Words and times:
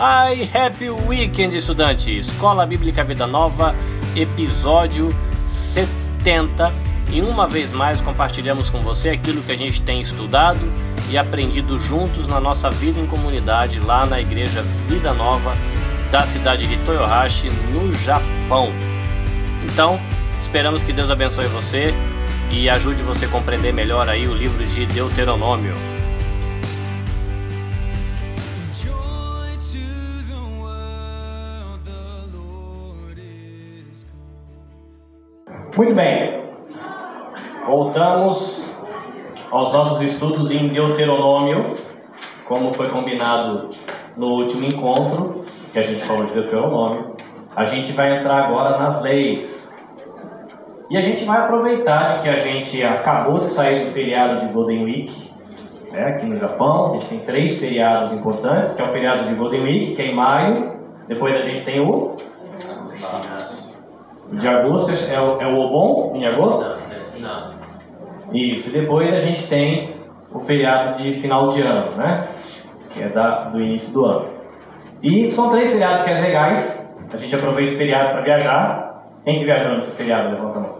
Hi, 0.00 0.48
Happy 0.56 0.90
Weekend, 0.90 1.56
estudante! 1.56 2.16
Escola 2.16 2.64
Bíblica 2.64 3.02
Vida 3.02 3.26
Nova, 3.26 3.74
episódio 4.14 5.08
70. 5.44 6.72
E 7.10 7.20
uma 7.20 7.48
vez 7.48 7.72
mais 7.72 8.00
compartilhamos 8.00 8.70
com 8.70 8.80
você 8.80 9.08
aquilo 9.08 9.42
que 9.42 9.50
a 9.50 9.56
gente 9.56 9.82
tem 9.82 10.00
estudado 10.00 10.60
e 11.10 11.18
aprendido 11.18 11.76
juntos 11.76 12.28
na 12.28 12.38
nossa 12.38 12.70
vida 12.70 13.00
em 13.00 13.08
comunidade 13.08 13.80
lá 13.80 14.06
na 14.06 14.20
Igreja 14.20 14.62
Vida 14.86 15.12
Nova 15.12 15.56
da 16.12 16.24
cidade 16.24 16.68
de 16.68 16.76
Toyohashi, 16.84 17.50
no 17.50 17.92
Japão. 17.92 18.70
Então, 19.64 19.98
esperamos 20.40 20.84
que 20.84 20.92
Deus 20.92 21.10
abençoe 21.10 21.48
você 21.48 21.92
e 22.52 22.70
ajude 22.70 23.02
você 23.02 23.24
a 23.24 23.28
compreender 23.28 23.72
melhor 23.72 24.08
aí 24.08 24.28
o 24.28 24.32
livro 24.32 24.64
de 24.64 24.86
Deuteronômio. 24.86 25.97
Muito 35.78 35.94
bem, 35.94 36.42
voltamos 37.64 38.68
aos 39.48 39.72
nossos 39.72 40.00
estudos 40.00 40.50
em 40.50 40.66
Deuteronômio, 40.66 41.76
como 42.46 42.72
foi 42.72 42.88
combinado 42.88 43.70
no 44.16 44.26
último 44.40 44.64
encontro, 44.64 45.44
que 45.72 45.78
a 45.78 45.82
gente 45.82 46.02
falou 46.02 46.24
de 46.24 46.32
Deuteronômio. 46.32 47.14
A 47.54 47.64
gente 47.64 47.92
vai 47.92 48.18
entrar 48.18 48.46
agora 48.46 48.76
nas 48.76 49.00
leis. 49.02 49.72
E 50.90 50.96
a 50.96 51.00
gente 51.00 51.24
vai 51.24 51.42
aproveitar 51.42 52.22
que 52.24 52.28
a 52.28 52.34
gente 52.34 52.82
acabou 52.82 53.38
de 53.38 53.48
sair 53.48 53.84
do 53.84 53.90
feriado 53.92 54.44
de 54.44 54.52
Golden 54.52 54.84
Week, 54.84 55.30
né, 55.92 56.06
aqui 56.06 56.26
no 56.26 56.38
Japão. 56.38 56.90
A 56.90 56.92
gente 56.94 57.06
tem 57.06 57.20
três 57.20 57.60
feriados 57.60 58.12
importantes, 58.14 58.74
que 58.74 58.82
é 58.82 58.84
o 58.84 58.88
feriado 58.88 59.28
de 59.28 59.34
Golden 59.34 59.62
Week, 59.62 59.94
que 59.94 60.02
é 60.02 60.06
em 60.06 60.14
maio. 60.16 60.72
Depois 61.06 61.36
a 61.36 61.42
gente 61.42 61.62
tem 61.62 61.78
o 61.78 62.16
de 64.32 64.46
agosto 64.46 64.92
é 65.10 65.20
o, 65.20 65.40
é 65.40 65.46
o 65.46 65.58
Obon, 65.58 66.16
em 66.16 66.26
agosto? 66.26 66.64
Isso, 68.32 68.68
e 68.68 68.72
depois 68.72 69.12
a 69.12 69.20
gente 69.20 69.48
tem 69.48 69.96
o 70.32 70.38
feriado 70.40 70.98
de 70.98 71.14
final 71.14 71.48
de 71.48 71.62
ano, 71.62 71.96
né? 71.96 72.28
Que 72.90 73.02
é 73.02 73.08
da, 73.08 73.44
do 73.44 73.60
início 73.60 73.92
do 73.92 74.04
ano. 74.04 74.26
E 75.02 75.30
são 75.30 75.48
três 75.48 75.70
feriados 75.72 76.02
que 76.02 76.10
é 76.10 76.20
legais. 76.20 76.94
A 77.12 77.16
gente 77.16 77.34
aproveita 77.34 77.72
o 77.72 77.76
feriado 77.76 78.10
para 78.10 78.20
viajar. 78.22 79.04
Quem 79.24 79.38
que 79.38 79.44
viajou 79.44 79.74
nesse 79.74 79.92
feriado? 79.92 80.34
Levanta 80.34 80.58
a 80.58 80.62
mão. 80.62 80.78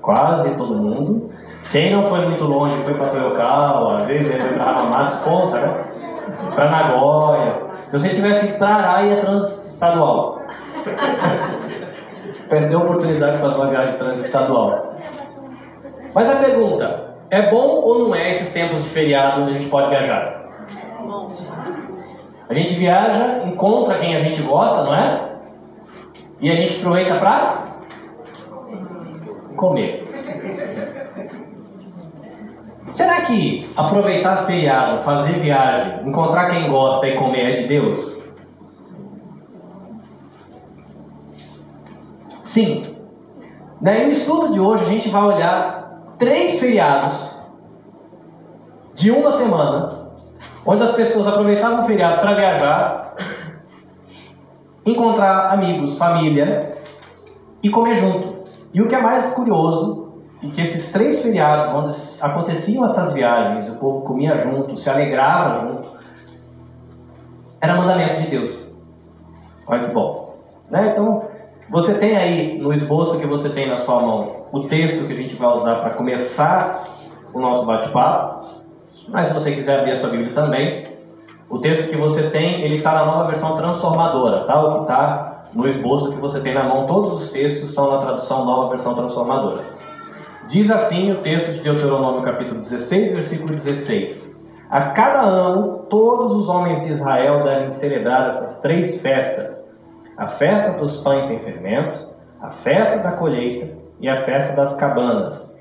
Quase 0.00 0.50
todo 0.56 0.74
mundo. 0.74 1.30
Quem 1.70 1.92
não 1.92 2.04
foi 2.04 2.24
muito 2.26 2.44
longe, 2.44 2.80
foi 2.82 2.94
para 2.94 3.08
Toyokawa, 3.08 4.02
às 4.02 4.06
vezes 4.06 4.28
foi 4.28 4.52
para 4.52 4.70
Hamamatsu, 4.70 5.24
conta, 5.24 5.60
né? 5.60 5.84
Para 6.54 6.70
Nagoya. 6.70 7.62
Se 7.86 7.98
você 7.98 8.10
tivesse 8.10 8.56
para 8.58 8.76
Araia 8.76 9.16
Transestadual, 9.16 10.40
Perdeu 12.48 12.80
a 12.80 12.82
oportunidade 12.82 13.32
de 13.34 13.38
fazer 13.38 13.56
uma 13.56 13.68
viagem 13.68 13.98
transestadual. 13.98 14.96
Mas 16.14 16.30
a 16.30 16.36
pergunta: 16.36 17.16
é 17.30 17.50
bom 17.50 17.80
ou 17.80 17.98
não 18.00 18.14
é 18.14 18.30
esses 18.30 18.52
tempos 18.52 18.82
de 18.82 18.88
feriado 18.90 19.42
onde 19.42 19.50
a 19.50 19.54
gente 19.54 19.68
pode 19.68 19.90
viajar? 19.90 20.44
A 22.48 22.54
gente 22.54 22.74
viaja, 22.74 23.42
encontra 23.44 23.98
quem 23.98 24.14
a 24.14 24.18
gente 24.18 24.42
gosta, 24.42 24.84
não 24.84 24.94
é? 24.94 25.30
E 26.40 26.50
a 26.50 26.56
gente 26.56 26.78
aproveita 26.78 27.14
para 27.16 27.64
comer. 29.56 30.04
Será 32.88 33.22
que 33.22 33.66
aproveitar 33.76 34.36
feriado, 34.36 35.00
fazer 35.00 35.32
viagem, 35.34 36.06
encontrar 36.06 36.50
quem 36.50 36.70
gosta 36.70 37.08
e 37.08 37.16
comer 37.16 37.48
é 37.48 37.52
de 37.52 37.66
Deus? 37.66 38.23
Sim. 42.54 42.82
No 43.80 43.90
estudo 43.90 44.52
de 44.52 44.60
hoje 44.60 44.84
a 44.84 44.86
gente 44.86 45.08
vai 45.08 45.22
olhar 45.24 46.14
três 46.16 46.60
feriados 46.60 47.36
de 48.94 49.10
uma 49.10 49.32
semana, 49.32 50.12
onde 50.64 50.84
as 50.84 50.92
pessoas 50.92 51.26
aproveitavam 51.26 51.80
o 51.80 51.82
feriado 51.82 52.20
para 52.20 52.34
viajar, 52.34 53.16
encontrar 54.86 55.52
amigos, 55.52 55.98
família 55.98 56.78
e 57.60 57.68
comer 57.70 57.94
junto. 57.94 58.44
E 58.72 58.80
o 58.80 58.86
que 58.86 58.94
é 58.94 59.02
mais 59.02 59.32
curioso 59.32 60.22
é 60.40 60.46
que 60.46 60.60
esses 60.60 60.92
três 60.92 61.22
feriados, 61.24 61.70
onde 61.74 61.92
aconteciam 62.22 62.84
essas 62.84 63.12
viagens, 63.12 63.68
o 63.68 63.74
povo 63.78 64.02
comia 64.02 64.36
junto, 64.36 64.76
se 64.76 64.88
alegrava 64.88 65.58
junto, 65.58 65.88
era 67.60 67.74
mandamento 67.74 68.20
de 68.20 68.28
Deus. 68.28 68.72
Olha 69.66 69.88
que 69.88 69.92
bom. 69.92 70.36
Né? 70.70 70.92
Então, 70.92 71.33
você 71.68 71.94
tem 71.94 72.16
aí 72.16 72.58
no 72.58 72.72
esboço 72.72 73.18
que 73.18 73.26
você 73.26 73.48
tem 73.48 73.68
na 73.68 73.78
sua 73.78 74.00
mão 74.00 74.46
o 74.52 74.64
texto 74.64 75.06
que 75.06 75.12
a 75.12 75.16
gente 75.16 75.34
vai 75.34 75.48
usar 75.48 75.76
para 75.76 75.90
começar 75.90 76.84
o 77.32 77.40
nosso 77.40 77.66
bate-papo. 77.66 78.62
Mas 79.08 79.28
se 79.28 79.34
você 79.34 79.52
quiser 79.52 79.80
abrir 79.80 79.92
a 79.92 79.94
sua 79.94 80.10
Bíblia 80.10 80.32
também, 80.34 80.84
o 81.48 81.58
texto 81.58 81.90
que 81.90 81.96
você 81.96 82.30
tem, 82.30 82.62
ele 82.62 82.76
está 82.76 82.92
na 82.92 83.04
nova 83.04 83.26
versão 83.26 83.54
transformadora, 83.54 84.44
tá? 84.44 84.62
O 84.62 84.74
que 84.74 84.80
está 84.82 85.46
no 85.54 85.66
esboço 85.66 86.12
que 86.12 86.18
você 86.18 86.40
tem 86.40 86.54
na 86.54 86.64
mão, 86.64 86.86
todos 86.86 87.14
os 87.14 87.30
textos 87.30 87.70
estão 87.70 87.90
na 87.90 87.98
tradução 87.98 88.44
nova 88.44 88.70
versão 88.70 88.94
transformadora. 88.94 89.62
Diz 90.48 90.70
assim 90.70 91.12
o 91.12 91.22
texto 91.22 91.52
de 91.52 91.60
Deuteronômio 91.62 92.22
capítulo 92.22 92.60
16, 92.60 93.12
versículo 93.12 93.52
16. 93.52 94.34
A 94.70 94.90
cada 94.90 95.22
ano, 95.22 95.86
todos 95.88 96.32
os 96.32 96.48
homens 96.48 96.80
de 96.82 96.90
Israel 96.90 97.42
devem 97.44 97.70
celebrar 97.70 98.28
essas 98.28 98.58
três 98.58 99.00
festas 99.00 99.73
a 100.16 100.26
festa 100.26 100.78
dos 100.78 101.00
pães 101.00 101.26
sem 101.26 101.38
fermento, 101.38 102.06
a 102.40 102.50
festa 102.50 102.98
da 102.98 103.12
colheita 103.12 103.76
e 104.00 104.08
a 104.08 104.16
festa 104.16 104.54
das 104.54 104.74
cabanas. 104.74 105.52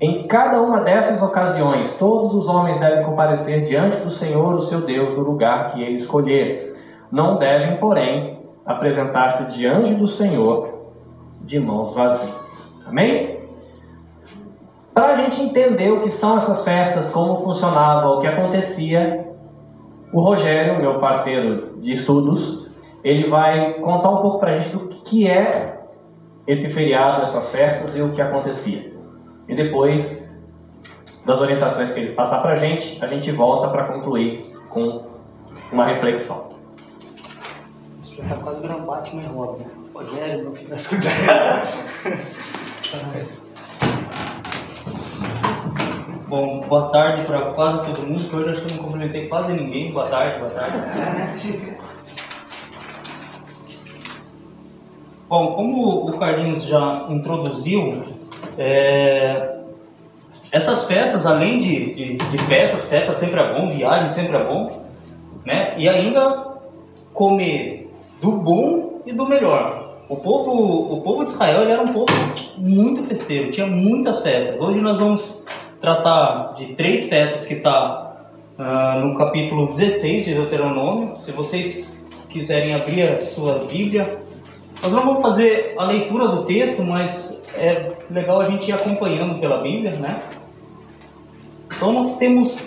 Em 0.00 0.26
cada 0.26 0.60
uma 0.60 0.80
dessas 0.80 1.22
ocasiões, 1.22 1.94
todos 1.96 2.34
os 2.34 2.48
homens 2.48 2.78
devem 2.78 3.04
comparecer 3.04 3.62
diante 3.62 3.98
do 3.98 4.10
Senhor, 4.10 4.54
o 4.54 4.60
seu 4.60 4.80
Deus, 4.84 5.16
no 5.16 5.22
lugar 5.22 5.72
que 5.72 5.80
ele 5.80 5.94
escolher. 5.94 6.76
Não 7.10 7.38
devem, 7.38 7.76
porém, 7.76 8.40
apresentar-se 8.66 9.44
diante 9.56 9.94
do 9.94 10.06
Senhor 10.06 10.90
de 11.40 11.60
mãos 11.60 11.94
vazias. 11.94 12.72
Amém? 12.84 13.40
Para 14.92 15.12
a 15.12 15.14
gente 15.14 15.40
entender 15.40 15.90
o 15.90 16.00
que 16.00 16.10
são 16.10 16.36
essas 16.36 16.64
festas, 16.64 17.10
como 17.10 17.36
funcionava, 17.36 18.08
o 18.08 18.20
que 18.20 18.26
acontecia, 18.26 19.26
o 20.12 20.20
Rogério, 20.20 20.78
meu 20.80 20.98
parceiro 20.98 21.78
de 21.78 21.92
estudos, 21.92 22.61
ele 23.04 23.28
vai 23.28 23.74
contar 23.74 24.08
um 24.10 24.22
pouco 24.22 24.38
para 24.38 24.50
a 24.50 24.58
gente 24.58 24.76
do 24.76 24.88
que 25.02 25.28
é 25.28 25.80
esse 26.46 26.68
feriado, 26.68 27.22
essas 27.22 27.50
festas 27.50 27.96
e 27.96 28.02
o 28.02 28.12
que 28.12 28.22
acontecia. 28.22 28.92
E 29.48 29.54
depois 29.54 30.22
das 31.24 31.40
orientações 31.40 31.92
que 31.92 32.00
ele 32.00 32.12
passar 32.12 32.40
para 32.40 32.52
a 32.52 32.56
gente, 32.56 33.02
a 33.02 33.06
gente 33.06 33.30
volta 33.30 33.68
para 33.68 33.84
concluir 33.84 34.52
com 34.68 35.06
uma 35.70 35.86
reflexão. 35.86 36.50
Isso 38.00 38.16
já 38.16 38.24
está 38.24 38.34
quase 38.36 38.60
virando 38.60 38.86
Batman 38.86 39.22
e 39.22 39.26
Robin. 39.26 39.64
Rogério, 39.94 40.52
filho 40.54 40.70
da 40.70 40.76
Bom, 46.28 46.60
boa 46.60 46.90
tarde 46.90 47.26
para 47.26 47.52
quase 47.52 47.84
todo 47.84 48.06
mundo, 48.06 48.26
que 48.26 48.34
hoje 48.34 48.50
acho 48.50 48.64
que 48.64 48.72
eu 48.72 48.76
não 48.76 48.84
cumprimentei 48.84 49.28
quase 49.28 49.52
ninguém. 49.52 49.92
Boa 49.92 50.06
tarde, 50.06 50.38
boa 50.38 50.50
tarde. 50.50 50.78
Bom, 55.32 55.54
como 55.54 56.10
o 56.10 56.18
Carlinhos 56.18 56.64
já 56.64 57.06
introduziu, 57.08 58.02
é, 58.58 59.60
essas 60.52 60.84
festas, 60.84 61.24
além 61.24 61.58
de, 61.58 61.94
de, 61.94 62.16
de, 62.16 62.38
festas, 62.42 62.86
festa 62.90 63.14
sempre 63.14 63.40
é 63.40 63.54
bom, 63.54 63.74
viagem 63.74 64.10
sempre 64.10 64.36
é 64.36 64.44
bom, 64.44 64.82
né? 65.46 65.74
E 65.78 65.88
ainda 65.88 66.58
comer 67.14 67.90
do 68.20 68.32
bom 68.32 69.00
e 69.06 69.14
do 69.14 69.26
melhor. 69.26 70.02
O 70.06 70.16
povo, 70.16 70.52
o 70.92 71.00
povo 71.00 71.24
de 71.24 71.30
Israel 71.30 71.66
era 71.66 71.80
um 71.80 71.94
povo 71.94 72.12
muito 72.58 73.02
festeiro, 73.02 73.50
tinha 73.50 73.66
muitas 73.66 74.20
festas. 74.20 74.60
Hoje 74.60 74.82
nós 74.82 74.98
vamos 74.98 75.42
tratar 75.80 76.56
de 76.58 76.74
três 76.74 77.06
festas 77.08 77.46
que 77.46 77.54
está 77.54 78.16
uh, 78.58 78.62
ah, 78.62 79.00
no 79.02 79.14
capítulo 79.14 79.68
16 79.68 80.26
de 80.26 80.34
Deuteronômio. 80.34 81.16
Se 81.20 81.32
vocês 81.32 81.98
quiserem 82.28 82.74
abrir 82.74 83.08
a 83.08 83.18
sua 83.18 83.60
Bíblia, 83.60 84.20
nós 84.82 84.92
não 84.92 85.02
vamos 85.04 85.22
fazer 85.22 85.74
a 85.78 85.84
leitura 85.84 86.26
do 86.26 86.44
texto, 86.44 86.82
mas 86.82 87.40
é 87.54 87.92
legal 88.10 88.40
a 88.40 88.46
gente 88.46 88.68
ir 88.68 88.72
acompanhando 88.72 89.38
pela 89.38 89.58
Bíblia, 89.60 89.92
né? 89.92 90.20
Então 91.74 91.92
nós 91.92 92.18
temos 92.18 92.66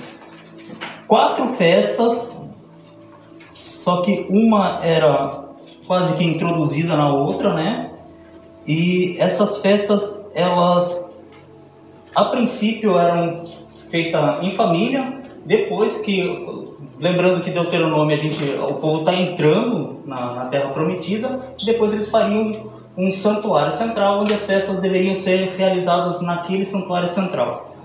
quatro 1.08 1.50
festas, 1.50 2.50
só 3.54 4.02
que 4.02 4.26
uma 4.30 4.80
era 4.84 5.46
quase 5.86 6.16
que 6.18 6.24
introduzida 6.24 6.96
na 6.96 7.14
outra, 7.14 7.54
né? 7.54 7.92
E 8.66 9.18
essas 9.20 9.58
festas, 9.62 10.26
elas 10.34 11.14
a 12.16 12.26
princípio 12.26 12.98
eram 12.98 13.44
feitas 13.90 14.42
em 14.42 14.52
família, 14.52 15.22
depois 15.46 15.98
que, 15.98 16.24
lembrando 17.00 17.42
que 17.42 17.50
Deuteronômio 17.50 18.16
a 18.16 18.18
gente, 18.18 18.44
o 18.54 18.76
povo 18.76 19.00
está 19.00 19.14
entrando 19.14 20.02
na, 20.06 20.34
na 20.34 20.46
Terra 20.46 20.70
Prometida, 20.70 21.54
depois 21.64 21.94
eles 21.94 22.10
fariam 22.10 22.52
um 22.98 23.12
santuário 23.12 23.72
central 23.72 24.22
onde 24.22 24.34
as 24.34 24.46
festas 24.46 24.80
deveriam 24.80 25.16
ser 25.16 25.50
realizadas 25.52 26.22
naquele 26.22 26.64
santuário 26.64 27.08
central, 27.08 27.76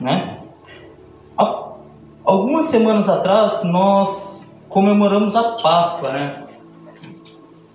né? 0.00 0.36
Algumas 2.26 2.64
semanas 2.64 3.08
atrás 3.08 3.62
nós 3.62 4.52
comemoramos 4.68 5.36
a 5.36 5.52
Páscoa, 5.62 6.10
né? 6.10 6.42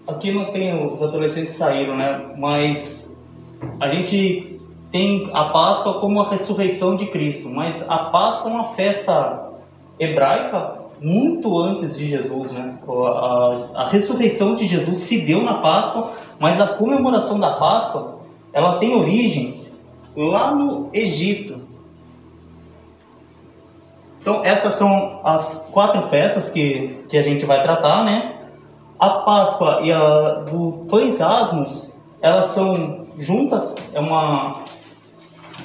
Aqui 0.06 0.30
não 0.34 0.52
tem 0.52 0.94
os 0.94 1.02
adolescentes 1.02 1.56
saíram, 1.56 1.96
né? 1.96 2.34
Mas 2.38 3.16
a 3.80 3.88
gente 3.88 4.60
tem 4.92 5.32
a 5.34 5.46
Páscoa 5.46 6.02
como 6.02 6.20
a 6.20 6.30
ressurreição 6.30 6.98
de 6.98 7.06
Cristo, 7.06 7.50
mas 7.50 7.90
a 7.90 7.98
Páscoa 8.10 8.52
é 8.52 8.54
uma 8.54 8.68
festa 8.74 9.51
hebraica 10.02 10.82
muito 11.00 11.58
antes 11.60 11.96
de 11.96 12.10
Jesus, 12.10 12.52
né? 12.52 12.78
A, 12.88 13.82
a, 13.84 13.88
ressurreição 13.88 14.56
de 14.56 14.66
Jesus 14.66 14.98
se 14.98 15.22
deu 15.22 15.44
na 15.44 15.56
Páscoa, 15.56 16.12
mas 16.40 16.60
a 16.60 16.68
comemoração 16.68 17.40
da 17.40 17.54
Páscoa 17.54 18.20
ela 18.52 18.78
tem 18.78 18.96
origem 18.96 19.62
lá 20.16 20.54
no 20.54 20.90
Egito. 20.92 21.62
Então 24.20 24.42
essas 24.44 24.74
são 24.74 25.22
as 25.24 25.70
quatro 25.72 26.02
festas 26.04 26.50
que, 26.50 27.04
que 27.08 27.18
a 27.18 27.24
gente 27.24 27.46
vai 27.46 27.62
tratar, 27.62 28.04
né? 28.04 28.38
A 29.00 29.10
Páscoa 29.10 29.82
e 29.84 29.92
a 29.92 30.44
do 30.50 30.86
Pães 30.90 31.22
Asmos, 31.22 31.94
elas 32.22 32.46
são 32.46 33.08
juntas, 33.18 33.76
é 33.94 34.00
uma 34.00 34.64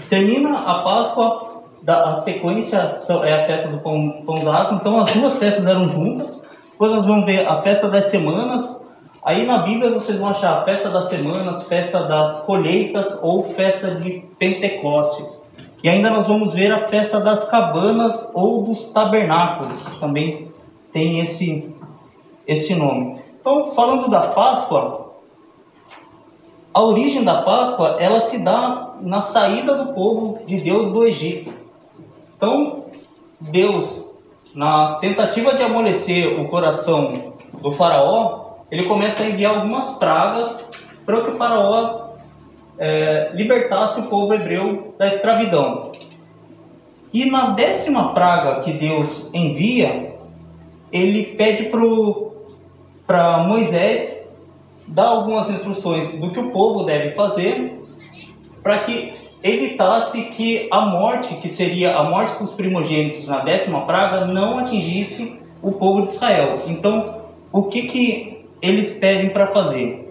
termina 0.09 0.59
a 0.59 0.83
Páscoa, 0.83 1.45
da, 1.87 2.11
a 2.11 2.15
sequência 2.17 2.79
é 2.79 3.33
a 3.33 3.47
festa 3.47 3.69
do 3.69 3.79
pão, 3.79 4.25
pão 4.27 4.44
d'água, 4.44 4.79
então 4.81 4.99
as 4.99 5.12
duas 5.12 5.38
festas 5.38 5.69
eram 5.69 5.88
juntas. 5.88 6.44
Depois 6.73 6.93
nós 6.93 7.06
vamos 7.06 7.25
ver 7.25 7.47
a 7.47 7.59
festa 7.59 7.88
das 7.88 8.06
semanas. 8.06 8.85
Aí 9.23 9.47
na 9.47 9.59
Bíblia 9.59 9.93
vocês 9.93 10.19
vão 10.19 10.31
achar 10.31 10.59
a 10.59 10.65
festa 10.65 10.91
das 10.91 11.05
semanas, 11.05 11.62
festa 11.69 12.03
das 12.03 12.41
colheitas 12.41 13.23
ou 13.23 13.55
festa 13.55 13.94
de 13.94 14.25
Pentecostes. 14.37 15.41
E 15.85 15.88
ainda 15.88 16.11
nós 16.11 16.27
vamos 16.27 16.55
ver 16.55 16.73
a 16.73 16.88
festa 16.88 17.21
das 17.21 17.49
cabanas 17.49 18.33
ou 18.35 18.65
dos 18.65 18.88
tabernáculos, 18.88 19.85
também 20.00 20.50
tem 20.93 21.21
esse, 21.21 21.73
esse 22.49 22.75
nome. 22.75 23.21
Então, 23.41 23.71
falando 23.71 24.11
da 24.11 24.23
Páscoa, 24.23 25.12
a 26.75 26.83
origem 26.83 27.23
da 27.23 27.43
Páscoa, 27.43 27.99
ela 28.00 28.19
se 28.19 28.43
dá 28.43 28.94
na 29.00 29.21
saída 29.21 29.77
do 29.77 29.93
povo 29.93 30.41
de 30.47 30.56
Deus 30.56 30.91
do 30.91 31.06
Egito. 31.06 31.56
Então, 32.37 32.85
Deus, 33.41 34.15
na 34.55 34.97
tentativa 34.97 35.55
de 35.55 35.62
amolecer 35.62 36.38
o 36.38 36.49
coração 36.49 37.35
do 37.62 37.73
faraó, 37.73 38.56
ele 38.71 38.85
começa 38.85 39.23
a 39.23 39.27
enviar 39.27 39.56
algumas 39.56 39.91
pragas 39.97 40.67
para 41.05 41.23
que 41.23 41.31
o 41.31 41.37
faraó 41.37 42.11
é, 42.79 43.31
libertasse 43.35 44.00
o 44.00 44.09
povo 44.09 44.35
hebreu 44.35 44.94
da 44.99 45.06
escravidão. 45.09 45.93
E 47.12 47.25
na 47.31 47.50
décima 47.50 48.12
praga 48.12 48.61
que 48.61 48.73
Deus 48.73 49.33
envia, 49.33 50.15
ele 50.93 51.23
pede 51.37 51.71
para 53.06 53.38
Moisés 53.38 54.17
dá 54.87 55.09
algumas 55.09 55.50
instruções 55.50 56.17
do 56.19 56.31
que 56.31 56.38
o 56.38 56.50
povo 56.53 56.85
deve 56.85 57.11
fazer 57.12 57.83
para 58.62 58.79
que 58.79 59.25
evitasse 59.43 60.23
que 60.23 60.69
a 60.71 60.83
morte, 60.83 61.35
que 61.37 61.49
seria 61.49 61.97
a 61.97 62.05
morte 62.05 62.38
dos 62.38 62.53
primogênitos 62.53 63.27
na 63.27 63.41
décima 63.41 63.83
praga, 63.83 64.27
não 64.27 64.59
atingisse 64.59 65.41
o 65.62 65.73
povo 65.73 66.03
de 66.03 66.09
Israel. 66.09 66.62
Então, 66.67 67.23
o 67.53 67.65
que, 67.65 67.83
que 67.83 68.44
eles 68.61 68.91
pedem 68.91 69.31
para 69.31 69.49
fazer? 69.49 70.06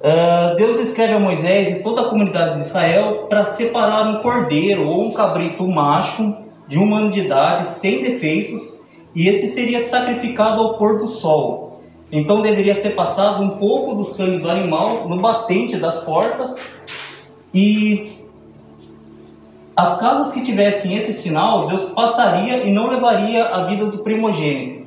Uh, 0.00 0.56
Deus 0.56 0.78
escreve 0.78 1.12
a 1.12 1.20
Moisés 1.20 1.76
e 1.76 1.82
toda 1.82 2.00
a 2.02 2.08
comunidade 2.08 2.54
de 2.56 2.62
Israel 2.62 3.26
para 3.28 3.44
separar 3.44 4.06
um 4.06 4.22
cordeiro 4.22 4.88
ou 4.88 5.04
um 5.04 5.12
cabrito 5.12 5.68
macho 5.68 6.34
de 6.66 6.78
um 6.78 6.94
ano 6.94 7.10
de 7.10 7.20
idade, 7.20 7.66
sem 7.66 8.00
defeitos, 8.00 8.80
e 9.14 9.28
esse 9.28 9.48
seria 9.48 9.78
sacrificado 9.78 10.62
ao 10.62 10.78
pôr 10.78 10.98
do 10.98 11.06
sol. 11.06 11.82
Então 12.12 12.40
deveria 12.40 12.74
ser 12.74 12.90
passado 12.90 13.42
um 13.42 13.50
pouco 13.50 13.94
do 13.94 14.04
sangue 14.04 14.38
do 14.38 14.50
animal 14.50 15.08
no 15.08 15.20
batente 15.20 15.76
das 15.76 16.02
portas 16.02 16.56
e 17.52 18.20
as 19.76 19.98
casas 19.98 20.32
que 20.32 20.42
tivessem 20.42 20.96
esse 20.96 21.12
sinal, 21.12 21.66
Deus 21.66 21.86
passaria 21.86 22.64
e 22.64 22.70
não 22.70 22.88
levaria 22.88 23.46
a 23.46 23.64
vida 23.64 23.86
do 23.86 23.98
primogênito. 23.98 24.86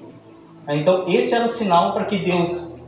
Então 0.69 1.05
esse 1.07 1.33
era 1.33 1.45
o 1.45 1.49
sinal 1.49 1.93
para 1.93 2.05
que 2.05 2.19
Deus, 2.19 2.79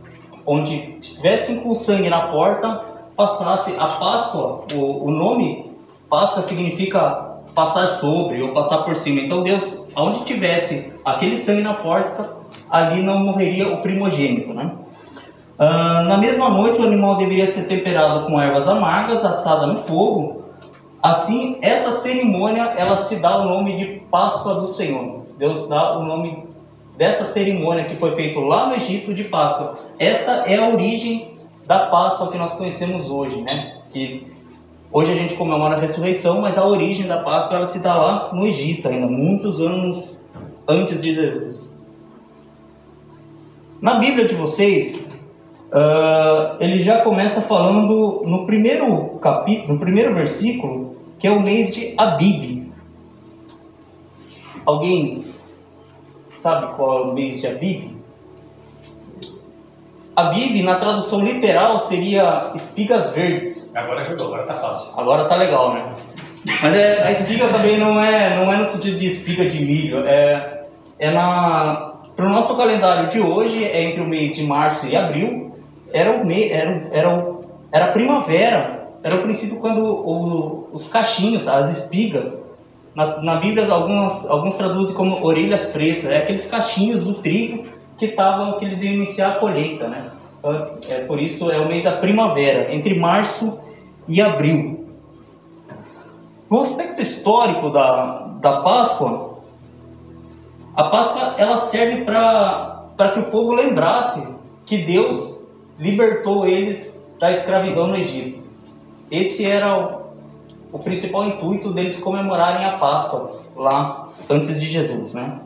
onde 0.45 1.00
tivessem 1.00 1.60
com 1.60 1.74
sangue 1.74 2.10
na 2.10 2.27
porta, 2.27 2.81
passasse 3.16 3.75
a 3.77 3.88
Páscoa. 3.88 4.66
O, 4.74 5.07
o 5.07 5.12
nome 5.12 5.72
Páscoa 6.10 6.42
significa 6.42 7.33
passar 7.54 7.88
sobre 7.88 8.42
ou 8.42 8.54
passar 8.54 8.80
por 8.80 8.95
cima. 8.95 9.22
Então 9.22 9.44
Deus, 9.44 9.88
onde 9.95 10.24
tivesse 10.24 10.94
aquele 11.04 11.36
sangue 11.36 11.63
na 11.63 11.74
porta, 11.74 12.38
ali 12.69 13.01
não 13.01 13.19
morreria 13.19 13.74
o 13.74 13.81
primogênito. 13.81 14.54
Né? 14.54 14.72
Ah, 15.57 16.03
na 16.03 16.17
mesma 16.17 16.49
noite, 16.49 16.81
o 16.81 16.83
animal 16.83 17.15
deveria 17.15 17.47
ser 17.47 17.63
temperado 17.63 18.25
com 18.25 18.41
ervas 18.41 18.67
amargas, 18.67 19.23
assada 19.23 19.65
no 19.65 19.77
fogo. 19.79 20.43
Assim, 21.01 21.57
essa 21.61 21.91
cerimônia 21.91 22.73
ela 22.77 22.97
se 22.97 23.17
dá 23.17 23.37
o 23.41 23.45
nome 23.45 23.77
de 23.77 23.85
Páscoa 24.11 24.55
do 24.55 24.67
Senhor. 24.67 25.23
Deus 25.37 25.67
dá 25.67 25.97
o 25.97 26.03
nome 26.03 26.45
dessa 26.97 27.25
cerimônia 27.25 27.85
que 27.85 27.95
foi 27.97 28.11
feita 28.15 28.39
lá 28.39 28.67
no 28.67 28.75
Egito 28.75 29.13
de 29.13 29.23
Páscoa. 29.23 29.75
Esta 29.99 30.43
é 30.47 30.57
a 30.57 30.69
origem 30.69 31.35
da 31.65 31.87
Páscoa 31.87 32.31
que 32.31 32.37
nós 32.37 32.55
conhecemos 32.55 33.09
hoje, 33.09 33.41
né? 33.41 33.77
Que 33.91 34.27
hoje 34.91 35.11
a 35.11 35.15
gente 35.15 35.35
comemora 35.35 35.75
a 35.75 35.79
ressurreição, 35.79 36.41
mas 36.41 36.57
a 36.57 36.65
origem 36.65 37.07
da 37.07 37.19
Páscoa 37.19 37.57
ela 37.57 37.65
se 37.65 37.79
dá 37.79 37.95
lá 37.95 38.29
no 38.33 38.45
Egito 38.47 38.87
ainda, 38.87 39.07
muitos 39.07 39.61
anos 39.61 40.25
antes 40.67 41.01
de 41.01 41.13
Jesus. 41.13 41.71
Na 43.81 43.99
Bíblia 43.99 44.25
de 44.25 44.35
vocês, 44.35 45.14
uh, 45.72 46.57
ele 46.60 46.79
já 46.79 47.01
começa 47.01 47.41
falando 47.41 48.24
no 48.25 48.45
primeiro 48.45 49.17
capítulo, 49.22 49.74
no 49.74 49.79
primeiro 49.79 50.13
versículo, 50.13 50.95
que 51.19 51.27
é 51.27 51.31
o 51.31 51.41
mês 51.41 51.74
de 51.74 51.93
Abib. 51.98 52.72
Alguém 54.65 55.24
sabe 56.36 56.75
qual 56.75 57.00
é 57.00 57.01
o 57.07 57.13
mês 57.13 57.41
de 57.41 57.48
Abib? 57.48 57.95
Abib, 60.15 60.63
na 60.63 60.75
tradução 60.75 61.25
literal, 61.25 61.77
seria 61.77 62.51
espigas 62.55 63.12
verdes. 63.12 63.69
Agora 63.75 64.01
ajudou, 64.01 64.27
agora 64.27 64.43
tá 64.43 64.53
fácil. 64.53 64.91
Agora 64.98 65.25
tá 65.25 65.36
legal, 65.36 65.74
né? 65.74 65.93
Mas 66.62 66.74
é, 66.74 67.03
a 67.03 67.12
espiga 67.12 67.48
também 67.50 67.77
não 67.77 68.01
é, 68.01 68.36
não 68.36 68.51
é 68.51 68.57
no 68.57 68.65
sentido 68.65 68.98
de 68.98 69.07
espiga 69.07 69.45
de 69.45 69.63
milho, 69.63 70.05
é, 70.07 70.67
é 71.00 71.12
na, 71.12 71.93
para 72.15 72.25
o 72.25 72.29
nosso 72.29 72.55
calendário 72.55 73.10
de 73.10 73.19
hoje, 73.19 73.63
é 73.63 73.84
entre 73.84 74.01
o 74.01 74.07
mês 74.07 74.36
de 74.36 74.43
março 74.43 74.88
e 74.88 74.95
abril, 74.95 75.54
era 75.95 76.11
o 76.11 76.27
me, 76.27 76.49
era, 76.49 76.89
era, 76.91 77.25
era 77.71 77.87
primavera, 77.93 78.89
era 79.01 79.15
o 79.15 79.21
princípio 79.21 79.59
quando 79.59 79.81
o, 79.81 80.69
os 80.73 80.89
cachinhos, 80.89 81.47
as 81.47 81.71
espigas, 81.71 82.45
na, 82.93 83.21
na 83.21 83.35
Bíblia 83.37 83.71
alguns, 83.71 84.25
alguns 84.25 84.57
traduzem 84.57 84.93
como 84.93 85.25
orelhas 85.25 85.71
frescas, 85.71 86.11
é 86.11 86.17
aqueles 86.17 86.45
cachinhos 86.47 87.05
do 87.05 87.13
trigo 87.13 87.63
que 87.97 88.07
estavam 88.07 88.59
que 88.59 88.65
eles 88.65 88.81
iam 88.81 88.93
iniciar 88.93 89.29
a 89.29 89.35
colheita, 89.35 89.87
né? 89.87 90.11
Então, 90.37 90.77
é 90.89 90.99
por 91.05 91.17
isso 91.17 91.49
é 91.49 91.59
o 91.59 91.67
mês 91.69 91.83
da 91.83 91.93
primavera, 91.93 92.75
entre 92.75 92.99
março 92.99 93.57
e 94.05 94.21
abril. 94.21 94.89
No 96.49 96.59
aspecto 96.59 97.01
histórico 97.01 97.69
da, 97.69 98.33
da 98.41 98.59
Páscoa, 98.61 99.39
a 100.75 100.83
Páscoa 100.83 101.35
ela 101.37 101.55
serve 101.55 102.03
para 102.03 103.11
que 103.13 103.19
o 103.19 103.31
povo 103.31 103.53
lembrasse 103.53 104.35
que 104.65 104.79
Deus 104.79 105.44
libertou 105.79 106.46
eles 106.46 107.03
da 107.20 107.32
escravidão 107.32 107.88
no 107.88 107.98
Egito. 107.98 108.44
Esse 109.10 109.46
era 109.46 110.12
o, 110.72 110.77
o 110.77 110.79
principal 110.79 111.27
intuito 111.27 111.74
deles 111.74 112.00
comemorarem 112.00 112.65
a 112.65 112.77
Páscoa 112.77 113.39
lá 113.55 114.10
antes 114.29 114.60
de 114.60 114.67
Jesus, 114.67 115.13
né? 115.13 115.39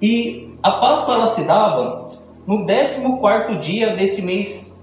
E 0.00 0.54
a 0.62 0.72
Páscoa 0.72 1.14
ela 1.14 1.26
se 1.26 1.44
dava 1.44 2.12
no 2.46 2.64
14 2.64 3.56
dia 3.60 3.94
desse 3.94 4.22
mês 4.22 4.74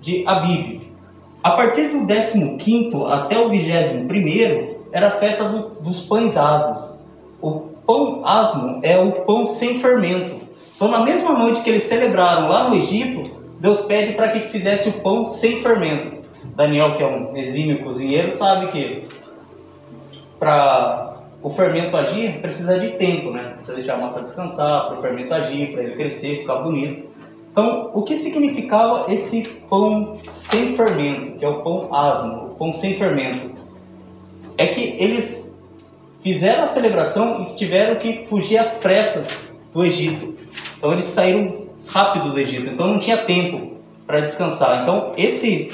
de 0.00 0.24
Abib. 0.26 0.82
A 1.42 1.52
partir 1.52 1.88
do 1.88 2.06
15 2.06 2.90
até 3.08 3.38
o 3.38 3.50
21 3.50 4.06
era 4.92 5.08
a 5.08 5.10
festa 5.12 5.48
do, 5.48 5.70
dos 5.80 6.00
pães 6.00 6.36
asmos. 6.36 6.92
O 7.40 7.50
pão 7.86 8.22
asmo 8.24 8.80
é 8.82 8.98
o 8.98 9.24
pão 9.24 9.46
sem 9.46 9.78
fermento. 9.78 10.40
Então, 10.74 10.88
na 10.88 11.00
mesma 11.00 11.32
noite 11.32 11.60
que 11.62 11.70
eles 11.70 11.82
celebraram 11.82 12.48
lá 12.48 12.68
no 12.68 12.76
Egito, 12.76 13.41
Deus 13.62 13.82
pede 13.82 14.14
para 14.14 14.30
que 14.30 14.40
fizesse 14.40 14.88
o 14.88 14.92
pão 14.94 15.24
sem 15.24 15.62
fermento. 15.62 16.16
Daniel, 16.56 16.96
que 16.96 17.02
é 17.04 17.06
um 17.06 17.36
exímio 17.36 17.84
cozinheiro, 17.84 18.32
sabe 18.32 18.72
que 18.72 19.06
para 20.36 21.18
o 21.40 21.48
fermento 21.48 21.96
agir, 21.96 22.40
precisa 22.40 22.76
de 22.76 22.88
tempo, 22.96 23.30
né? 23.30 23.52
Precisa 23.54 23.74
deixar 23.74 23.94
a 23.94 23.98
massa 23.98 24.20
descansar, 24.20 24.88
para 24.88 24.98
o 24.98 25.00
fermento 25.00 25.32
agir, 25.32 25.70
para 25.70 25.84
ele 25.84 25.94
crescer, 25.94 26.38
ficar 26.38 26.56
bonito. 26.56 27.06
Então, 27.52 27.92
o 27.94 28.02
que 28.02 28.16
significava 28.16 29.12
esse 29.12 29.44
pão 29.70 30.18
sem 30.28 30.74
fermento, 30.74 31.38
que 31.38 31.44
é 31.44 31.48
o 31.48 31.62
pão 31.62 31.94
asmo, 31.94 32.46
o 32.46 32.54
pão 32.56 32.72
sem 32.72 32.96
fermento? 32.96 33.52
É 34.58 34.66
que 34.66 34.96
eles 34.98 35.56
fizeram 36.20 36.64
a 36.64 36.66
celebração 36.66 37.42
e 37.42 37.54
tiveram 37.54 37.94
que 38.00 38.26
fugir 38.26 38.58
às 38.58 38.78
pressas 38.78 39.48
do 39.72 39.84
Egito. 39.84 40.34
Então, 40.76 40.92
eles 40.92 41.04
saíram 41.04 41.61
rápido 41.86 42.30
do 42.30 42.38
Egito, 42.38 42.70
então 42.70 42.88
não 42.88 42.98
tinha 42.98 43.18
tempo 43.18 43.76
para 44.06 44.20
descansar. 44.20 44.82
Então, 44.82 45.12
esse 45.16 45.70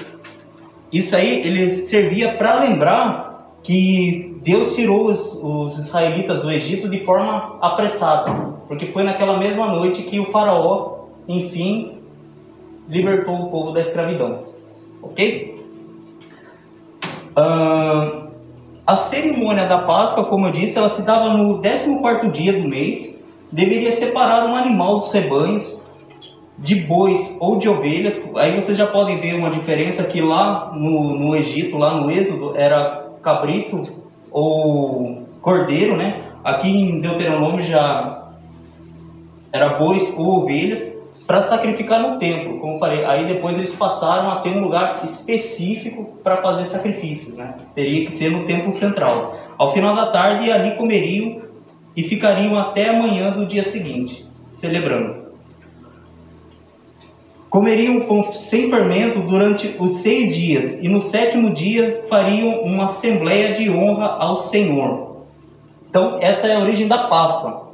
isso 0.93 1.15
aí 1.15 1.47
ele 1.47 1.69
servia 1.71 2.33
para 2.33 2.61
lembrar 2.61 3.53
que 3.63 4.39
Deus 4.43 4.75
tirou 4.75 5.07
os, 5.07 5.35
os, 5.35 5.79
israelitas 5.79 6.43
do 6.43 6.51
Egito 6.51 6.89
de 6.89 7.05
forma 7.05 7.59
apressada, 7.61 8.33
porque 8.67 8.87
foi 8.87 9.03
naquela 9.03 9.37
mesma 9.39 9.67
noite 9.67 10.03
que 10.03 10.19
o 10.19 10.27
faraó, 10.27 11.01
enfim, 11.27 11.99
libertou 12.89 13.35
o 13.35 13.51
povo 13.51 13.73
da 13.73 13.83
escravidão. 13.83 14.45
Ok? 15.03 15.63
Uh, 17.37 18.29
a 18.87 18.97
cerimônia 18.97 19.67
da 19.67 19.79
Páscoa, 19.79 20.25
como 20.25 20.47
eu 20.47 20.53
disse, 20.53 20.79
ela 20.79 20.89
se 20.89 21.03
dava 21.03 21.37
no 21.37 21.61
14 21.61 22.31
dia 22.31 22.55
do 22.55 22.67
mês. 22.67 23.23
Deveria 23.53 23.91
separar 23.91 24.47
um 24.47 24.57
animal 24.57 24.97
dos 24.97 25.13
rebanhos 25.13 25.83
de 26.59 26.75
bois 26.75 27.37
ou 27.41 27.57
de 27.57 27.69
ovelhas. 27.69 28.21
Aí 28.37 28.55
vocês 28.55 28.77
já 28.77 28.87
podem 28.87 29.19
ver 29.19 29.35
uma 29.35 29.51
diferença 29.51 30.05
que 30.05 30.21
lá 30.21 30.73
no, 30.75 31.19
no 31.19 31.37
Egito, 31.37 31.79
lá 31.79 32.01
no 32.01 32.11
Êxodo, 32.11 32.57
era 32.57 33.07
cabrito 33.23 33.83
ou 34.31 35.23
cordeiro, 35.41 35.97
né? 35.97 36.25
Aqui 36.43 36.69
em 36.69 37.01
Deuteronômio 37.01 37.63
já 37.63 38.29
era 39.53 39.75
bois 39.75 40.15
ou 40.17 40.43
ovelhas 40.43 40.97
para 41.27 41.41
sacrificar 41.41 42.01
no 42.01 42.19
templo, 42.19 42.59
como 42.59 42.79
falei. 42.79 43.05
Aí 43.05 43.27
depois 43.27 43.57
eles 43.57 43.75
passaram 43.75 44.31
a 44.31 44.37
ter 44.37 44.51
um 44.51 44.61
lugar 44.61 45.03
específico 45.05 46.19
para 46.23 46.39
fazer 46.39 46.65
sacrifícios, 46.65 47.37
né? 47.37 47.55
Teria 47.75 48.05
que 48.05 48.11
ser 48.11 48.31
no 48.31 48.45
templo 48.47 48.75
central. 48.75 49.37
Ao 49.57 49.73
final 49.73 49.95
da 49.95 50.07
tarde 50.07 50.51
ali 50.51 50.77
comeriam 50.77 51.43
e 51.95 52.03
ficariam 52.03 52.57
até 52.57 52.89
amanhã 52.89 53.31
do 53.31 53.47
dia 53.47 53.63
seguinte, 53.63 54.27
celebrando. 54.51 55.28
Comeriam 57.51 58.23
sem 58.33 58.69
fermento 58.69 59.21
durante 59.21 59.77
os 59.79 59.93
seis 59.99 60.37
dias, 60.37 60.83
e 60.83 60.89
no 60.89 61.01
sétimo 61.01 61.51
dia 61.51 62.05
fariam 62.09 62.63
uma 62.63 62.85
assembleia 62.85 63.53
de 63.53 63.71
honra 63.71 64.17
ao 64.19 64.37
Senhor. 64.37 65.25
Então, 65.89 66.19
essa 66.21 66.47
é 66.47 66.57
a 66.57 66.61
origem 66.61 66.87
da 66.87 67.09
Páscoa. 67.09 67.69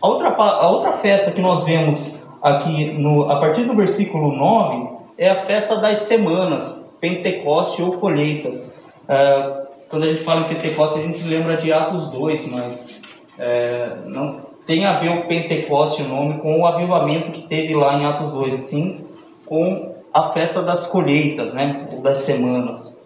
A 0.00 0.08
outra, 0.08 0.28
a 0.28 0.68
outra 0.68 0.92
festa 0.92 1.30
que 1.30 1.40
nós 1.40 1.64
vemos 1.64 2.20
aqui, 2.42 2.92
no, 2.92 3.30
a 3.30 3.40
partir 3.40 3.64
do 3.64 3.74
versículo 3.74 4.30
9, 4.34 4.90
é 5.16 5.30
a 5.30 5.36
festa 5.36 5.76
das 5.76 5.98
semanas, 5.98 6.82
Pentecoste 7.00 7.82
ou 7.82 7.92
colheitas. 7.92 8.72
É, 9.08 9.62
quando 9.88 10.04
a 10.04 10.08
gente 10.08 10.22
fala 10.22 10.42
em 10.42 10.54
Pentecoste, 10.54 10.98
a 10.98 11.02
gente 11.02 11.22
lembra 11.22 11.56
de 11.56 11.72
Atos 11.72 12.08
2, 12.08 12.50
mas 12.50 13.00
é, 13.38 13.96
não, 14.06 14.51
tem 14.66 14.84
a 14.84 14.98
ver 14.98 15.10
o 15.10 15.26
Pentecoste, 15.26 16.02
o 16.02 16.08
nome, 16.08 16.40
com 16.40 16.60
o 16.60 16.66
avivamento 16.66 17.32
que 17.32 17.42
teve 17.42 17.74
lá 17.74 17.94
em 17.94 18.06
Atos 18.06 18.32
2, 18.32 18.54
sim, 18.54 19.04
com 19.46 19.94
a 20.12 20.30
festa 20.30 20.62
das 20.62 20.86
colheitas, 20.86 21.52
né, 21.52 21.88
das 22.02 22.18
semanas. 22.18 22.96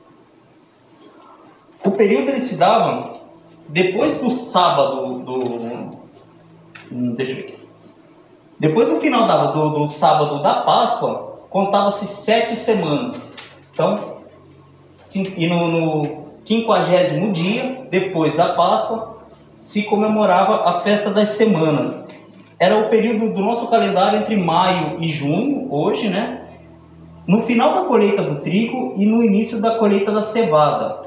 O 1.85 1.93
período 1.93 2.31
ele 2.31 2.41
se 2.41 2.57
dava 2.57 3.21
depois 3.69 4.21
do 4.21 4.31
sábado 4.31 5.21
do, 5.21 5.37
hum, 6.91 7.15
deixa 7.15 7.33
eu 7.33 7.37
ver 7.37 7.43
aqui. 7.43 7.57
Depois 8.59 8.89
do 8.89 8.97
final 8.97 9.27
da, 9.27 9.47
do, 9.47 9.69
do 9.71 9.89
sábado 9.89 10.43
da 10.43 10.63
Páscoa, 10.63 11.41
contava-se 11.51 12.07
sete 12.07 12.57
semanas. 12.57 13.33
Então, 13.73 14.17
e 15.15 15.47
no, 15.47 15.69
no 15.69 16.27
quinquagésimo 16.45 17.33
dia, 17.33 17.87
depois 17.91 18.37
da 18.37 18.55
Páscoa, 18.55 19.16
se 19.59 19.83
comemorava 19.85 20.69
a 20.69 20.81
festa 20.81 21.11
das 21.11 21.29
semanas. 21.31 22.07
Era 22.59 22.79
o 22.79 22.89
período 22.89 23.33
do 23.35 23.41
nosso 23.41 23.69
calendário 23.69 24.21
entre 24.21 24.37
maio 24.37 24.97
e 25.01 25.09
junho, 25.09 25.67
hoje, 25.71 26.09
né? 26.09 26.43
No 27.27 27.43
final 27.43 27.75
da 27.75 27.89
colheita 27.89 28.23
do 28.23 28.41
trigo 28.41 28.95
e 28.97 29.05
no 29.05 29.23
início 29.23 29.61
da 29.61 29.77
colheita 29.77 30.13
da 30.13 30.23
cevada. 30.23 31.07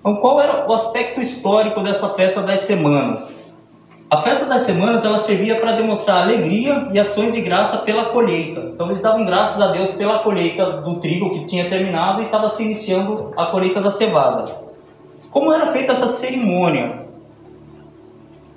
Então, 0.00 0.16
qual 0.16 0.40
era 0.40 0.68
o 0.68 0.72
aspecto 0.72 1.20
histórico 1.20 1.82
dessa 1.82 2.10
festa 2.10 2.42
das 2.42 2.60
semanas? 2.60 3.36
A 4.10 4.16
festa 4.22 4.46
das 4.46 4.62
semanas 4.62 5.04
ela 5.04 5.18
servia 5.18 5.60
para 5.60 5.72
demonstrar 5.72 6.22
alegria 6.22 6.88
e 6.92 6.98
ações 6.98 7.34
de 7.34 7.42
graça 7.42 7.76
pela 7.78 8.06
colheita. 8.06 8.70
Então 8.72 8.88
eles 8.88 9.02
davam 9.02 9.26
graças 9.26 9.60
a 9.60 9.70
Deus 9.70 9.90
pela 9.90 10.20
colheita 10.20 10.80
do 10.80 10.98
trigo 10.98 11.30
que 11.30 11.44
tinha 11.44 11.68
terminado 11.68 12.22
e 12.22 12.24
estava 12.24 12.48
se 12.48 12.62
iniciando 12.62 13.34
a 13.36 13.46
colheita 13.46 13.82
da 13.82 13.90
cevada. 13.90 14.67
Como 15.30 15.52
era 15.52 15.72
feita 15.72 15.92
essa 15.92 16.06
cerimônia? 16.06 17.06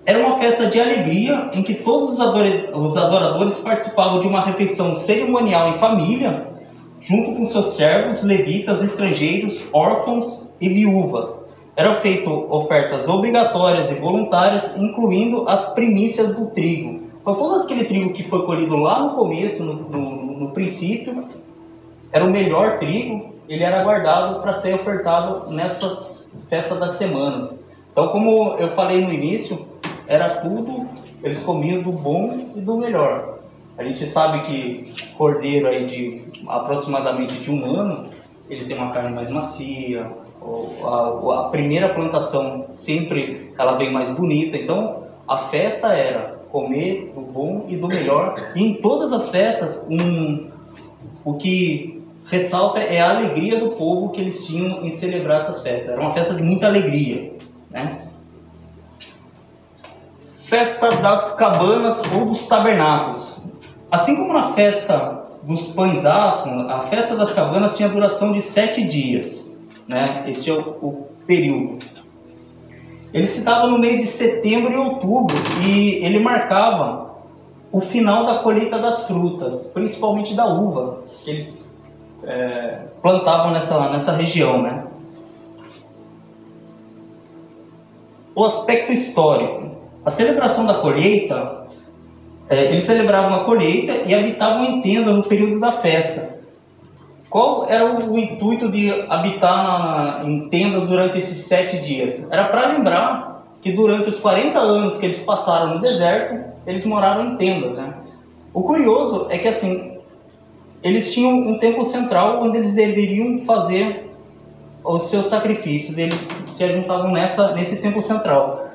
Era 0.05 0.19
uma 0.19 0.39
festa 0.39 0.65
de 0.65 0.79
alegria 0.79 1.51
em 1.53 1.61
que 1.61 1.75
todos 1.75 2.13
os 2.13 2.97
adoradores 2.97 3.55
participavam 3.55 4.19
de 4.19 4.27
uma 4.27 4.41
refeição 4.41 4.95
cerimonial 4.95 5.69
em 5.69 5.73
família, 5.75 6.47
junto 6.99 7.33
com 7.33 7.45
seus 7.45 7.67
servos, 7.73 8.23
levitas, 8.23 8.81
estrangeiros, 8.81 9.69
órfãos 9.73 10.51
e 10.59 10.69
viúvas. 10.69 11.43
Eram 11.75 11.95
feitas 11.95 12.27
ofertas 12.27 13.07
obrigatórias 13.07 13.91
e 13.91 13.95
voluntárias, 13.95 14.75
incluindo 14.77 15.47
as 15.47 15.73
primícias 15.73 16.35
do 16.35 16.47
trigo. 16.47 17.01
Então, 17.21 17.35
todo 17.35 17.63
aquele 17.63 17.85
trigo 17.85 18.11
que 18.11 18.23
foi 18.23 18.45
colhido 18.45 18.75
lá 18.75 19.03
no 19.03 19.15
começo, 19.15 19.63
no, 19.63 19.73
no, 19.73 20.39
no 20.39 20.51
princípio, 20.51 21.25
era 22.11 22.25
o 22.25 22.29
melhor 22.29 22.79
trigo, 22.79 23.35
ele 23.47 23.63
era 23.63 23.83
guardado 23.83 24.41
para 24.41 24.53
ser 24.53 24.75
ofertado 24.75 25.49
nessas 25.51 26.20
festa 26.49 26.75
das 26.75 26.93
semanas. 26.93 27.59
Então, 27.91 28.09
como 28.09 28.57
eu 28.57 28.69
falei 28.71 29.01
no 29.01 29.11
início, 29.11 29.67
era 30.07 30.41
tudo, 30.41 30.87
eles 31.23 31.43
comiam 31.43 31.81
do 31.81 31.91
bom 31.91 32.51
e 32.55 32.61
do 32.61 32.77
melhor. 32.77 33.39
A 33.77 33.83
gente 33.83 34.05
sabe 34.07 34.41
que 34.43 34.93
cordeiro 35.17 35.67
aí 35.67 35.85
de 35.85 36.23
aproximadamente 36.47 37.39
de 37.39 37.51
um 37.51 37.65
ano, 37.65 38.09
ele 38.49 38.65
tem 38.65 38.77
uma 38.77 38.91
carne 38.91 39.13
mais 39.13 39.29
macia, 39.29 40.11
a, 40.83 41.41
a 41.41 41.49
primeira 41.49 41.89
plantação 41.89 42.65
sempre 42.73 43.53
ela 43.57 43.75
vem 43.75 43.91
mais 43.91 44.09
bonita. 44.09 44.57
Então, 44.57 45.03
a 45.27 45.37
festa 45.37 45.93
era 45.93 46.41
comer 46.51 47.11
do 47.15 47.21
bom 47.21 47.65
e 47.69 47.77
do 47.77 47.87
melhor. 47.87 48.35
E 48.55 48.63
em 48.63 48.73
todas 48.75 49.13
as 49.13 49.29
festas, 49.29 49.87
um, 49.89 50.49
o 51.23 51.35
que 51.35 52.00
ressalta 52.31 52.79
é 52.79 53.01
a 53.01 53.09
alegria 53.09 53.59
do 53.59 53.71
povo 53.71 54.09
que 54.09 54.21
eles 54.21 54.47
tinham 54.47 54.85
em 54.85 54.89
celebrar 54.89 55.41
essas 55.41 55.61
festas. 55.61 55.91
Era 55.91 56.01
uma 56.01 56.13
festa 56.13 56.33
de 56.33 56.41
muita 56.41 56.65
alegria. 56.65 57.33
Né? 57.69 58.07
Festa 60.45 60.95
das 60.95 61.35
cabanas 61.35 62.01
ou 62.13 62.27
dos 62.27 62.47
tabernáculos. 62.47 63.41
Assim 63.91 64.15
como 64.15 64.31
na 64.31 64.53
festa 64.53 65.25
dos 65.43 65.73
pães 65.73 66.05
asmos, 66.05 66.69
a 66.69 66.83
festa 66.83 67.17
das 67.17 67.33
cabanas 67.33 67.75
tinha 67.75 67.89
duração 67.89 68.31
de 68.31 68.39
sete 68.39 68.81
dias. 68.81 69.59
Né? 69.85 70.23
Esse 70.27 70.49
é 70.49 70.53
o, 70.53 70.59
o 70.59 71.07
período. 71.27 71.85
Ele 73.13 73.25
se 73.25 73.41
dava 73.43 73.67
no 73.67 73.77
mês 73.77 73.99
de 73.99 74.07
setembro 74.07 74.71
e 74.71 74.77
outubro 74.77 75.35
e 75.67 75.95
ele 75.95 76.19
marcava 76.19 77.11
o 77.73 77.81
final 77.81 78.25
da 78.25 78.39
colheita 78.39 78.79
das 78.79 79.05
frutas, 79.05 79.67
principalmente 79.73 80.33
da 80.33 80.45
uva, 80.45 81.03
eles 81.25 81.70
é, 82.23 82.79
plantavam 83.01 83.51
nessa, 83.51 83.89
nessa 83.89 84.11
região. 84.11 84.61
Né? 84.61 84.83
O 88.35 88.45
aspecto 88.45 88.91
histórico. 88.91 89.71
A 90.03 90.09
celebração 90.09 90.65
da 90.65 90.75
colheita, 90.75 91.67
é, 92.49 92.65
eles 92.65 92.83
celebravam 92.83 93.35
a 93.35 93.43
colheita 93.43 93.93
e 94.05 94.15
habitavam 94.15 94.65
em 94.65 94.81
tenda 94.81 95.11
no 95.11 95.23
período 95.23 95.59
da 95.59 95.71
festa. 95.71 96.39
Qual 97.29 97.69
era 97.69 97.85
o, 97.85 98.13
o 98.13 98.19
intuito 98.19 98.69
de 98.69 98.91
habitar 99.09 99.63
na, 99.63 100.23
em 100.25 100.49
tendas 100.49 100.85
durante 100.85 101.19
esses 101.19 101.45
sete 101.45 101.79
dias? 101.79 102.27
Era 102.29 102.45
para 102.45 102.67
lembrar 102.67 103.45
que 103.61 103.71
durante 103.71 104.09
os 104.09 104.19
40 104.19 104.59
anos 104.59 104.97
que 104.97 105.05
eles 105.05 105.19
passaram 105.19 105.75
no 105.75 105.81
deserto, 105.81 106.43
eles 106.65 106.85
moraram 106.85 107.27
em 107.27 107.37
tendas. 107.37 107.77
Né? 107.77 107.93
O 108.53 108.63
curioso 108.63 109.27
é 109.29 109.37
que 109.37 109.47
assim, 109.47 109.90
eles 110.83 111.13
tinham 111.13 111.31
um 111.31 111.59
templo 111.59 111.83
central 111.83 112.43
onde 112.43 112.57
eles 112.57 112.73
deveriam 112.73 113.45
fazer 113.45 114.09
os 114.83 115.09
seus 115.09 115.25
sacrifícios. 115.25 115.97
Eles 115.97 116.29
se 116.49 116.67
juntavam 116.71 117.11
nessa, 117.11 117.53
nesse 117.53 117.81
templo 117.81 118.01
central. 118.01 118.69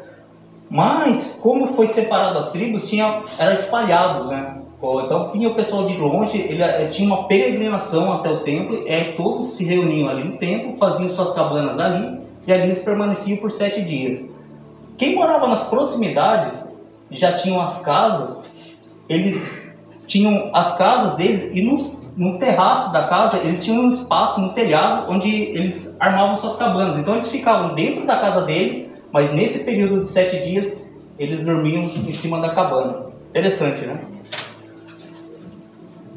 Mas, 0.69 1.39
como 1.43 1.69
foi 1.69 1.87
separado 1.87 2.39
as 2.39 2.53
tribos, 2.53 2.89
tinha, 2.89 3.23
era 3.39 3.55
espalhados, 3.55 4.31
né? 4.31 4.57
Então 5.05 5.33
vinha 5.33 5.49
o 5.49 5.55
pessoal 5.55 5.85
de 5.85 5.97
longe, 5.97 6.39
ele 6.39 6.63
eh, 6.63 6.87
tinha 6.87 7.09
uma 7.09 7.27
peregrinação 7.27 8.13
até 8.13 8.31
o 8.31 8.41
templo, 8.41 8.87
e 8.87 8.93
aí 8.93 9.13
todos 9.15 9.55
se 9.55 9.65
reuniam 9.65 10.09
ali 10.09 10.23
no 10.23 10.37
templo, 10.37 10.77
faziam 10.77 11.09
suas 11.11 11.33
cabanas 11.33 11.81
ali, 11.81 12.21
e 12.47 12.53
ali 12.53 12.65
eles 12.65 12.81
permaneciam 12.81 13.39
por 13.39 13.51
sete 13.51 13.83
dias. 13.83 14.31
Quem 14.99 15.15
morava 15.15 15.49
nas 15.49 15.69
proximidades 15.69 16.77
já 17.11 17.33
tinham 17.33 17.61
as 17.61 17.81
casas, 17.81 18.51
eles 19.09 19.67
tinham 20.07 20.51
as 20.53 20.77
casas 20.77 21.17
deles 21.17 21.51
e 21.53 21.63
no, 21.63 21.96
no 22.17 22.39
terraço 22.39 22.93
da 22.93 23.05
casa 23.05 23.39
eles 23.39 23.63
tinham 23.65 23.85
um 23.85 23.89
espaço 23.91 24.41
no 24.41 24.53
telhado 24.55 25.11
onde 25.11 25.29
eles 25.31 25.95
armavam 26.01 26.35
suas 26.35 26.57
cabanas. 26.57 26.97
Então 26.97 27.15
eles 27.15 27.31
ficavam 27.31 27.75
dentro 27.75 28.07
da 28.07 28.17
casa 28.17 28.43
deles, 28.43 28.91
mas 29.13 29.33
nesse 29.33 29.65
período 29.65 30.03
de 30.03 30.09
sete 30.09 30.43
dias 30.43 30.83
eles 31.19 31.45
dormiam 31.45 31.83
em 31.83 32.13
cima 32.13 32.41
da 32.41 32.51
cabana. 32.51 33.07
Interessante, 33.31 33.85
né? 33.87 33.99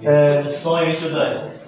É... 0.04 0.44
Sonho, 0.46 0.96
tio 0.96 1.12
Dani. 1.12 1.60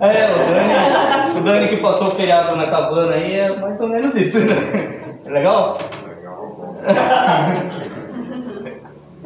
É, 0.00 0.26
o 0.26 0.38
Dani, 0.52 1.38
o 1.38 1.42
Dani 1.42 1.68
que 1.68 1.76
passou 1.78 2.08
o 2.08 2.10
feriado 2.12 2.54
na 2.54 2.66
cabana 2.66 3.14
aí 3.14 3.38
é 3.38 3.56
mais 3.56 3.80
ou 3.80 3.88
menos 3.88 4.14
isso, 4.14 4.40
né? 4.40 5.16
É 5.24 5.30
legal? 5.30 5.78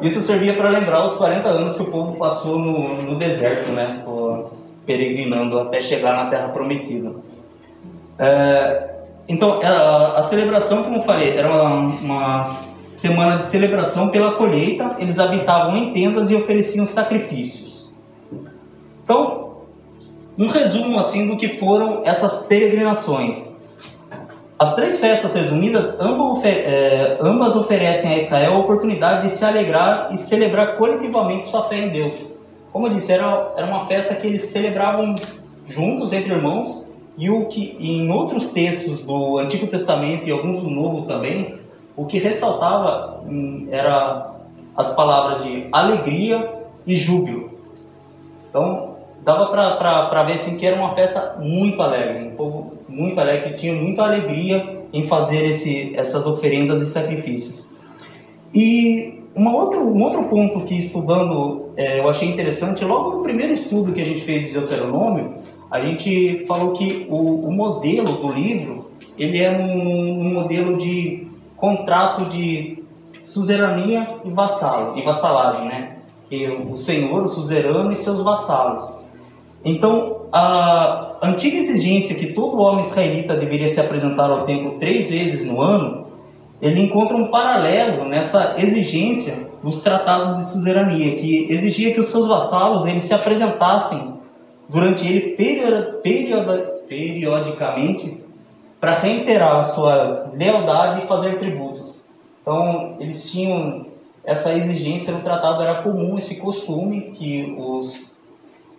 Isso 0.01 0.19
servia 0.19 0.55
para 0.55 0.69
lembrar 0.69 1.05
os 1.05 1.15
40 1.15 1.47
anos 1.47 1.75
que 1.75 1.83
o 1.83 1.91
povo 1.91 2.15
passou 2.17 2.57
no, 2.57 3.03
no 3.03 3.15
deserto, 3.19 3.71
né? 3.71 4.01
Peregrinando 4.85 5.59
até 5.59 5.81
chegar 5.81 6.15
na 6.15 6.29
Terra 6.29 6.49
Prometida. 6.49 7.13
É, 8.17 8.89
então, 9.27 9.61
a, 9.61 10.19
a, 10.19 10.23
celebração, 10.23 10.83
como 10.83 10.97
eu 10.97 11.01
falei, 11.03 11.37
era 11.37 11.49
uma, 11.49 11.73
uma 12.01 12.43
semana 12.45 13.37
de 13.37 13.43
celebração 13.43 14.09
pela 14.09 14.33
colheita. 14.33 14.95
Eles 14.99 15.19
habitavam 15.19 15.77
em 15.77 15.93
tendas 15.93 16.29
e 16.29 16.35
ofereciam 16.35 16.85
sacrifícios. 16.85 17.93
Então, 19.03 19.57
um 20.37 20.47
resumo 20.47 20.99
assim 20.99 21.27
do 21.27 21.37
que 21.37 21.47
foram 21.59 22.01
essas 22.05 22.43
peregrinações. 22.47 23.51
As 24.57 24.75
três 24.75 24.99
festas 24.99 25.33
resumidas, 25.33 25.97
ambas 25.99 27.55
oferecem 27.55 28.13
a 28.13 28.17
Israel 28.17 28.53
a 28.53 28.59
oportunidade 28.59 29.23
de 29.23 29.31
se 29.31 29.43
alegrar 29.43 30.13
e 30.13 30.17
celebrar 30.17 30.75
coletivamente 30.77 31.47
sua 31.47 31.67
fé 31.67 31.77
em 31.77 31.89
Deus. 31.89 32.31
Como 32.71 32.87
eu 32.87 32.93
disse, 32.93 33.11
era, 33.11 33.53
era 33.57 33.67
uma 33.67 33.85
festa 33.85 34.15
que 34.15 34.27
eles 34.27 34.41
celebravam 34.41 35.15
juntos, 35.67 36.13
entre 36.13 36.33
irmãos, 36.33 36.91
e 37.17 37.29
o 37.29 37.45
que 37.45 37.75
em 37.79 38.09
outros 38.11 38.51
textos 38.51 39.03
do 39.03 39.37
Antigo 39.37 39.67
Testamento 39.67 40.27
e 40.27 40.31
alguns 40.31 40.61
do 40.61 40.69
Novo 40.69 41.03
também, 41.03 41.59
o 41.95 42.05
que 42.05 42.19
ressaltava 42.19 43.21
hum, 43.27 43.67
era 43.69 44.31
as 44.75 44.93
palavras 44.95 45.43
de 45.43 45.67
alegria 45.71 46.49
e 46.87 46.95
júbilo. 46.95 47.51
Então, 48.49 48.95
dava 49.23 49.47
para 49.47 50.23
ver 50.23 50.33
assim, 50.33 50.57
que 50.57 50.65
era 50.65 50.75
uma 50.75 50.95
festa 50.95 51.35
muito 51.39 51.81
alegre, 51.81 52.25
um 52.25 52.35
povo 52.35 52.73
muito 52.87 53.19
alegre, 53.19 53.51
que 53.51 53.55
tinha 53.57 53.73
muita 53.73 54.03
alegria 54.03 54.81
em 54.93 55.05
fazer 55.07 55.49
esse, 55.49 55.95
essas 55.95 56.25
oferendas 56.25 56.81
e 56.81 56.85
sacrifícios. 56.85 57.69
E 58.53 59.20
uma 59.33 59.55
outra, 59.55 59.79
um 59.79 60.03
outro 60.03 60.23
ponto 60.23 60.61
que 60.61 60.77
estudando 60.77 61.71
é, 61.77 61.99
eu 61.99 62.09
achei 62.09 62.27
interessante, 62.27 62.83
logo 62.83 63.17
no 63.17 63.23
primeiro 63.23 63.53
estudo 63.53 63.93
que 63.93 64.01
a 64.01 64.05
gente 64.05 64.21
fez 64.21 64.47
de 64.47 64.53
Deuteronômio, 64.53 65.35
a 65.69 65.79
gente 65.79 66.45
falou 66.45 66.73
que 66.73 67.05
o, 67.09 67.47
o 67.47 67.51
modelo 67.51 68.17
do 68.17 68.31
livro, 68.31 68.89
ele 69.17 69.39
é 69.39 69.51
um, 69.51 70.21
um 70.21 70.33
modelo 70.33 70.77
de 70.77 71.27
contrato 71.55 72.25
de 72.25 72.83
suzerania 73.23 74.05
e 74.25 74.29
vassalo, 74.29 74.97
e 74.97 75.01
vassalagem, 75.01 75.67
né? 75.67 75.97
E 76.29 76.47
o 76.47 76.75
senhor, 76.75 77.23
o 77.23 77.29
suzerano 77.29 77.91
e 77.91 77.95
seus 77.95 78.21
vassalos. 78.21 78.83
Então, 79.63 80.21
a 80.31 81.17
antiga 81.21 81.57
exigência 81.57 82.15
que 82.15 82.33
todo 82.33 82.59
homem 82.59 82.81
israelita 82.81 83.35
deveria 83.35 83.67
se 83.67 83.79
apresentar 83.79 84.29
ao 84.29 84.43
templo 84.43 84.77
três 84.79 85.09
vezes 85.09 85.45
no 85.45 85.61
ano, 85.61 86.07
ele 86.61 86.81
encontra 86.81 87.17
um 87.17 87.27
paralelo 87.27 88.05
nessa 88.05 88.55
exigência 88.57 89.49
dos 89.63 89.81
tratados 89.81 90.37
de 90.37 90.51
suzerania, 90.51 91.15
que 91.15 91.51
exigia 91.51 91.93
que 91.93 91.99
os 91.99 92.07
seus 92.07 92.27
vassalos 92.27 92.85
eles 92.85 93.01
se 93.03 93.13
apresentassem 93.13 94.13
durante 94.69 95.05
ele 95.05 95.35
periodicamente 96.87 98.17
para 98.79 98.95
reiterar 98.95 99.57
a 99.57 99.63
sua 99.63 100.31
lealdade 100.33 101.03
e 101.03 101.07
fazer 101.07 101.39
tributos. 101.39 102.01
Então, 102.41 102.95
eles 102.99 103.29
tinham 103.31 103.85
essa 104.23 104.53
exigência 104.53 105.13
no 105.13 105.21
tratado, 105.21 105.61
era 105.61 105.81
comum 105.81 106.17
esse 106.17 106.35
costume 106.37 107.13
que 107.17 107.55
os 107.57 108.11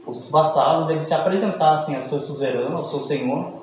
os 0.06 0.30
vassalos 0.30 0.90
eles 0.90 1.04
se 1.04 1.14
apresentassem 1.14 1.96
ao 1.96 2.02
seu 2.02 2.20
suzerano, 2.20 2.78
ao 2.78 2.84
seu 2.84 3.00
senhor, 3.00 3.61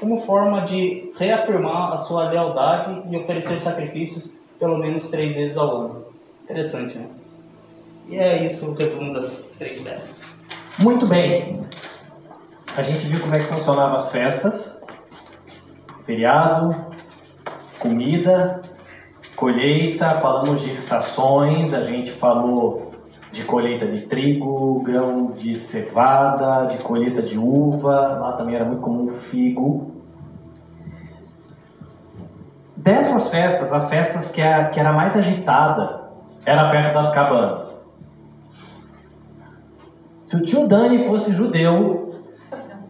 como 0.00 0.18
forma 0.18 0.62
de 0.62 1.12
reafirmar 1.18 1.92
a 1.92 1.98
sua 1.98 2.30
lealdade 2.30 3.02
e 3.10 3.16
oferecer 3.16 3.60
sacrifícios 3.60 4.32
pelo 4.58 4.78
menos 4.78 5.10
três 5.10 5.36
vezes 5.36 5.56
ao 5.58 5.76
ano. 5.76 6.04
Interessante, 6.44 6.98
né? 6.98 7.06
E 8.08 8.16
é 8.16 8.44
isso 8.44 8.70
o 8.70 8.74
resumo 8.74 9.12
das 9.12 9.52
três 9.58 9.80
festas. 9.80 10.24
Muito 10.78 11.06
bem. 11.06 11.60
A 12.76 12.82
gente 12.82 13.06
viu 13.06 13.20
como 13.20 13.34
é 13.34 13.38
que 13.38 13.44
funcionavam 13.44 13.96
as 13.96 14.10
festas, 14.10 14.80
feriado, 16.04 16.74
comida, 17.78 18.62
colheita, 19.36 20.10
falamos 20.16 20.62
de 20.62 20.70
estações, 20.70 21.74
a 21.74 21.82
gente 21.82 22.10
falou 22.10 22.90
de 23.32 23.44
colheita 23.44 23.86
de 23.86 24.02
trigo, 24.02 24.82
grão 24.82 25.32
de 25.32 25.54
cevada, 25.54 26.66
de 26.66 26.78
colheita 26.78 27.22
de 27.22 27.38
uva, 27.38 28.18
lá 28.18 28.32
também 28.32 28.56
era 28.56 28.64
muito 28.64 28.82
comum 28.82 29.08
figo. 29.08 29.89
Dessas 32.82 33.28
festas, 33.28 33.74
a 33.74 33.82
festa 33.82 34.18
que, 34.32 34.40
era, 34.40 34.70
que 34.70 34.80
era 34.80 34.90
mais 34.90 35.14
agitada 35.14 36.00
era 36.46 36.62
a 36.62 36.70
festa 36.70 36.94
das 36.94 37.12
cabanas. 37.12 37.86
Se 40.26 40.36
o 40.36 40.42
tio 40.42 40.66
Dani 40.66 41.04
fosse 41.04 41.34
judeu, 41.34 42.22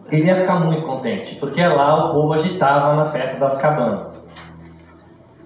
ele 0.09 0.27
ia 0.27 0.35
ficar 0.37 0.61
muito 0.61 0.83
contente, 0.83 1.35
porque 1.35 1.61
lá 1.61 2.05
o 2.05 2.13
povo 2.13 2.31
agitava 2.31 2.95
na 2.95 3.05
festa 3.07 3.37
das 3.37 3.57
cabanas. 3.57 4.25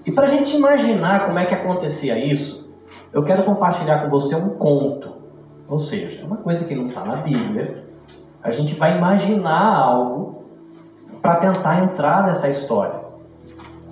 E 0.06 0.12
para 0.12 0.26
a 0.26 0.28
gente 0.28 0.56
imaginar 0.56 1.26
como 1.26 1.40
é 1.40 1.46
que 1.46 1.56
acontecia 1.56 2.16
isso, 2.20 2.72
eu 3.12 3.24
quero 3.24 3.42
compartilhar 3.42 4.04
com 4.04 4.10
você 4.12 4.36
um 4.36 4.50
conto. 4.50 5.10
Ou 5.68 5.80
seja, 5.80 6.24
uma 6.24 6.38
coisa 6.38 6.64
que 6.66 6.76
não 6.76 6.86
está 6.86 7.04
na 7.04 7.16
Bíblia. 7.16 7.84
A 8.44 8.52
gente 8.52 8.76
vai 8.76 8.96
imaginar 8.96 9.76
algo 9.76 10.46
para 11.20 11.38
tentar 11.38 11.82
entrar 11.82 12.28
nessa 12.28 12.48
história. 12.48 13.05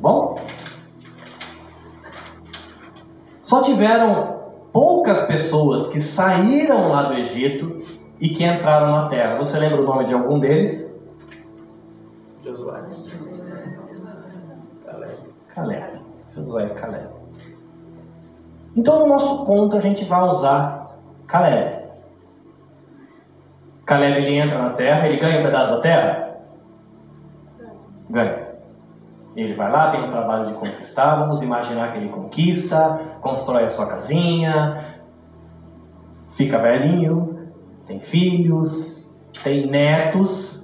Bom? 0.03 0.35
Só 3.41 3.61
tiveram 3.61 4.51
poucas 4.73 5.25
pessoas 5.25 5.87
que 5.87 5.99
saíram 6.01 6.89
lá 6.89 7.03
do 7.03 7.13
Egito 7.13 7.81
e 8.19 8.27
que 8.27 8.43
entraram 8.43 8.91
na 8.91 9.07
terra. 9.07 9.37
Você 9.37 9.57
lembra 9.57 9.81
o 9.81 9.85
nome 9.85 10.07
de 10.07 10.13
algum 10.13 10.39
deles? 10.39 10.93
Josué. 12.43 12.83
Caleb. 15.55 16.01
Josué 16.35 16.65
e 16.65 16.69
Caleb. 16.71 17.07
Então, 18.75 18.99
no 18.99 19.07
nosso 19.07 19.45
conto, 19.45 19.77
a 19.77 19.79
gente 19.79 20.03
vai 20.03 20.27
usar 20.27 20.97
Caleb. 21.27 21.81
Caleb 23.85 24.17
ele 24.17 24.35
entra 24.35 24.63
na 24.63 24.71
terra, 24.71 25.05
ele 25.05 25.15
ganha 25.15 25.39
um 25.39 25.43
pedaço 25.43 25.75
da 25.75 25.79
terra? 25.79 26.39
Ganha. 28.09 28.42
Ele 29.35 29.55
vai 29.55 29.71
lá, 29.71 29.91
tem 29.91 30.03
o 30.05 30.11
trabalho 30.11 30.45
de 30.47 30.53
conquistar, 30.53 31.15
vamos 31.15 31.41
imaginar 31.41 31.91
que 31.91 31.97
ele 31.97 32.09
conquista, 32.09 33.17
constrói 33.19 33.65
a 33.65 33.69
sua 33.69 33.87
casinha, 33.87 35.01
fica 36.31 36.59
velhinho, 36.59 37.51
tem 37.87 37.99
filhos, 37.99 39.03
tem 39.43 39.67
netos, 39.67 40.63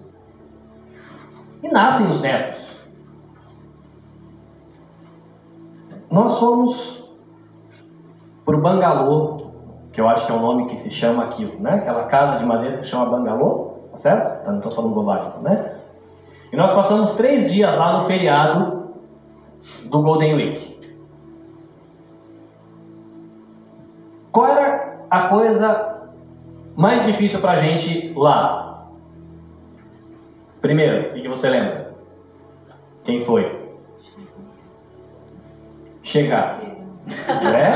e 1.61 1.69
nascem 1.69 2.07
os 2.07 2.21
netos. 2.21 2.79
Nós 6.09 6.33
somos 6.33 7.07
para 8.45 8.55
o 8.55 8.61
bangalô, 8.61 9.51
que 9.91 10.01
eu 10.01 10.07
acho 10.07 10.25
que 10.25 10.31
é 10.31 10.35
o 10.35 10.39
nome 10.39 10.67
que 10.67 10.77
se 10.77 10.89
chama 10.89 11.25
aquilo, 11.25 11.59
né? 11.59 11.75
Aquela 11.75 12.05
casa 12.05 12.37
de 12.37 12.45
madeira 12.45 12.77
que 12.77 12.83
se 12.83 12.89
chama 12.89 13.09
bangalô, 13.09 13.75
tá 13.91 13.97
certo? 13.97 14.45
Eu 14.45 14.51
não 14.51 14.57
estou 14.57 14.71
falando 14.71 14.93
bobagem, 14.93 15.33
né? 15.43 15.77
E 16.51 16.55
nós 16.55 16.71
passamos 16.71 17.13
três 17.13 17.51
dias 17.51 17.75
lá 17.75 17.93
no 17.93 18.01
feriado 18.01 18.89
do 19.85 20.01
Golden 20.01 20.35
Week. 20.35 20.79
Qual 24.31 24.47
era 24.47 24.99
a 25.09 25.21
coisa 25.27 26.09
mais 26.75 27.05
difícil 27.05 27.39
para 27.39 27.51
a 27.51 27.55
gente 27.55 28.13
lá? 28.15 28.87
Primeiro, 30.61 31.11
o 31.11 31.21
que 31.21 31.27
você 31.27 31.49
lembra? 31.49 31.93
Quem 33.03 33.21
foi? 33.21 33.59
Chegar. 36.03 36.59
Né? 37.07 37.71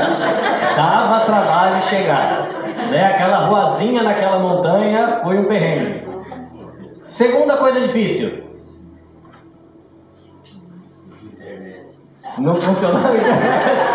Dava 0.76 1.24
trabalho 1.24 1.80
chegar. 1.82 2.48
Né? 2.90 3.04
Aquela 3.04 3.46
ruazinha 3.46 4.02
naquela 4.02 4.38
montanha 4.38 5.20
foi 5.22 5.38
um 5.38 5.44
perrengue. 5.44 6.04
Segunda 7.02 7.56
coisa 7.56 7.80
difícil. 7.80 8.43
Não 12.38 12.56
funcionava 12.56 13.08
a 13.08 13.16
internet. 13.16 13.86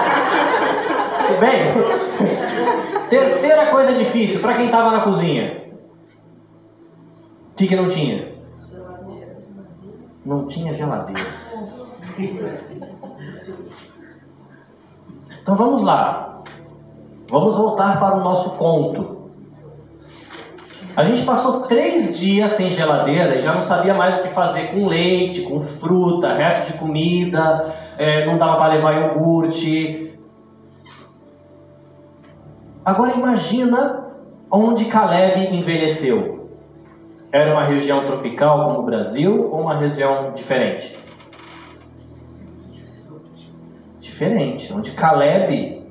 Bem, 1.39 3.09
terceira 3.09 3.67
coisa 3.67 3.93
difícil 3.93 4.39
para 4.39 4.55
quem 4.55 4.65
estava 4.65 4.91
na 4.91 5.01
cozinha. 5.01 5.63
O 7.51 7.55
que, 7.55 7.67
que 7.67 7.75
não 7.75 7.87
tinha? 7.87 8.33
Não 10.25 10.47
tinha 10.47 10.73
geladeira. 10.73 11.21
Então 15.41 15.55
vamos 15.55 15.83
lá. 15.83 16.41
Vamos 17.29 17.55
voltar 17.55 17.99
para 17.99 18.15
o 18.15 18.23
nosso 18.23 18.51
conto. 18.51 19.18
A 20.95 21.03
gente 21.03 21.23
passou 21.23 21.61
três 21.61 22.19
dias 22.19 22.51
sem 22.51 22.71
geladeira 22.71 23.35
e 23.35 23.41
já 23.41 23.53
não 23.53 23.61
sabia 23.61 23.93
mais 23.93 24.19
o 24.19 24.23
que 24.23 24.29
fazer 24.29 24.71
com 24.71 24.87
leite, 24.87 25.41
com 25.41 25.59
fruta, 25.59 26.33
resto 26.33 26.71
de 26.71 26.77
comida, 26.77 27.73
é, 27.97 28.25
não 28.25 28.37
dava 28.37 28.57
para 28.57 28.73
levar 28.73 28.93
iogurte. 28.93 30.17
Agora 32.83 33.13
imagina 33.13 34.07
onde 34.51 34.85
Caleb 34.85 35.55
envelheceu. 35.55 36.49
Era 37.31 37.53
uma 37.53 37.65
região 37.65 38.05
tropical 38.05 38.65
como 38.65 38.79
o 38.79 38.83
Brasil 38.83 39.49
ou 39.51 39.61
uma 39.61 39.75
região 39.75 40.31
diferente? 40.33 40.97
Diferente, 43.99 44.73
onde 44.73 44.91
Caleb 44.91 45.87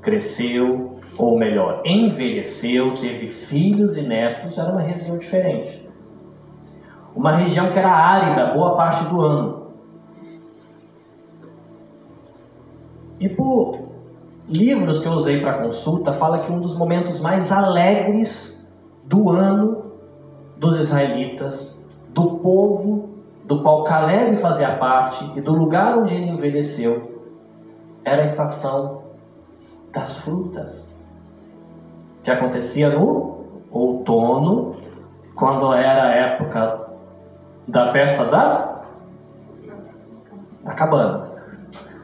cresceu, 0.00 0.91
ou 1.16 1.38
melhor, 1.38 1.82
envelheceu, 1.84 2.94
teve 2.94 3.28
filhos 3.28 3.96
e 3.96 4.02
netos, 4.02 4.58
era 4.58 4.72
uma 4.72 4.80
região 4.80 5.18
diferente. 5.18 5.88
Uma 7.14 7.36
região 7.36 7.70
que 7.70 7.78
era 7.78 7.90
árida 7.90 8.54
boa 8.54 8.74
parte 8.76 9.04
do 9.04 9.20
ano. 9.20 9.62
E 13.20 13.28
por 13.28 13.88
livros 14.48 15.00
que 15.00 15.06
eu 15.06 15.12
usei 15.12 15.40
para 15.40 15.62
consulta, 15.62 16.12
fala 16.12 16.40
que 16.40 16.50
um 16.50 16.60
dos 16.60 16.76
momentos 16.76 17.20
mais 17.20 17.52
alegres 17.52 18.66
do 19.04 19.30
ano 19.30 19.92
dos 20.56 20.80
israelitas, 20.80 21.80
do 22.08 22.38
povo 22.38 23.10
do 23.44 23.62
qual 23.62 23.84
Caleb 23.84 24.36
fazia 24.36 24.76
parte 24.76 25.30
e 25.36 25.40
do 25.40 25.52
lugar 25.52 25.98
onde 25.98 26.14
ele 26.14 26.30
envelheceu, 26.30 27.20
era 28.04 28.22
a 28.22 28.24
estação 28.24 29.02
das 29.92 30.18
frutas 30.18 30.92
que 32.22 32.30
acontecia 32.30 32.88
no 32.90 33.64
outono, 33.70 34.76
quando 35.34 35.72
era 35.72 36.04
a 36.04 36.14
época 36.14 36.88
da 37.66 37.86
festa 37.86 38.24
das 38.24 38.82
da 40.62 40.74
cabana. 40.74 41.30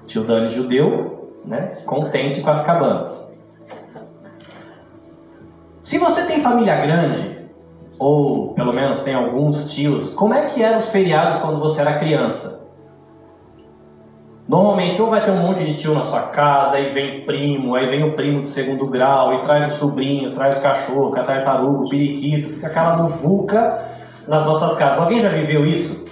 Tio 0.07 0.25
Dani 0.25 0.49
judeu, 0.49 1.33
né, 1.45 1.77
contente 1.85 2.41
com 2.41 2.51
as 2.51 2.63
cabanas. 2.65 3.29
Se 5.83 5.99
você 5.99 6.27
tem 6.27 6.41
família 6.41 6.77
grande, 6.77 7.39
ou 7.99 8.53
pelo 8.55 8.73
menos 8.73 9.01
tem 9.03 9.15
alguns 9.15 9.73
tios, 9.73 10.13
como 10.15 10.35
é 10.35 10.47
que 10.47 10.63
eram 10.63 10.79
os 10.79 10.91
feriados 10.91 11.39
quando 11.39 11.61
você 11.61 11.81
era 11.81 11.99
criança? 11.99 12.58
Normalmente, 14.49 15.03
ou 15.03 15.11
vai 15.11 15.23
ter 15.23 15.31
um 15.31 15.43
monte 15.43 15.63
de 15.63 15.75
tio 15.75 15.93
na 15.93 16.03
sua 16.03 16.23
casa, 16.23 16.77
aí 16.77 16.89
vem 16.89 17.21
primo, 17.27 17.75
aí 17.75 17.87
vem 17.87 18.03
o 18.03 18.15
primo 18.15 18.41
de 18.41 18.49
segundo 18.49 18.87
grau, 18.87 19.35
e 19.35 19.43
traz 19.43 19.67
o 19.67 19.79
sobrinho, 19.79 20.33
traz 20.33 20.59
o 20.59 20.63
cachorro, 20.63 21.15
a 21.15 21.23
tartaruga, 21.23 21.85
o 21.85 21.89
periquito, 21.89 22.49
fica 22.49 22.69
aquela 22.69 22.97
muvuca 22.97 23.79
nas 24.27 24.47
nossas 24.47 24.75
casas. 24.79 25.01
Alguém 25.01 25.19
já 25.19 25.29
viveu 25.29 25.67
isso? 25.67 26.03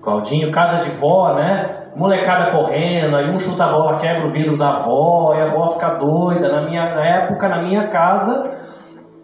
Claudinho, 0.00 0.52
casa 0.52 0.78
de 0.84 0.90
vó, 0.90 1.34
né? 1.34 1.78
Molecada 1.96 2.52
correndo, 2.52 3.16
aí 3.16 3.28
um 3.28 3.38
chuta 3.40 3.64
a 3.64 3.72
bola, 3.72 3.96
quebra 3.96 4.24
o 4.24 4.30
vidro 4.30 4.56
da 4.56 4.68
avó, 4.68 5.34
e 5.34 5.40
a 5.40 5.46
avó 5.46 5.70
fica 5.70 5.94
doida. 5.94 6.48
Na 6.48 6.62
minha 6.62 6.84
época, 6.84 7.48
na 7.48 7.60
minha 7.60 7.88
casa, 7.88 8.52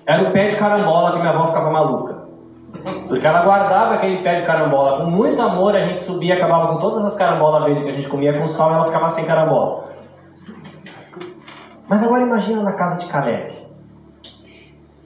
era 0.04 0.24
o 0.24 0.32
pé 0.32 0.48
de 0.48 0.56
carambola 0.56 1.12
que 1.12 1.20
minha 1.20 1.30
avó 1.30 1.46
ficava 1.46 1.70
maluca. 1.70 2.15
Porque 3.08 3.26
ela 3.26 3.42
guardava 3.44 3.94
aquele 3.94 4.22
pé 4.22 4.34
de 4.34 4.42
carambola 4.42 5.04
com 5.04 5.10
muito 5.10 5.40
amor, 5.42 5.74
a 5.74 5.80
gente 5.80 6.00
subia 6.00 6.34
e 6.34 6.36
acabava 6.36 6.68
com 6.68 6.78
todas 6.78 7.04
as 7.04 7.16
carambolas 7.16 7.64
verdes 7.64 7.82
que 7.82 7.88
a 7.88 7.92
gente 7.92 8.08
comia 8.08 8.38
com 8.38 8.46
sal 8.46 8.70
e 8.70 8.74
ela 8.74 8.84
ficava 8.84 9.08
sem 9.08 9.24
carambola. 9.24 9.86
Mas 11.88 12.02
agora 12.02 12.22
imagina 12.22 12.62
na 12.62 12.72
casa 12.72 12.96
de 12.96 13.06
Caleb. 13.06 13.54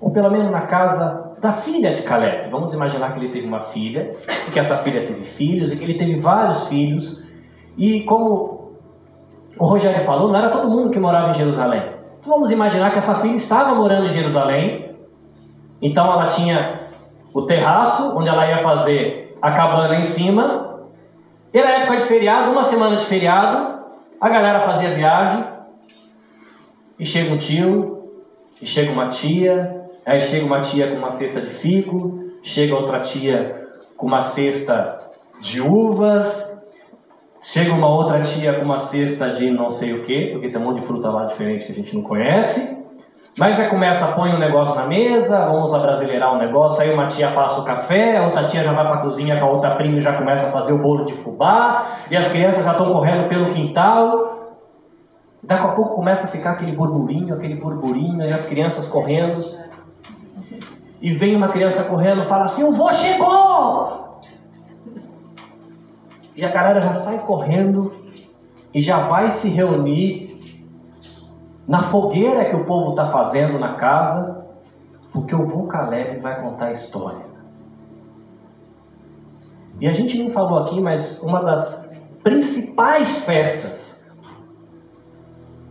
Ou 0.00 0.10
pelo 0.10 0.30
menos 0.30 0.50
na 0.50 0.62
casa 0.62 1.36
da 1.40 1.52
filha 1.52 1.92
de 1.92 2.02
Caleb. 2.02 2.50
Vamos 2.50 2.72
imaginar 2.72 3.12
que 3.12 3.20
ele 3.20 3.32
teve 3.32 3.46
uma 3.46 3.60
filha, 3.60 4.14
e 4.48 4.50
que 4.50 4.58
essa 4.58 4.76
filha 4.76 5.04
teve 5.06 5.24
filhos, 5.24 5.72
e 5.72 5.76
que 5.76 5.84
ele 5.84 5.98
teve 5.98 6.16
vários 6.16 6.68
filhos. 6.68 7.24
E 7.76 8.02
como 8.04 8.72
o 9.58 9.66
Rogério 9.66 10.00
falou, 10.00 10.28
não 10.28 10.36
era 10.36 10.48
todo 10.48 10.70
mundo 10.70 10.90
que 10.90 10.98
morava 10.98 11.28
em 11.28 11.34
Jerusalém. 11.34 11.82
Então 12.18 12.32
vamos 12.32 12.50
imaginar 12.50 12.90
que 12.90 12.98
essa 12.98 13.14
filha 13.14 13.34
estava 13.34 13.74
morando 13.74 14.06
em 14.06 14.10
Jerusalém. 14.10 14.94
Então 15.82 16.10
ela 16.10 16.26
tinha 16.26 16.79
o 17.32 17.42
terraço, 17.42 18.16
onde 18.16 18.28
ela 18.28 18.46
ia 18.46 18.58
fazer 18.58 19.36
a 19.40 19.52
cabana 19.52 19.96
em 19.96 20.02
cima. 20.02 20.80
Era 21.52 21.80
época 21.80 21.96
de 21.96 22.04
feriado, 22.04 22.50
uma 22.50 22.62
semana 22.62 22.96
de 22.96 23.04
feriado, 23.04 23.80
a 24.20 24.28
galera 24.28 24.60
fazia 24.60 24.90
viagem, 24.90 25.44
e 26.98 27.04
chega 27.04 27.32
um 27.32 27.36
tio, 27.36 28.10
e 28.60 28.66
chega 28.66 28.92
uma 28.92 29.08
tia, 29.08 29.88
aí 30.04 30.20
chega 30.20 30.44
uma 30.44 30.60
tia 30.60 30.88
com 30.88 30.96
uma 30.96 31.10
cesta 31.10 31.40
de 31.40 31.50
figo, 31.50 32.30
chega 32.42 32.74
outra 32.74 33.00
tia 33.00 33.68
com 33.96 34.06
uma 34.06 34.20
cesta 34.20 34.98
de 35.40 35.60
uvas, 35.60 36.50
chega 37.40 37.72
uma 37.72 37.88
outra 37.88 38.20
tia 38.20 38.54
com 38.54 38.64
uma 38.64 38.78
cesta 38.78 39.30
de 39.30 39.50
não 39.50 39.70
sei 39.70 39.94
o 39.94 40.02
que, 40.02 40.26
porque 40.32 40.50
tem 40.50 40.60
um 40.60 40.64
monte 40.64 40.80
de 40.80 40.86
fruta 40.86 41.10
lá 41.10 41.24
diferente 41.24 41.64
que 41.64 41.72
a 41.72 41.74
gente 41.74 41.94
não 41.94 42.02
conhece. 42.02 42.76
Mas 43.38 43.58
aí 43.60 43.68
começa, 43.68 44.08
põe 44.08 44.34
um 44.34 44.38
negócio 44.38 44.74
na 44.74 44.86
mesa, 44.86 45.46
vamos 45.46 45.72
abrasileirar 45.72 46.32
o 46.32 46.36
um 46.36 46.38
negócio, 46.38 46.82
aí 46.82 46.92
uma 46.92 47.06
tia 47.06 47.30
passa 47.30 47.60
o 47.60 47.64
café, 47.64 48.16
a 48.16 48.24
outra 48.24 48.44
tia 48.44 48.62
já 48.64 48.72
vai 48.72 48.84
para 48.84 48.96
a 48.96 49.02
cozinha 49.02 49.38
com 49.38 49.46
a 49.46 49.50
outra 49.50 49.76
prima 49.76 49.98
e 49.98 50.00
já 50.00 50.14
começa 50.14 50.46
a 50.46 50.50
fazer 50.50 50.72
o 50.72 50.78
bolo 50.78 51.04
de 51.04 51.14
fubá, 51.14 51.86
e 52.10 52.16
as 52.16 52.26
crianças 52.28 52.64
já 52.64 52.72
estão 52.72 52.90
correndo 52.90 53.28
pelo 53.28 53.48
quintal. 53.48 54.58
Daqui 55.42 55.64
a 55.64 55.68
pouco 55.68 55.94
começa 55.94 56.24
a 56.24 56.28
ficar 56.28 56.52
aquele 56.52 56.72
burburinho, 56.72 57.34
aquele 57.34 57.54
burburinho, 57.54 58.22
e 58.22 58.32
as 58.32 58.44
crianças 58.44 58.86
correndo. 58.88 59.42
E 61.00 61.12
vem 61.12 61.34
uma 61.34 61.48
criança 61.48 61.84
correndo 61.84 62.24
fala 62.24 62.44
assim: 62.44 62.62
O 62.62 62.72
vô 62.72 62.92
chegou! 62.92 64.20
E 66.36 66.44
a 66.44 66.48
galera 66.48 66.80
já 66.80 66.92
sai 66.92 67.18
correndo 67.20 67.92
e 68.74 68.80
já 68.80 69.00
vai 69.00 69.28
se 69.28 69.48
reunir 69.48 70.39
na 71.70 71.82
fogueira 71.82 72.46
que 72.46 72.56
o 72.56 72.64
povo 72.64 72.90
está 72.90 73.06
fazendo 73.06 73.56
na 73.56 73.74
casa, 73.74 74.44
porque 75.12 75.32
o 75.32 75.46
vô 75.46 75.68
Caleb 75.68 76.18
vai 76.18 76.42
contar 76.42 76.66
a 76.66 76.70
história. 76.72 77.24
E 79.80 79.86
a 79.86 79.92
gente 79.92 80.20
não 80.20 80.28
falou 80.28 80.58
aqui, 80.58 80.80
mas 80.80 81.22
uma 81.22 81.40
das 81.44 81.80
principais 82.24 83.24
festas 83.24 84.04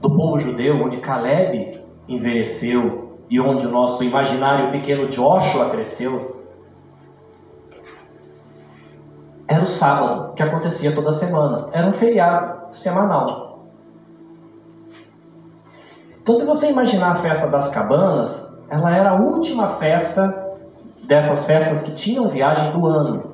do 0.01 0.09
povo 0.15 0.39
judeu, 0.39 0.81
onde 0.81 1.01
Caleb 1.01 1.83
envelheceu 2.07 3.19
e 3.29 3.37
onde 3.37 3.67
o 3.67 3.69
nosso 3.69 4.01
imaginário 4.01 4.71
pequeno 4.71 5.09
Joshua 5.09 5.69
cresceu, 5.69 6.45
era 9.49 9.63
o 9.63 9.67
sábado, 9.67 10.33
que 10.33 10.41
acontecia 10.41 10.95
toda 10.95 11.11
semana. 11.11 11.67
Era 11.73 11.85
um 11.85 11.91
feriado 11.91 12.73
semanal. 12.73 13.48
Então, 16.29 16.37
se 16.37 16.45
você 16.45 16.69
imaginar 16.69 17.09
a 17.09 17.15
festa 17.15 17.47
das 17.47 17.69
cabanas, 17.69 18.47
ela 18.69 18.95
era 18.95 19.09
a 19.09 19.15
última 19.15 19.67
festa 19.67 20.31
dessas 21.07 21.43
festas 21.47 21.81
que 21.81 21.95
tinham 21.95 22.27
viagem 22.27 22.71
do 22.71 22.85
ano. 22.85 23.33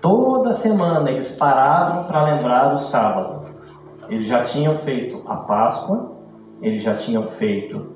Toda 0.00 0.52
semana 0.52 1.08
eles 1.08 1.30
paravam 1.36 2.02
para 2.02 2.24
lembrar 2.24 2.72
o 2.72 2.76
sábado. 2.76 3.46
Eles 4.08 4.26
já 4.26 4.42
tinham 4.42 4.74
feito 4.74 5.22
a 5.28 5.36
Páscoa, 5.36 6.10
eles 6.60 6.82
já 6.82 6.96
tinham 6.96 7.28
feito 7.28 7.94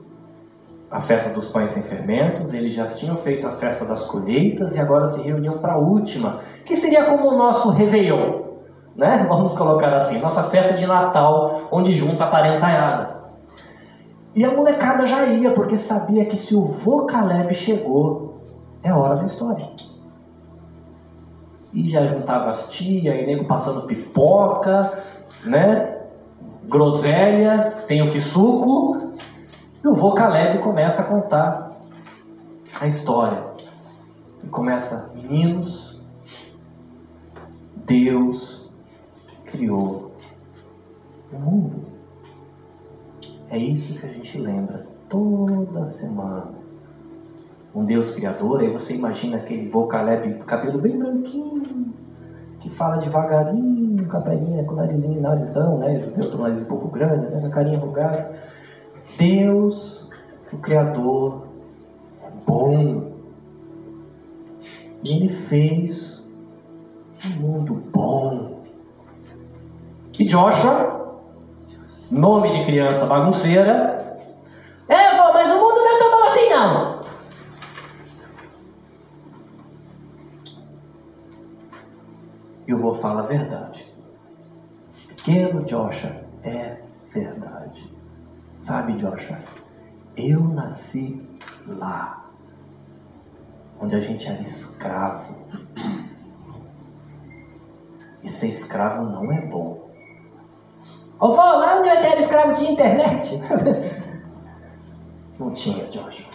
a 0.88 1.00
festa 1.00 1.30
dos 1.30 1.48
pães 1.48 1.72
sem 1.72 1.82
fermentos, 1.82 2.54
eles 2.54 2.72
já 2.72 2.84
tinham 2.84 3.16
feito 3.16 3.44
a 3.48 3.50
festa 3.50 3.84
das 3.84 4.04
colheitas 4.04 4.76
e 4.76 4.78
agora 4.78 5.08
se 5.08 5.20
reuniam 5.20 5.58
para 5.58 5.72
a 5.72 5.78
última, 5.78 6.38
que 6.64 6.76
seria 6.76 7.06
como 7.06 7.28
o 7.28 7.36
nosso 7.36 7.70
Réveillon, 7.70 8.42
né? 8.94 9.26
Vamos 9.28 9.52
colocar 9.52 9.92
assim, 9.94 10.20
nossa 10.20 10.44
festa 10.44 10.74
de 10.74 10.86
Natal, 10.86 11.62
onde 11.72 11.92
junta 11.92 12.22
a 12.22 12.28
parentaiada. 12.28 13.09
E 14.34 14.44
a 14.44 14.54
molecada 14.54 15.06
já 15.06 15.26
ia, 15.26 15.50
porque 15.52 15.76
sabia 15.76 16.24
que 16.24 16.36
se 16.36 16.54
o 16.54 16.64
vô 16.64 17.04
Caleb 17.04 17.52
chegou, 17.52 18.40
é 18.82 18.92
hora 18.92 19.16
da 19.16 19.24
história. 19.24 19.68
E 21.72 21.88
já 21.88 22.04
juntava 22.04 22.50
as 22.50 22.68
tias, 22.70 23.14
e 23.14 23.26
nego 23.26 23.44
passando 23.46 23.86
pipoca, 23.86 25.02
né? 25.44 25.98
Groselha, 26.64 27.84
tem 27.88 28.06
o 28.06 28.10
que 28.10 28.20
suco. 28.20 29.14
E 29.82 29.88
o 29.88 29.94
vô 29.94 30.12
Caleb 30.12 30.62
começa 30.62 31.02
a 31.02 31.06
contar 31.06 31.72
a 32.80 32.86
história. 32.86 33.44
E 34.44 34.46
começa, 34.46 35.10
meninos, 35.14 36.00
Deus 37.84 38.70
criou 39.44 40.12
o 41.32 41.38
mundo. 41.38 41.89
É 43.50 43.58
isso 43.58 43.98
que 43.98 44.06
a 44.06 44.08
gente 44.08 44.38
lembra 44.38 44.86
toda 45.08 45.84
semana. 45.86 46.52
Um 47.74 47.84
Deus 47.84 48.12
criador, 48.12 48.60
aí 48.60 48.72
você 48.72 48.94
imagina 48.94 49.38
aquele 49.38 49.68
vocaleb, 49.68 50.34
cabelo 50.46 50.78
bem 50.78 50.96
branquinho, 50.96 51.92
que 52.60 52.70
fala 52.70 52.98
devagarinho, 52.98 54.06
com 54.06 54.16
a 54.16 54.20
perninha, 54.20 54.64
com 54.64 54.74
o 54.74 54.76
narizinho, 54.76 55.20
narizão, 55.20 55.78
né? 55.78 56.00
Judeu 56.00 56.30
tem 56.30 56.38
um 56.38 56.42
nariz 56.42 56.62
um 56.62 56.66
pouco 56.66 56.88
grande, 56.88 57.26
né? 57.26 57.44
A 57.44 57.50
carinha 57.50 57.78
rugada. 57.78 58.30
Deus, 59.18 60.08
o 60.52 60.56
Criador, 60.58 61.46
é 62.22 62.30
bom. 62.46 63.10
E 65.02 65.12
Ele 65.12 65.28
fez 65.28 66.22
um 67.26 67.40
mundo 67.40 67.82
bom. 67.92 68.60
E 70.18 70.24
Joshua, 70.24 71.09
nome 72.10 72.50
de 72.50 72.64
criança 72.64 73.06
bagunceira, 73.06 73.96
é, 74.88 75.16
vô, 75.16 75.32
mas 75.32 75.48
o 75.50 75.54
mundo 75.54 75.76
não 75.76 75.96
é 75.96 75.98
tão 75.98 76.10
bom 76.10 76.24
assim 76.24 76.50
não. 76.50 77.00
Eu 82.66 82.78
vou 82.78 82.94
falar 82.94 83.20
a 83.20 83.26
verdade. 83.26 83.86
Pequeno 85.08 85.62
Joshua, 85.64 86.24
é 86.42 86.82
verdade. 87.12 87.92
Sabe, 88.54 88.94
Joshua, 88.94 89.38
eu 90.16 90.40
nasci 90.40 91.24
lá, 91.66 92.30
onde 93.80 93.94
a 93.94 94.00
gente 94.00 94.26
era 94.28 94.42
escravo. 94.42 95.36
E 98.22 98.28
ser 98.28 98.48
escravo 98.48 99.04
não 99.04 99.32
é 99.32 99.40
bom. 99.40 99.79
Vô, 101.20 101.36
lá 101.36 101.78
onde 101.78 101.90
você 101.90 102.06
era 102.06 102.20
escravo 102.20 102.54
tinha 102.54 102.72
internet? 102.72 103.38
não 105.38 105.50
tinha, 105.50 105.84
Joshua. 105.86 106.26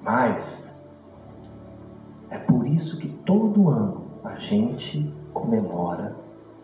Mas 0.00 0.72
é 2.30 2.38
por 2.38 2.64
isso 2.66 2.98
que 2.98 3.08
todo 3.08 3.68
ano 3.68 4.04
a 4.22 4.36
gente 4.36 5.12
comemora 5.32 6.14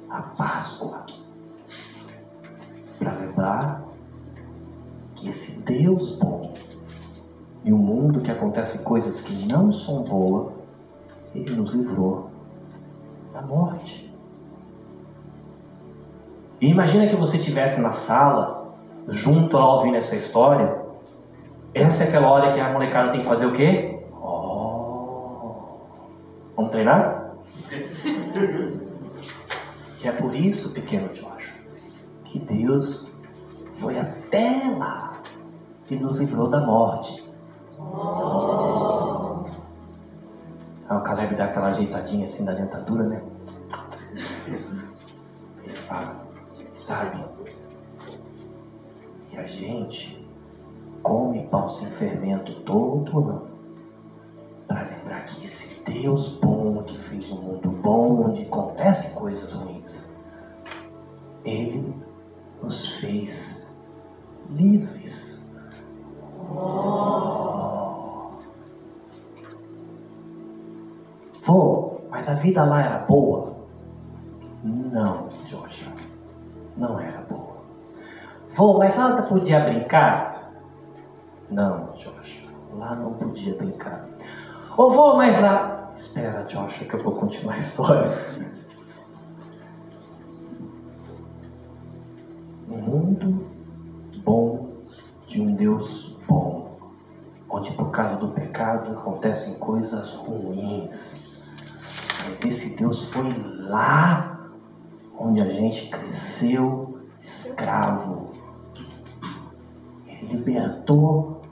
a 0.09 0.23
Páscoa. 0.23 1.07
Para 2.99 3.13
lembrar 3.15 3.83
que 5.17 5.29
esse 5.29 5.59
Deus 5.61 6.17
bom 6.17 6.53
e 7.65 7.73
o 7.73 7.79
mundo 7.79 8.21
que 8.21 8.31
acontece 8.31 8.79
coisas 8.81 9.21
que 9.23 9.47
não 9.47 9.73
são 9.73 10.05
boas, 10.05 10.53
ele 11.35 11.57
nos 11.57 11.71
livrou 11.71 12.31
da 13.33 13.43
morte. 13.43 14.10
E 16.61 16.69
imagina 16.69 17.07
que 17.07 17.17
você 17.17 17.39
estivesse 17.39 17.81
na 17.81 17.93
sala, 17.93 18.75
junto 19.09 19.57
lá 19.57 19.77
ouvindo 19.77 19.97
essa 19.97 20.15
história. 20.15 20.79
Essa 21.73 22.05
é 22.05 22.09
aquela 22.09 22.29
hora 22.29 22.53
que 22.53 22.61
a 22.61 22.71
molecada 22.71 23.13
tem 23.13 23.23
que 23.23 23.27
fazer 23.27 23.47
o 23.47 23.53
quê? 23.53 23.99
Oh. 24.13 25.79
Vamos 26.57 26.71
treinar? 26.71 27.33
e 30.03 30.09
é 30.09 30.13
por 30.13 30.35
isso, 30.35 30.71
pequeno 30.73 31.09
Joshua, 31.09 31.55
que 32.25 32.39
Deus 32.39 33.11
foi 33.75 33.99
até 33.99 34.75
lá 34.77 35.23
e 35.89 35.97
nos 35.97 36.19
livrou 36.19 36.49
da 36.49 36.61
morte. 36.61 37.25
Oh. 37.79 39.45
Ah, 40.89 40.99
o 40.99 41.01
Caleb 41.03 41.37
dá 41.37 41.45
aquela 41.45 41.69
ajeitadinha 41.69 42.25
assim 42.25 42.45
da 42.45 42.53
dentadura, 42.53 43.05
né? 43.05 43.23
Ele 45.65 45.77
fala, 45.87 46.30
sabe? 46.81 47.25
E 49.33 49.37
a 49.37 49.45
gente 49.45 50.27
come 51.03 51.47
pão 51.47 51.69
sem 51.69 51.91
fermento 51.93 52.53
todo 52.63 53.19
ano 53.19 53.51
para 54.67 54.83
lembrar 54.83 55.25
que 55.27 55.45
esse 55.45 55.83
Deus 55.85 56.37
bom 56.39 56.83
que 56.83 56.99
fez 56.99 57.31
um 57.31 57.41
mundo 57.41 57.71
bom 57.71 58.27
onde 58.27 58.43
acontecem 58.43 59.13
coisas 59.15 59.53
ruins, 59.53 60.09
Ele 61.45 61.95
nos 62.63 62.97
fez 62.97 63.67
livres. 64.51 65.47
Oh. 66.53 67.21
Vô, 71.43 72.01
mas 72.11 72.29
a 72.29 72.35
vida 72.35 72.65
lá 72.65 72.83
era 72.83 72.99
boa? 72.99 73.57
Não, 74.63 75.29
Joshua, 75.47 75.93
não 76.81 76.99
era 76.99 77.21
boa. 77.29 77.61
Vô, 78.49 78.79
mas 78.79 78.97
lá 78.97 79.23
podia 79.23 79.61
brincar? 79.61 80.51
Não, 81.51 81.93
Joshua, 81.93 82.51
lá 82.75 82.95
não 82.95 83.13
podia 83.13 83.55
brincar. 83.55 84.07
Ô 84.77 84.89
vô, 84.89 85.17
mas 85.17 85.41
lá. 85.41 85.93
Espera, 85.97 86.43
Joshua, 86.45 86.87
que 86.89 86.95
eu 86.95 87.01
vou 87.01 87.13
continuar 87.13 87.55
a 87.55 87.59
história. 87.59 88.19
Um 92.69 92.79
mundo 92.79 93.47
bom 94.25 94.71
de 95.27 95.43
um 95.43 95.55
Deus 95.55 96.17
bom, 96.27 96.79
onde 97.51 97.73
por 97.73 97.91
causa 97.91 98.17
do 98.17 98.29
pecado 98.29 98.93
acontecem 98.93 99.55
coisas 99.55 100.15
ruins. 100.15 101.21
Mas 102.25 102.45
esse 102.45 102.77
Deus 102.77 103.11
foi 103.11 103.35
lá 103.69 104.40
onde 105.21 105.43
a 105.43 105.49
gente 105.51 105.91
cresceu 105.91 106.99
escravo. 107.21 108.31
Ele 110.07 110.33
libertou 110.33 111.43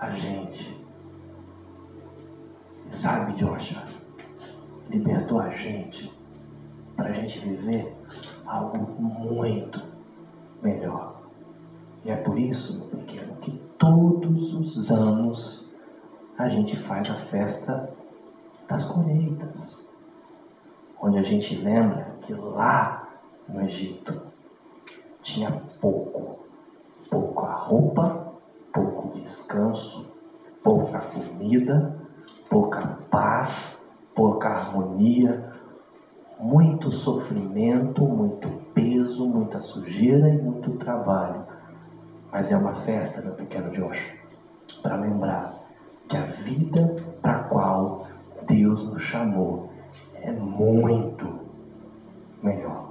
a 0.00 0.10
gente. 0.12 0.74
Sabe, 2.88 3.34
Joshua, 3.34 3.82
libertou 4.88 5.40
a 5.40 5.50
gente 5.50 6.10
para 6.96 7.10
a 7.10 7.12
gente 7.12 7.38
viver 7.40 7.94
algo 8.46 8.78
muito 8.98 9.82
melhor. 10.62 11.20
E 12.02 12.10
é 12.10 12.16
por 12.16 12.38
isso, 12.38 12.78
meu 12.78 12.86
pequeno, 12.86 13.36
que 13.36 13.50
todos 13.76 14.54
os 14.54 14.90
anos 14.90 15.70
a 16.38 16.48
gente 16.48 16.76
faz 16.76 17.10
a 17.10 17.16
festa 17.16 17.92
das 18.66 18.84
colheitas, 18.84 19.78
onde 20.98 21.18
a 21.18 21.22
gente 21.22 21.56
lembra 21.56 22.15
que 22.26 22.34
lá 22.34 23.08
no 23.48 23.62
Egito 23.62 24.20
tinha 25.22 25.62
pouco, 25.80 26.40
pouca 27.08 27.46
roupa, 27.46 28.34
pouco 28.72 29.16
descanso, 29.16 30.12
pouca 30.62 30.98
comida, 30.98 31.96
pouca 32.50 32.98
paz, 33.10 33.88
pouca 34.12 34.48
harmonia, 34.48 35.52
muito 36.40 36.90
sofrimento, 36.90 38.04
muito 38.04 38.48
peso, 38.74 39.28
muita 39.28 39.60
sujeira 39.60 40.28
e 40.28 40.42
muito 40.42 40.72
trabalho. 40.72 41.44
Mas 42.32 42.50
é 42.50 42.56
uma 42.56 42.74
festa, 42.74 43.22
meu 43.22 43.34
pequeno 43.34 43.70
Josh, 43.70 44.14
para 44.82 44.96
lembrar 44.96 45.54
que 46.08 46.16
a 46.16 46.24
vida 46.24 46.96
para 47.22 47.36
a 47.36 47.44
qual 47.44 48.08
Deus 48.48 48.84
nos 48.84 49.02
chamou 49.02 49.70
é 50.14 50.32
muito 50.32 51.35
melhor. 52.46 52.86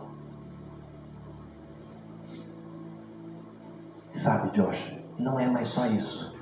Sabe, 4.11 4.49
Josh, 4.51 4.97
não 5.17 5.39
é 5.39 5.49
mais 5.49 5.69
só 5.69 5.85
isso. 5.87 6.35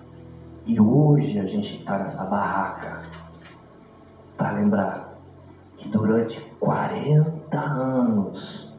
E 0.65 0.79
hoje 0.79 1.39
a 1.39 1.45
gente 1.45 1.77
está 1.77 1.99
nessa 1.99 2.25
barraca 2.25 3.03
para 4.37 4.51
lembrar 4.53 5.19
que 5.77 5.89
durante 5.89 6.39
40 6.59 7.59
anos 7.59 8.73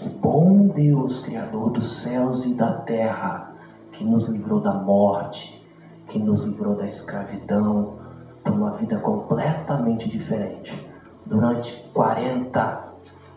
o 0.00 0.08
bom 0.10 0.68
Deus, 0.68 1.24
Criador 1.24 1.70
dos 1.70 2.02
céus 2.02 2.44
e 2.46 2.54
da 2.54 2.72
terra, 2.72 3.52
que 3.92 4.04
nos 4.04 4.28
livrou 4.28 4.60
da 4.60 4.74
morte, 4.74 5.66
que 6.06 6.18
nos 6.18 6.42
livrou 6.42 6.76
da 6.76 6.86
escravidão, 6.86 7.98
para 8.44 8.52
uma 8.52 8.70
vida 8.72 8.98
completamente 9.00 10.08
diferente. 10.08 10.88
Durante 11.26 11.74
40 11.92 12.87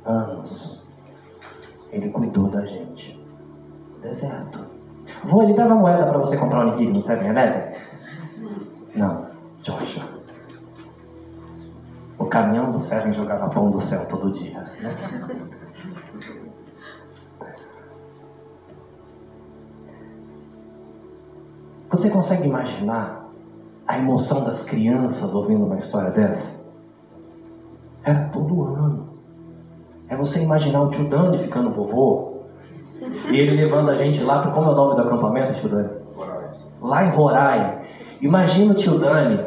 anos, 0.05 0.85
Ele 1.91 2.09
cuidou 2.09 2.49
da 2.49 2.65
gente. 2.65 3.19
Deserto. 4.01 4.65
Vou, 5.23 5.43
ele 5.43 5.53
dava 5.53 5.75
moeda 5.75 6.05
para 6.05 6.17
você 6.17 6.37
comprar 6.37 6.65
o 6.65 6.69
onigiri 6.69 6.91
no 6.91 7.03
7-Eleven? 7.03 7.75
Não, 8.95 9.27
Joshua. 9.61 10.03
O 12.17 12.25
caminhão 12.25 12.71
do 12.71 12.79
Seven 12.79 13.11
jogava 13.11 13.49
pão 13.49 13.69
do 13.69 13.79
céu 13.79 14.07
todo 14.07 14.31
dia. 14.31 14.59
Né? 14.79 14.95
Você 21.89 22.09
consegue 22.09 22.47
imaginar 22.47 23.29
a 23.85 23.97
emoção 23.97 24.43
das 24.43 24.63
crianças 24.63 25.33
ouvindo 25.33 25.65
uma 25.65 25.75
história 25.77 26.11
dessa? 26.11 26.59
Era 28.03 28.29
todo 28.29 28.63
ano. 28.63 28.80
Você 30.15 30.43
imaginar 30.43 30.81
o 30.81 30.89
tio 30.89 31.07
Dani 31.09 31.37
ficando 31.37 31.71
vovô 31.71 32.41
e 33.29 33.39
ele 33.39 33.55
levando 33.55 33.89
a 33.89 33.95
gente 33.95 34.23
lá 34.23 34.39
para 34.39 34.51
como 34.51 34.69
é 34.69 34.73
o 34.73 34.75
nome 34.75 34.95
do 34.95 35.01
acampamento, 35.01 35.53
tio 35.53 35.69
Dani? 35.69 35.89
Lá 36.81 37.05
em 37.05 37.09
Roraima. 37.09 37.81
Imagina 38.21 38.71
o 38.71 38.75
tio 38.75 38.97
Dani 38.99 39.45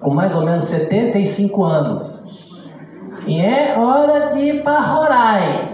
com 0.00 0.10
mais 0.10 0.34
ou 0.34 0.42
menos 0.42 0.64
75 0.64 1.64
anos. 1.64 2.22
E 3.26 3.40
é 3.40 3.78
hora 3.78 4.32
de 4.32 4.40
ir 4.40 4.64
para 4.64 4.80
Roraima. 4.80 5.72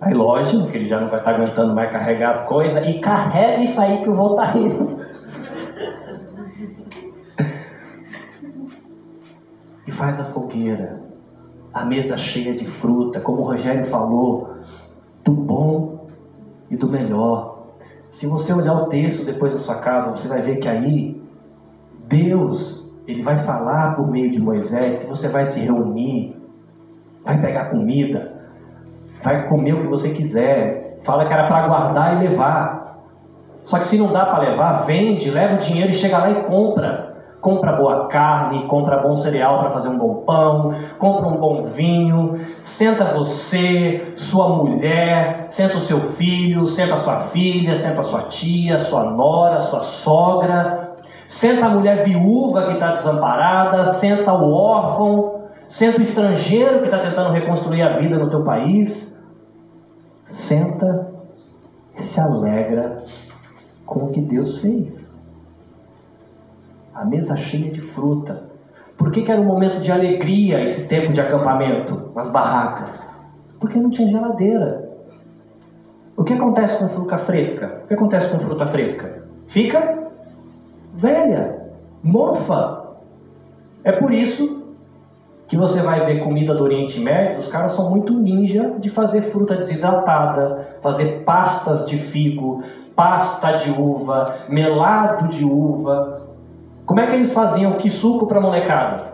Aí 0.00 0.14
lógico 0.14 0.68
que 0.68 0.76
ele 0.76 0.84
já 0.84 1.00
não 1.00 1.08
vai 1.08 1.18
estar 1.18 1.34
aguentando 1.34 1.74
mais 1.74 1.90
carregar 1.90 2.30
as 2.30 2.46
coisas 2.46 2.86
e 2.86 3.00
carrega 3.00 3.62
isso 3.62 3.80
aí 3.80 4.02
que 4.02 4.08
o 4.08 4.14
voo 4.14 4.36
tá 4.36 4.52
indo. 4.56 4.97
Faz 9.98 10.20
a 10.20 10.24
fogueira, 10.24 11.00
a 11.74 11.84
mesa 11.84 12.16
cheia 12.16 12.54
de 12.54 12.64
fruta, 12.64 13.20
como 13.20 13.42
o 13.42 13.44
Rogério 13.44 13.82
falou, 13.84 14.48
do 15.24 15.32
bom 15.32 16.06
e 16.70 16.76
do 16.76 16.88
melhor. 16.88 17.66
Se 18.08 18.26
você 18.26 18.52
olhar 18.52 18.74
o 18.74 18.86
texto 18.86 19.24
depois 19.24 19.52
da 19.52 19.58
sua 19.58 19.74
casa, 19.74 20.10
você 20.10 20.28
vai 20.28 20.40
ver 20.40 20.58
que 20.58 20.68
aí 20.68 21.20
Deus, 22.06 22.88
ele 23.08 23.22
vai 23.22 23.36
falar 23.36 23.96
por 23.96 24.08
meio 24.08 24.30
de 24.30 24.40
Moisés 24.40 24.98
que 24.98 25.06
você 25.06 25.28
vai 25.28 25.44
se 25.44 25.60
reunir, 25.60 26.40
vai 27.24 27.40
pegar 27.40 27.66
comida, 27.66 28.40
vai 29.20 29.48
comer 29.48 29.74
o 29.74 29.80
que 29.80 29.88
você 29.88 30.10
quiser. 30.10 30.98
Fala 31.02 31.26
que 31.26 31.32
era 31.32 31.46
para 31.48 31.66
guardar 31.66 32.16
e 32.16 32.28
levar. 32.28 32.98
Só 33.64 33.78
que 33.78 33.86
se 33.86 33.98
não 33.98 34.12
dá 34.12 34.24
para 34.26 34.50
levar, 34.50 34.72
vende, 34.84 35.30
leva 35.30 35.56
o 35.56 35.58
dinheiro 35.58 35.90
e 35.90 35.92
chega 35.92 36.18
lá 36.18 36.30
e 36.30 36.44
compra. 36.44 37.07
Compra 37.40 37.72
boa 37.72 38.08
carne, 38.08 38.66
compra 38.66 38.98
bom 38.98 39.14
cereal 39.14 39.60
para 39.60 39.70
fazer 39.70 39.88
um 39.88 39.96
bom 39.96 40.22
pão, 40.26 40.74
compra 40.98 41.28
um 41.28 41.36
bom 41.36 41.62
vinho, 41.62 42.40
senta 42.64 43.04
você, 43.04 44.12
sua 44.16 44.48
mulher, 44.48 45.46
senta 45.48 45.76
o 45.76 45.80
seu 45.80 46.00
filho, 46.00 46.66
senta 46.66 46.94
a 46.94 46.96
sua 46.96 47.20
filha, 47.20 47.76
senta 47.76 48.00
a 48.00 48.02
sua 48.02 48.22
tia, 48.22 48.78
sua 48.78 49.04
nora, 49.04 49.60
sua 49.60 49.82
sogra, 49.82 50.96
senta 51.28 51.66
a 51.66 51.68
mulher 51.68 52.02
viúva 52.02 52.66
que 52.66 52.72
está 52.72 52.90
desamparada, 52.90 53.84
senta 53.84 54.32
o 54.32 54.52
órfão, 54.52 55.44
senta 55.68 56.00
o 56.00 56.02
estrangeiro 56.02 56.80
que 56.80 56.86
está 56.86 56.98
tentando 56.98 57.30
reconstruir 57.30 57.82
a 57.82 57.90
vida 57.90 58.18
no 58.18 58.28
teu 58.28 58.42
país, 58.42 59.16
senta 60.24 61.08
e 61.94 62.02
se 62.02 62.18
alegra 62.18 63.04
com 63.86 64.06
o 64.06 64.08
que 64.10 64.20
Deus 64.20 64.60
fez 64.60 65.17
a 66.98 67.04
mesa 67.04 67.36
cheia 67.36 67.70
de 67.70 67.80
fruta. 67.80 68.48
Por 68.96 69.12
que, 69.12 69.22
que 69.22 69.30
era 69.30 69.40
um 69.40 69.44
momento 69.44 69.78
de 69.78 69.92
alegria 69.92 70.62
esse 70.62 70.88
tempo 70.88 71.12
de 71.12 71.20
acampamento 71.20 72.10
nas 72.14 72.30
barracas? 72.30 73.08
Porque 73.60 73.78
não 73.78 73.90
tinha 73.90 74.08
geladeira. 74.08 74.88
O 76.16 76.24
que 76.24 76.32
acontece 76.32 76.76
com 76.78 76.88
fruta 76.88 77.16
fresca? 77.16 77.82
O 77.84 77.86
que 77.86 77.94
acontece 77.94 78.28
com 78.28 78.40
fruta 78.40 78.66
fresca? 78.66 79.22
Fica 79.46 80.08
velha, 80.92 81.70
mofa. 82.02 82.96
É 83.84 83.92
por 83.92 84.12
isso 84.12 84.64
que 85.46 85.56
você 85.56 85.80
vai 85.80 86.04
ver 86.04 86.22
comida 86.24 86.54
do 86.54 86.64
Oriente 86.64 87.00
Médio, 87.00 87.38
os 87.38 87.48
caras 87.48 87.72
são 87.72 87.88
muito 87.88 88.12
ninja 88.12 88.74
de 88.78 88.88
fazer 88.88 89.22
fruta 89.22 89.54
desidratada, 89.54 90.76
fazer 90.82 91.22
pastas 91.24 91.86
de 91.86 91.96
figo, 91.96 92.62
pasta 92.94 93.52
de 93.52 93.70
uva, 93.70 94.34
melado 94.48 95.28
de 95.28 95.44
uva. 95.44 96.27
Como 96.88 97.00
é 97.00 97.06
que 97.06 97.16
eles 97.16 97.34
faziam 97.34 97.72
que 97.72 97.90
suco 97.90 98.26
para 98.26 98.40
molecada? 98.40 99.12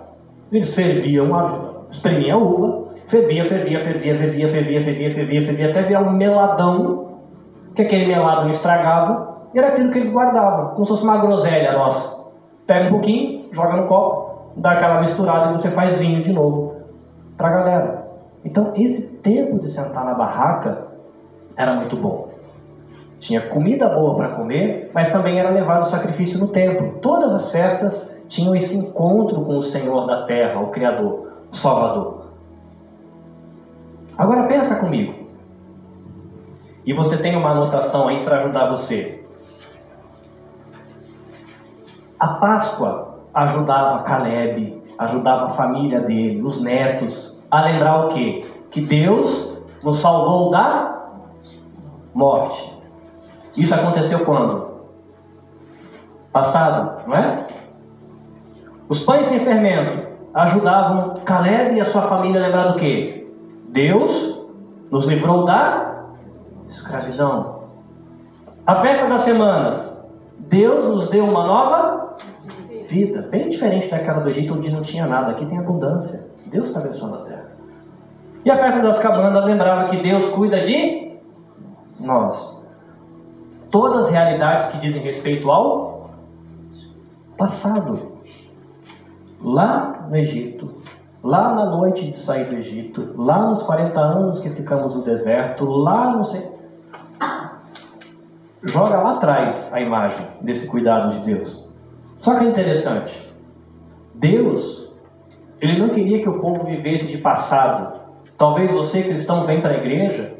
Eles 0.52 0.72
ferviam, 0.76 1.34
a, 1.34 1.88
espremiam 1.90 2.38
a 2.38 2.40
uva, 2.40 2.84
fervia, 3.08 3.44
fervia, 3.44 3.80
fervia, 3.80 4.16
fervia, 4.16 4.48
fervia, 4.48 4.80
fervia, 4.80 5.10
fervia, 5.10 5.42
fervia, 5.42 5.70
até 5.70 5.82
virar 5.82 6.02
um 6.02 6.12
meladão, 6.12 7.18
que 7.74 7.82
aquele 7.82 8.06
melado 8.06 8.48
estragava, 8.48 9.48
e 9.52 9.58
era 9.58 9.70
aquilo 9.70 9.90
que 9.90 9.98
eles 9.98 10.14
guardavam, 10.14 10.68
como 10.74 10.84
se 10.84 10.92
fosse 10.92 11.02
uma 11.02 11.18
groselha 11.18 11.72
nossa. 11.72 12.16
Pega 12.64 12.86
um 12.86 12.90
pouquinho, 12.92 13.48
joga 13.50 13.74
no 13.74 13.88
copo, 13.88 14.52
dá 14.56 14.70
aquela 14.70 15.00
misturada 15.00 15.50
e 15.50 15.58
você 15.58 15.68
faz 15.68 15.98
vinho 15.98 16.20
de 16.20 16.32
novo 16.32 16.76
para 17.36 17.48
a 17.48 17.50
galera. 17.50 18.04
Então, 18.44 18.72
esse 18.76 19.16
tempo 19.16 19.58
de 19.58 19.68
sentar 19.68 20.04
na 20.04 20.14
barraca 20.14 20.86
era 21.56 21.74
muito 21.74 21.96
bom. 21.96 22.23
Tinha 23.18 23.40
comida 23.40 23.88
boa 23.88 24.16
para 24.16 24.28
comer, 24.30 24.90
mas 24.92 25.12
também 25.12 25.38
era 25.38 25.50
levado 25.50 25.84
sacrifício 25.86 26.38
no 26.38 26.48
templo. 26.48 26.98
Todas 27.00 27.34
as 27.34 27.50
festas 27.50 28.14
tinham 28.28 28.54
esse 28.54 28.76
encontro 28.76 29.42
com 29.42 29.56
o 29.56 29.62
Senhor 29.62 30.06
da 30.06 30.24
terra, 30.24 30.60
o 30.60 30.68
Criador, 30.68 31.32
o 31.50 31.56
Salvador. 31.56 32.24
Agora 34.16 34.46
pensa 34.46 34.76
comigo. 34.76 35.14
E 36.86 36.92
você 36.92 37.16
tem 37.16 37.36
uma 37.36 37.50
anotação 37.50 38.08
aí 38.08 38.22
para 38.22 38.36
ajudar 38.36 38.68
você. 38.68 39.24
A 42.18 42.28
Páscoa 42.28 43.18
ajudava 43.32 44.02
Caleb, 44.02 44.82
ajudava 44.98 45.46
a 45.46 45.50
família 45.50 46.00
dele, 46.00 46.42
os 46.42 46.60
netos, 46.60 47.42
a 47.50 47.62
lembrar 47.62 48.06
o 48.06 48.08
quê? 48.08 48.44
Que 48.70 48.80
Deus 48.80 49.58
nos 49.82 49.98
salvou 49.98 50.50
da 50.50 51.10
morte. 52.14 52.73
Isso 53.56 53.74
aconteceu 53.74 54.20
quando? 54.24 54.74
Passado, 56.32 57.06
não 57.06 57.14
é? 57.14 57.46
Os 58.88 59.00
pães 59.04 59.26
sem 59.26 59.38
fermento 59.40 59.98
ajudavam 60.34 61.20
Caleb 61.24 61.76
e 61.76 61.80
a 61.80 61.84
sua 61.84 62.02
família 62.02 62.40
a 62.40 62.46
lembrar 62.46 62.72
do 62.72 62.78
que? 62.78 63.32
Deus 63.68 64.42
nos 64.90 65.04
livrou 65.06 65.44
da 65.44 66.00
escravidão. 66.68 67.64
A 68.66 68.76
festa 68.76 69.06
das 69.06 69.20
semanas, 69.20 70.04
Deus 70.38 70.84
nos 70.86 71.08
deu 71.08 71.24
uma 71.24 71.46
nova 71.46 72.16
vida, 72.88 73.22
bem 73.30 73.48
diferente 73.48 73.88
daquela 73.88 74.20
do 74.20 74.28
Egito 74.28 74.54
onde 74.54 74.70
não 74.70 74.82
tinha 74.82 75.06
nada. 75.06 75.32
Aqui 75.32 75.46
tem 75.46 75.58
abundância. 75.58 76.26
Deus 76.46 76.68
está 76.68 76.80
abençoando 76.80 77.16
a 77.16 77.20
terra. 77.20 77.50
E 78.44 78.50
a 78.50 78.56
festa 78.56 78.82
das 78.82 78.98
cabanas 78.98 79.44
lembrava 79.44 79.86
que 79.86 79.96
Deus 79.98 80.28
cuida 80.30 80.60
de 80.60 81.16
nós 82.00 82.53
todas 83.74 84.06
as 84.06 84.12
realidades 84.12 84.68
que 84.68 84.78
dizem 84.78 85.02
respeito 85.02 85.50
ao 85.50 86.10
passado. 87.36 88.20
Lá 89.42 90.06
no 90.08 90.16
Egito, 90.16 90.70
lá 91.20 91.52
na 91.52 91.66
noite 91.66 92.08
de 92.08 92.16
sair 92.16 92.48
do 92.48 92.54
Egito, 92.54 93.12
lá 93.16 93.48
nos 93.48 93.64
40 93.64 93.98
anos 93.98 94.38
que 94.38 94.48
ficamos 94.48 94.94
no 94.94 95.02
deserto, 95.02 95.64
lá 95.64 96.12
não 96.12 96.22
sei. 96.22 96.48
Joga 98.62 98.96
lá 98.96 99.16
atrás 99.16 99.74
a 99.74 99.80
imagem 99.80 100.24
desse 100.40 100.68
cuidado 100.68 101.10
de 101.10 101.24
Deus. 101.24 101.68
Só 102.18 102.38
que 102.38 102.44
é 102.44 102.48
interessante. 102.48 103.26
Deus, 104.14 104.88
ele 105.60 105.80
não 105.80 105.88
queria 105.88 106.22
que 106.22 106.28
o 106.28 106.38
povo 106.38 106.64
vivesse 106.64 107.08
de 107.08 107.18
passado. 107.18 107.98
Talvez 108.38 108.70
você, 108.70 109.02
cristão, 109.02 109.42
venha 109.42 109.60
para 109.60 109.72
a 109.72 109.78
igreja 109.78 110.32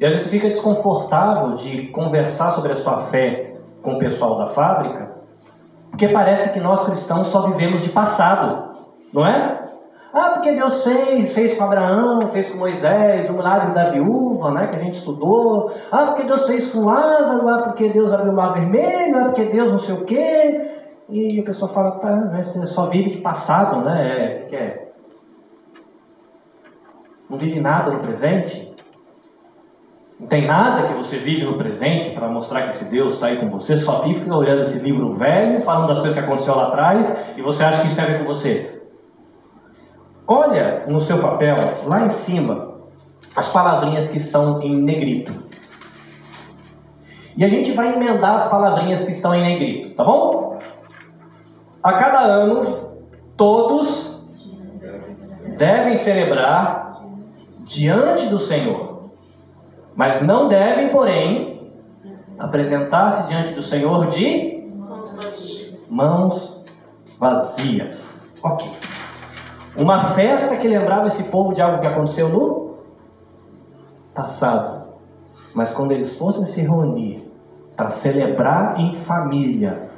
e 0.00 0.04
às 0.04 0.12
vezes 0.12 0.30
fica 0.30 0.48
desconfortável 0.48 1.54
de 1.54 1.88
conversar 1.88 2.50
sobre 2.52 2.72
a 2.72 2.76
sua 2.76 2.98
fé 2.98 3.54
com 3.82 3.94
o 3.94 3.98
pessoal 3.98 4.38
da 4.38 4.46
fábrica, 4.46 5.16
porque 5.90 6.08
parece 6.08 6.52
que 6.52 6.60
nós 6.60 6.84
cristãos 6.84 7.26
só 7.28 7.42
vivemos 7.42 7.82
de 7.82 7.90
passado, 7.90 8.74
não 9.12 9.26
é? 9.26 9.66
Ah, 10.12 10.30
porque 10.30 10.52
Deus 10.52 10.84
fez, 10.84 11.34
fez 11.34 11.56
com 11.56 11.64
Abraão, 11.64 12.26
fez 12.28 12.50
com 12.50 12.58
Moisés, 12.58 13.28
o 13.28 13.34
milagre 13.34 13.74
da 13.74 13.84
viúva, 13.84 14.50
né, 14.50 14.68
que 14.68 14.76
a 14.76 14.80
gente 14.80 14.94
estudou. 14.94 15.70
Ah, 15.92 16.06
porque 16.06 16.24
Deus 16.24 16.46
fez 16.46 16.72
com 16.72 16.86
Lázaro, 16.86 17.48
ah, 17.48 17.62
porque 17.62 17.90
Deus 17.90 18.10
abriu 18.10 18.32
o 18.32 18.36
mar 18.36 18.54
vermelho, 18.54 19.18
ah, 19.18 19.24
porque 19.24 19.44
Deus 19.44 19.70
não 19.70 19.78
sei 19.78 19.94
o 19.94 20.04
quê. 20.04 20.70
E 21.10 21.40
a 21.40 21.42
pessoa 21.42 21.70
fala, 21.70 21.92
tá, 21.92 22.10
né, 22.10 22.42
você 22.42 22.66
só 22.66 22.86
vive 22.86 23.10
de 23.10 23.18
passado, 23.18 23.82
né? 23.82 24.46
É, 24.50 24.54
é, 24.54 24.88
não 27.28 27.38
vive 27.38 27.60
nada 27.60 27.90
no 27.90 28.00
presente. 28.00 28.74
Não 30.18 30.26
tem 30.26 30.46
nada 30.48 30.88
que 30.88 30.94
você 30.94 31.16
vive 31.16 31.44
no 31.44 31.56
presente 31.56 32.10
para 32.10 32.28
mostrar 32.28 32.62
que 32.62 32.70
esse 32.70 32.86
Deus 32.86 33.14
está 33.14 33.28
aí 33.28 33.38
com 33.38 33.48
você, 33.50 33.78
só 33.78 34.02
fica 34.02 34.34
olhando 34.34 34.62
esse 34.62 34.80
livro 34.80 35.12
velho, 35.12 35.60
falando 35.60 35.86
das 35.88 35.98
coisas 35.98 36.14
que 36.14 36.24
aconteceu 36.24 36.56
lá 36.56 36.68
atrás, 36.68 37.16
e 37.36 37.42
você 37.42 37.62
acha 37.62 37.82
que 37.82 37.86
isso 37.86 37.94
tem 37.94 38.04
a 38.04 38.08
ver 38.08 38.18
com 38.18 38.24
você. 38.24 38.82
Olha 40.26 40.84
no 40.88 40.98
seu 40.98 41.18
papel, 41.18 41.56
lá 41.86 42.04
em 42.04 42.08
cima, 42.08 42.74
as 43.36 43.46
palavrinhas 43.48 44.08
que 44.08 44.16
estão 44.16 44.60
em 44.60 44.76
negrito. 44.82 45.32
E 47.36 47.44
a 47.44 47.48
gente 47.48 47.70
vai 47.70 47.94
emendar 47.94 48.34
as 48.34 48.50
palavrinhas 48.50 49.04
que 49.04 49.12
estão 49.12 49.32
em 49.32 49.40
negrito, 49.40 49.94
tá 49.94 50.02
bom? 50.02 50.58
A 51.80 51.92
cada 51.92 52.18
ano, 52.22 53.06
todos 53.36 54.20
devem 55.56 55.94
celebrar 55.94 57.04
diante 57.60 58.26
do 58.26 58.38
Senhor 58.40 58.87
mas 59.98 60.22
não 60.22 60.46
devem, 60.46 60.90
porém, 60.90 61.72
apresentar-se 62.38 63.26
diante 63.26 63.52
do 63.52 63.62
Senhor 63.62 64.06
de 64.06 64.62
mãos 65.90 66.64
vazias. 67.18 68.16
Ok. 68.40 68.70
Uma 69.76 69.98
festa 69.98 70.56
que 70.56 70.68
lembrava 70.68 71.08
esse 71.08 71.24
povo 71.24 71.52
de 71.52 71.60
algo 71.60 71.80
que 71.80 71.86
aconteceu 71.88 72.28
no 72.28 72.76
passado. 74.14 74.84
Mas 75.52 75.72
quando 75.72 75.90
eles 75.90 76.16
fossem 76.16 76.46
se 76.46 76.60
reunir 76.60 77.28
para 77.76 77.88
celebrar 77.88 78.78
em 78.78 78.94
família 78.94 79.90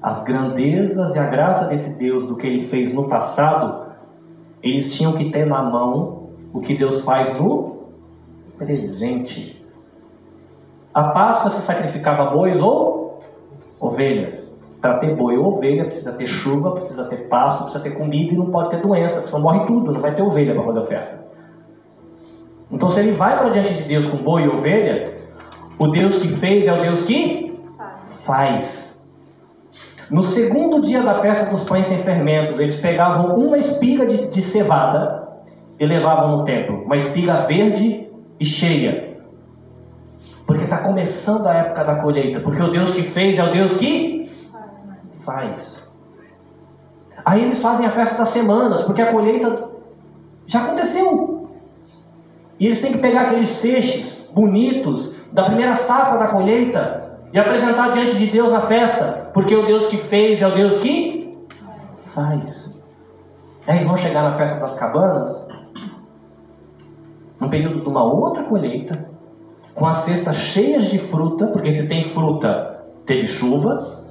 as 0.00 0.22
grandezas 0.22 1.16
e 1.16 1.18
a 1.18 1.24
graça 1.24 1.64
desse 1.64 1.90
Deus 1.94 2.28
do 2.28 2.36
que 2.36 2.46
ele 2.46 2.60
fez 2.60 2.94
no 2.94 3.08
passado, 3.08 3.88
eles 4.62 4.96
tinham 4.96 5.14
que 5.14 5.32
ter 5.32 5.46
na 5.46 5.64
mão 5.64 6.28
o 6.52 6.60
que 6.60 6.76
Deus 6.76 7.02
faz 7.02 7.36
no 7.40 7.77
presente. 8.58 9.64
A 10.92 11.04
Páscoa 11.04 11.50
se 11.50 11.62
sacrificava 11.62 12.30
bois 12.30 12.60
ou 12.60 13.20
ovelhas. 13.80 14.48
Para 14.80 14.98
ter 14.98 15.14
boi 15.14 15.36
ou 15.36 15.54
ovelha, 15.54 15.84
precisa 15.84 16.12
ter 16.12 16.26
chuva, 16.26 16.72
precisa 16.72 17.04
ter 17.04 17.28
pasto, 17.28 17.64
precisa 17.64 17.82
ter 17.82 17.90
comida 17.90 18.32
e 18.32 18.36
não 18.36 18.46
pode 18.46 18.70
ter 18.70 18.80
doença, 18.80 19.16
porque 19.16 19.28
senão 19.28 19.42
morre 19.42 19.66
tudo, 19.66 19.92
não 19.92 20.00
vai 20.00 20.14
ter 20.14 20.22
ovelha 20.22 20.54
para 20.54 20.62
fazer 20.62 20.78
oferta. 20.78 21.18
Então, 22.70 22.88
se 22.88 23.00
ele 23.00 23.12
vai 23.12 23.38
para 23.38 23.48
diante 23.48 23.72
de 23.72 23.82
Deus 23.82 24.06
com 24.06 24.18
boi 24.18 24.44
e 24.44 24.48
ovelha, 24.48 25.16
o 25.78 25.88
Deus 25.88 26.18
que 26.18 26.28
fez 26.28 26.66
é 26.66 26.72
o 26.72 26.80
Deus 26.80 27.02
que 27.02 27.58
faz. 28.24 28.88
No 30.10 30.22
segundo 30.22 30.80
dia 30.80 31.02
da 31.02 31.14
festa 31.14 31.46
dos 31.46 31.64
pães 31.64 31.86
sem 31.86 31.98
fermentos, 31.98 32.58
eles 32.58 32.78
pegavam 32.78 33.36
uma 33.36 33.58
espiga 33.58 34.06
de, 34.06 34.26
de 34.26 34.42
cevada 34.42 35.28
e 35.78 35.84
levavam 35.84 36.38
no 36.38 36.44
templo, 36.44 36.82
uma 36.84 36.96
espiga 36.96 37.42
verde 37.42 38.07
e 38.40 38.44
cheia. 38.44 39.16
Porque 40.46 40.64
está 40.64 40.78
começando 40.78 41.46
a 41.46 41.54
época 41.54 41.84
da 41.84 41.96
colheita, 41.96 42.40
porque 42.40 42.62
o 42.62 42.70
Deus 42.70 42.90
que 42.90 43.02
fez 43.02 43.38
é 43.38 43.44
o 43.44 43.52
Deus 43.52 43.76
que 43.76 44.30
faz. 45.24 45.92
Aí 47.24 47.44
eles 47.44 47.60
fazem 47.60 47.86
a 47.86 47.90
festa 47.90 48.16
das 48.16 48.28
semanas, 48.28 48.82
porque 48.82 49.02
a 49.02 49.12
colheita 49.12 49.68
já 50.46 50.62
aconteceu. 50.62 51.50
E 52.58 52.66
eles 52.66 52.80
têm 52.80 52.92
que 52.92 52.98
pegar 52.98 53.22
aqueles 53.22 53.58
feixes 53.60 54.26
bonitos 54.32 55.14
da 55.32 55.44
primeira 55.44 55.74
safra 55.74 56.18
da 56.18 56.28
colheita 56.28 57.18
e 57.32 57.38
apresentar 57.38 57.90
diante 57.90 58.16
de 58.16 58.26
Deus 58.26 58.50
na 58.50 58.62
festa, 58.62 59.30
porque 59.34 59.54
o 59.54 59.66
Deus 59.66 59.86
que 59.88 59.98
fez 59.98 60.40
é 60.40 60.48
o 60.48 60.54
Deus 60.54 60.78
que 60.78 61.36
faz. 62.06 62.74
Aí 63.66 63.76
eles 63.76 63.86
vão 63.86 63.96
chegar 63.96 64.22
na 64.22 64.32
festa 64.32 64.58
das 64.58 64.78
cabanas, 64.78 65.46
no 67.40 67.48
período 67.48 67.80
de 67.80 67.88
uma 67.88 68.04
outra 68.04 68.42
colheita, 68.44 69.08
com 69.74 69.86
as 69.86 69.98
cestas 69.98 70.36
cheias 70.36 70.86
de 70.86 70.98
fruta, 70.98 71.46
porque 71.48 71.70
se 71.70 71.88
tem 71.88 72.02
fruta, 72.02 72.84
teve 73.06 73.26
chuva. 73.26 74.02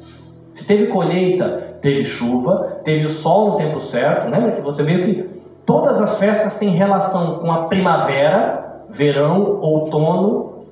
Se 0.54 0.66
teve 0.66 0.88
colheita, 0.88 1.78
teve 1.82 2.04
chuva, 2.04 2.80
teve 2.84 3.06
o 3.06 3.10
sol 3.10 3.52
no 3.52 3.58
tempo 3.58 3.80
certo. 3.80 4.30
Lembra 4.30 4.54
que 4.54 4.62
você 4.62 4.82
viu 4.82 5.04
que 5.04 5.30
todas 5.66 6.02
as 6.02 6.18
festas 6.18 6.58
têm 6.58 6.70
relação 6.70 7.40
com 7.40 7.52
a 7.52 7.66
primavera, 7.66 8.86
verão, 8.90 9.60
outono, 9.62 10.66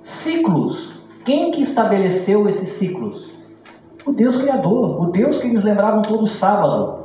ciclos 0.00 1.00
quem 1.24 1.50
que 1.50 1.60
estabeleceu 1.60 2.48
esses 2.48 2.70
ciclos? 2.70 3.30
O 4.06 4.12
Deus 4.12 4.36
Criador, 4.40 5.00
o 5.00 5.12
Deus 5.12 5.38
que 5.38 5.46
eles 5.46 5.62
lembravam 5.62 6.00
todo 6.02 6.26
sábado. 6.26 7.04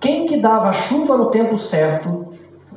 Quem 0.00 0.26
que 0.26 0.36
dava 0.36 0.72
chuva 0.72 1.16
no 1.16 1.30
tempo 1.30 1.56
certo, 1.56 2.27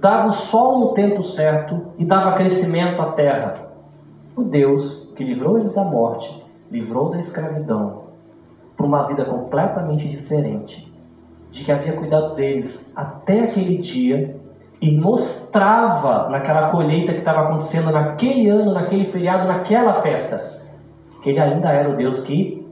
dava 0.02 0.28
o 0.28 0.32
sol 0.32 0.80
no 0.80 0.93
tempo 0.93 1.22
certo 1.22 1.93
e 1.97 2.04
dava 2.04 2.34
crescimento 2.34 2.99
à 2.99 3.12
terra? 3.12 3.68
O 4.36 4.43
Deus 4.43 5.08
que 5.16 5.24
livrou 5.24 5.60
eles 5.60 5.74
da 5.74 5.84
morte, 5.84 6.43
livrou 6.72 7.12
da 7.12 7.20
escravidão, 7.20 8.06
para 8.76 8.86
uma 8.86 9.04
vida 9.04 9.24
completamente 9.26 10.10
diferente, 10.10 10.91
de 11.52 11.64
que 11.64 11.72
havia 11.72 11.93
cuidado 11.93 12.34
deles 12.34 12.91
até 12.95 13.41
aquele 13.41 13.78
dia 13.78 14.36
e 14.82 14.97
mostrava 14.97 16.30
naquela 16.30 16.72
colheita 16.72 17.14
que 17.14 17.20
estava 17.20 17.41
acontecendo 17.41 17.91
naquele 17.91 18.49
ano, 18.49 18.74
naquele 18.74 19.06
feriado, 19.06 19.47
naquela 19.47 19.93
festa, 20.02 20.60
que 21.22 21.30
ele 21.30 21.39
ainda 21.39 21.70
era 21.70 21.91
o 21.91 21.95
Deus 21.95 22.22
que 22.22 22.68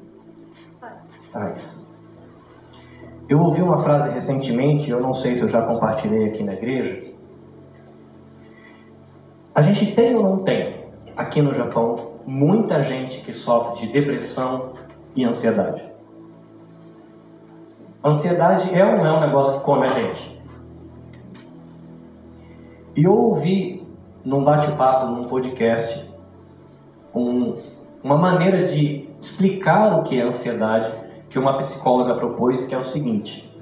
faz. 1.32 1.86
Eu 3.28 3.40
ouvi 3.42 3.62
uma 3.62 3.78
frase 3.78 4.10
recentemente, 4.10 4.90
eu 4.90 5.00
não 5.00 5.14
sei 5.14 5.36
se 5.36 5.44
eu 5.44 5.48
já 5.48 5.62
compartilhei 5.62 6.30
aqui 6.30 6.44
na 6.44 6.54
igreja. 6.54 7.19
A 9.60 9.62
gente 9.62 9.94
tem 9.94 10.16
ou 10.16 10.24
não 10.24 10.38
tem, 10.38 10.86
aqui 11.18 11.42
no 11.42 11.54
Japão, 11.54 12.14
muita 12.26 12.82
gente 12.82 13.20
que 13.20 13.34
sofre 13.34 13.86
de 13.86 13.92
depressão 13.92 14.72
e 15.14 15.26
ansiedade. 15.26 15.84
Ansiedade 18.02 18.74
é 18.74 18.86
ou 18.86 18.96
não 18.96 19.06
é 19.06 19.18
um 19.18 19.20
negócio 19.20 19.60
que 19.60 19.66
come 19.66 19.84
a 19.84 19.90
gente? 19.90 20.42
E 22.96 23.04
eu 23.04 23.12
ouvi 23.12 23.86
num 24.24 24.46
bate-papo, 24.46 25.08
num 25.08 25.28
podcast, 25.28 26.10
um, 27.14 27.58
uma 28.02 28.18
maneira 28.18 28.64
de 28.64 29.10
explicar 29.20 30.00
o 30.00 30.04
que 30.04 30.22
é 30.22 30.24
ansiedade 30.24 30.90
que 31.30 31.38
uma 31.38 31.58
psicóloga 31.58 32.16
propôs, 32.16 32.66
que 32.66 32.74
é 32.74 32.78
o 32.78 32.84
seguinte: 32.86 33.54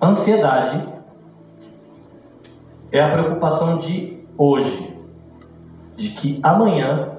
ansiedade 0.00 0.86
é 2.92 3.02
a 3.02 3.10
preocupação 3.10 3.76
de 3.76 4.21
hoje, 4.42 4.96
de 5.96 6.08
que 6.10 6.40
amanhã 6.42 7.12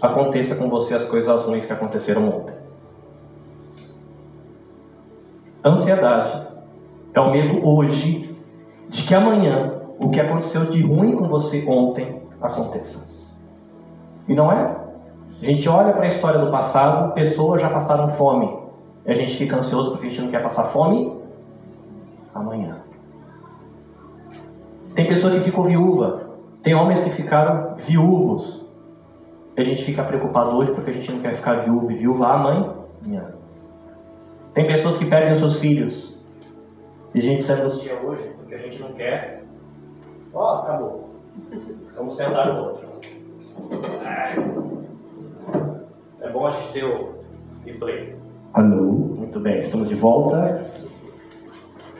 aconteça 0.00 0.56
com 0.56 0.70
você 0.70 0.94
as 0.94 1.04
coisas 1.04 1.44
ruins 1.44 1.66
que 1.66 1.72
aconteceram 1.72 2.28
ontem. 2.28 2.54
Ansiedade 5.64 6.48
é 7.12 7.20
o 7.20 7.30
medo 7.30 7.68
hoje 7.68 8.36
de 8.88 9.02
que 9.02 9.14
amanhã 9.14 9.80
o 9.98 10.08
que 10.10 10.18
aconteceu 10.18 10.64
de 10.64 10.82
ruim 10.82 11.14
com 11.14 11.28
você 11.28 11.64
ontem 11.68 12.22
aconteça. 12.40 13.06
E 14.26 14.34
não 14.34 14.50
é? 14.50 14.76
A 15.40 15.44
gente 15.44 15.68
olha 15.68 15.92
para 15.92 16.04
a 16.04 16.08
história 16.08 16.40
do 16.40 16.50
passado, 16.50 17.12
pessoas 17.12 17.60
já 17.60 17.68
passaram 17.68 18.08
fome. 18.08 18.56
E 19.04 19.10
a 19.10 19.14
gente 19.14 19.36
fica 19.36 19.56
ansioso 19.56 19.90
porque 19.90 20.06
a 20.06 20.10
gente 20.10 20.22
não 20.22 20.30
quer 20.30 20.42
passar 20.42 20.64
fome 20.64 21.20
amanhã. 22.34 22.78
Tem 24.94 25.06
pessoa 25.06 25.32
que 25.32 25.40
ficou 25.40 25.64
viúva. 25.64 26.21
Tem 26.62 26.74
homens 26.74 27.00
que 27.00 27.10
ficaram 27.10 27.74
viúvos. 27.76 28.66
E 29.56 29.60
a 29.60 29.64
gente 29.64 29.84
fica 29.84 30.02
preocupado 30.02 30.56
hoje 30.56 30.72
porque 30.72 30.90
a 30.90 30.92
gente 30.92 31.10
não 31.12 31.20
quer 31.20 31.34
ficar 31.34 31.56
viúvo 31.56 31.90
e 31.90 31.96
viúva 31.96 32.26
amanhã. 32.26 33.34
Tem 34.54 34.66
pessoas 34.66 34.96
que 34.96 35.04
perdem 35.04 35.32
os 35.32 35.38
seus 35.38 35.58
filhos. 35.58 36.18
E 37.14 37.18
a 37.18 37.22
gente 37.22 37.42
se 37.42 37.52
angustia 37.52 37.94
hoje 38.00 38.28
porque 38.38 38.54
a 38.54 38.58
gente 38.58 38.80
não 38.80 38.92
quer 38.92 39.42
Ó, 40.34 40.40
oh, 40.40 40.62
acabou. 40.62 41.10
Vamos 41.94 42.16
sentar 42.16 42.54
no 42.54 42.60
outro. 42.60 42.88
É 46.20 46.30
bom 46.30 46.46
a 46.46 46.50
gente 46.52 46.72
ter 46.72 46.84
o 46.84 47.16
replay. 47.66 48.16
Alô, 48.54 48.92
muito 48.92 49.38
bem, 49.40 49.58
estamos 49.58 49.90
de 49.90 49.94
volta. 49.94 50.66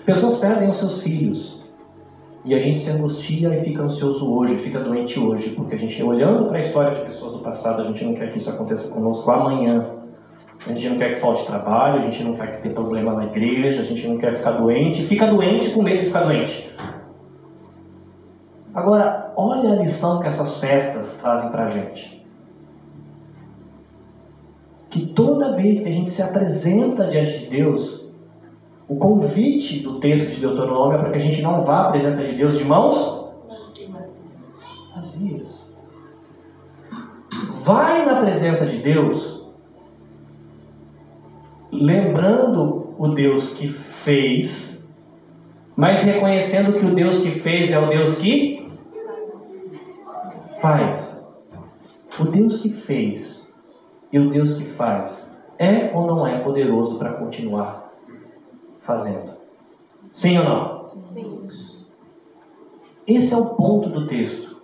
Pessoas 0.06 0.40
perdem 0.40 0.70
os 0.70 0.76
seus 0.76 1.02
filhos. 1.02 1.61
E 2.44 2.54
a 2.54 2.58
gente 2.58 2.80
se 2.80 2.90
angustia 2.90 3.54
e 3.54 3.62
fica 3.62 3.82
ansioso 3.82 4.32
hoje, 4.34 4.58
fica 4.58 4.80
doente 4.80 5.18
hoje, 5.18 5.50
porque 5.50 5.76
a 5.76 5.78
gente, 5.78 6.02
olhando 6.02 6.48
para 6.48 6.58
a 6.58 6.60
história 6.60 6.98
de 6.98 7.06
pessoas 7.06 7.34
do 7.34 7.38
passado, 7.38 7.82
a 7.82 7.84
gente 7.84 8.04
não 8.04 8.14
quer 8.14 8.32
que 8.32 8.38
isso 8.38 8.50
aconteça 8.50 8.88
conosco 8.88 9.30
amanhã. 9.30 9.90
A 10.66 10.68
gente 10.70 10.88
não 10.90 10.98
quer 10.98 11.10
que 11.10 11.16
falte 11.16 11.46
trabalho, 11.46 12.00
a 12.00 12.02
gente 12.02 12.24
não 12.24 12.34
quer 12.34 12.56
que 12.56 12.62
tenha 12.62 12.74
problema 12.74 13.14
na 13.14 13.26
igreja, 13.26 13.80
a 13.80 13.84
gente 13.84 14.06
não 14.08 14.18
quer 14.18 14.34
ficar 14.34 14.52
doente. 14.52 15.02
Fica 15.02 15.26
doente 15.26 15.70
com 15.70 15.82
medo 15.82 16.00
de 16.00 16.06
ficar 16.06 16.22
doente. 16.22 16.72
Agora, 18.74 19.32
olha 19.36 19.72
a 19.72 19.76
lição 19.76 20.20
que 20.20 20.26
essas 20.26 20.58
festas 20.58 21.18
trazem 21.20 21.50
para 21.50 21.64
a 21.64 21.68
gente. 21.68 22.24
Que 24.88 25.06
toda 25.06 25.56
vez 25.56 25.80
que 25.80 25.88
a 25.88 25.92
gente 25.92 26.10
se 26.10 26.22
apresenta 26.22 27.06
diante 27.06 27.40
de 27.40 27.46
Deus, 27.46 28.01
o 28.88 28.96
convite 28.96 29.80
do 29.80 30.00
texto 30.00 30.34
de 30.34 30.40
Deuteronômio 30.40 30.96
é 30.96 30.98
para 30.98 31.10
que 31.10 31.16
a 31.16 31.20
gente 31.20 31.40
não 31.42 31.62
vá 31.62 31.88
à 31.88 31.90
presença 31.90 32.24
de 32.24 32.34
Deus 32.34 32.58
de 32.58 32.64
mãos 32.64 33.22
vazias. 34.94 35.62
Vai 37.64 38.04
na 38.04 38.20
presença 38.20 38.66
de 38.66 38.78
Deus, 38.78 39.46
lembrando 41.70 42.94
o 42.98 43.08
Deus 43.08 43.52
que 43.52 43.68
fez, 43.68 44.84
mas 45.76 46.02
reconhecendo 46.02 46.74
que 46.74 46.84
o 46.84 46.94
Deus 46.94 47.22
que 47.22 47.30
fez 47.30 47.70
é 47.70 47.78
o 47.78 47.88
Deus 47.88 48.16
que 48.16 48.70
faz. 50.60 51.26
O 52.18 52.24
Deus 52.24 52.60
que 52.60 52.70
fez 52.70 53.54
e 54.12 54.18
o 54.18 54.28
Deus 54.28 54.58
que 54.58 54.64
faz 54.64 55.34
é 55.58 55.90
ou 55.94 56.06
não 56.06 56.26
é 56.26 56.38
poderoso 56.40 56.98
para 56.98 57.14
continuar 57.14 57.81
fazendo? 58.82 59.32
Sim 60.08 60.38
ou 60.38 60.44
não? 60.44 60.82
Sim. 60.94 61.46
Esse 63.06 63.34
é 63.34 63.36
o 63.36 63.56
ponto 63.56 63.88
do 63.88 64.06
texto. 64.06 64.60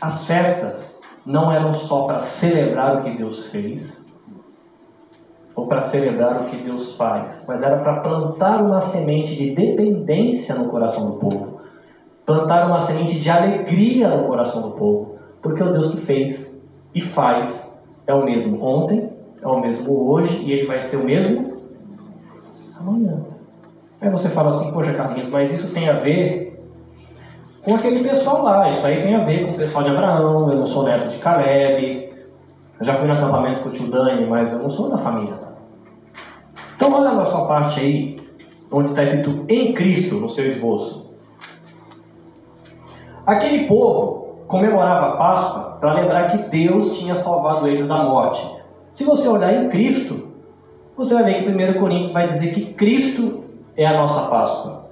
As 0.00 0.26
festas 0.26 0.98
não 1.26 1.52
eram 1.52 1.72
só 1.72 2.06
para 2.06 2.18
celebrar 2.18 2.98
o 2.98 3.02
que 3.02 3.16
Deus 3.16 3.46
fez, 3.46 4.08
ou 5.54 5.66
para 5.66 5.80
celebrar 5.80 6.42
o 6.42 6.44
que 6.46 6.56
Deus 6.56 6.96
faz, 6.96 7.44
mas 7.46 7.62
era 7.62 7.78
para 7.78 8.00
plantar 8.00 8.62
uma 8.62 8.80
semente 8.80 9.34
de 9.36 9.54
dependência 9.54 10.54
no 10.54 10.68
coração 10.68 11.10
do 11.10 11.18
povo, 11.18 11.60
plantar 12.24 12.66
uma 12.66 12.78
semente 12.78 13.18
de 13.18 13.28
alegria 13.28 14.08
no 14.08 14.26
coração 14.26 14.62
do 14.62 14.70
povo, 14.70 15.16
porque 15.42 15.62
o 15.62 15.72
Deus 15.72 15.92
que 15.92 16.00
fez 16.00 16.62
e 16.94 17.00
faz 17.00 17.76
é 18.06 18.14
o 18.14 18.24
mesmo 18.24 18.62
ontem, 18.64 19.10
é 19.42 19.46
o 19.46 19.60
mesmo 19.60 20.10
hoje 20.10 20.44
e 20.44 20.52
ele 20.52 20.66
vai 20.66 20.80
ser 20.80 20.96
o 20.96 21.04
mesmo 21.04 21.49
amanhã. 22.90 23.24
Aí 24.00 24.10
você 24.10 24.28
fala 24.28 24.48
assim, 24.50 24.72
poxa 24.72 24.94
Carlinhos, 24.94 25.28
mas 25.28 25.52
isso 25.52 25.72
tem 25.72 25.88
a 25.88 25.94
ver 25.94 26.58
com 27.62 27.74
aquele 27.74 28.02
pessoal 28.02 28.42
lá, 28.42 28.70
isso 28.70 28.86
aí 28.86 29.02
tem 29.02 29.14
a 29.14 29.20
ver 29.20 29.46
com 29.46 29.52
o 29.52 29.56
pessoal 29.56 29.84
de 29.84 29.90
Abraão, 29.90 30.50
eu 30.50 30.58
não 30.58 30.66
sou 30.66 30.84
neto 30.84 31.08
de 31.08 31.18
Caleb, 31.18 32.10
eu 32.80 32.86
já 32.86 32.94
fui 32.94 33.06
no 33.06 33.14
acampamento 33.14 33.60
com 33.60 33.68
o 33.68 33.72
tio 33.72 33.90
Dani, 33.90 34.26
mas 34.26 34.50
eu 34.50 34.58
não 34.58 34.68
sou 34.68 34.88
da 34.88 34.96
família. 34.96 35.38
Então 36.74 36.92
olha 36.94 37.12
na 37.12 37.24
sua 37.24 37.46
parte 37.46 37.80
aí, 37.80 38.18
onde 38.72 38.88
está 38.88 39.04
escrito 39.04 39.44
em 39.48 39.74
Cristo 39.74 40.16
no 40.16 40.28
seu 40.28 40.46
esboço. 40.46 41.14
Aquele 43.26 43.66
povo 43.66 44.44
comemorava 44.48 45.08
a 45.08 45.16
Páscoa 45.16 45.76
para 45.78 45.92
lembrar 45.92 46.30
que 46.30 46.38
Deus 46.48 46.98
tinha 46.98 47.14
salvado 47.14 47.68
eles 47.68 47.86
da 47.86 48.02
morte. 48.02 48.44
Se 48.90 49.04
você 49.04 49.28
olhar 49.28 49.52
em 49.52 49.68
Cristo, 49.68 50.29
você 51.00 51.14
vai 51.14 51.24
ver 51.24 51.42
que 51.42 51.48
1 51.48 51.80
Coríntios 51.80 52.12
vai 52.12 52.26
dizer 52.26 52.52
que 52.52 52.74
Cristo 52.74 53.44
é 53.74 53.86
a 53.86 53.94
nossa 53.94 54.28
Páscoa. 54.28 54.90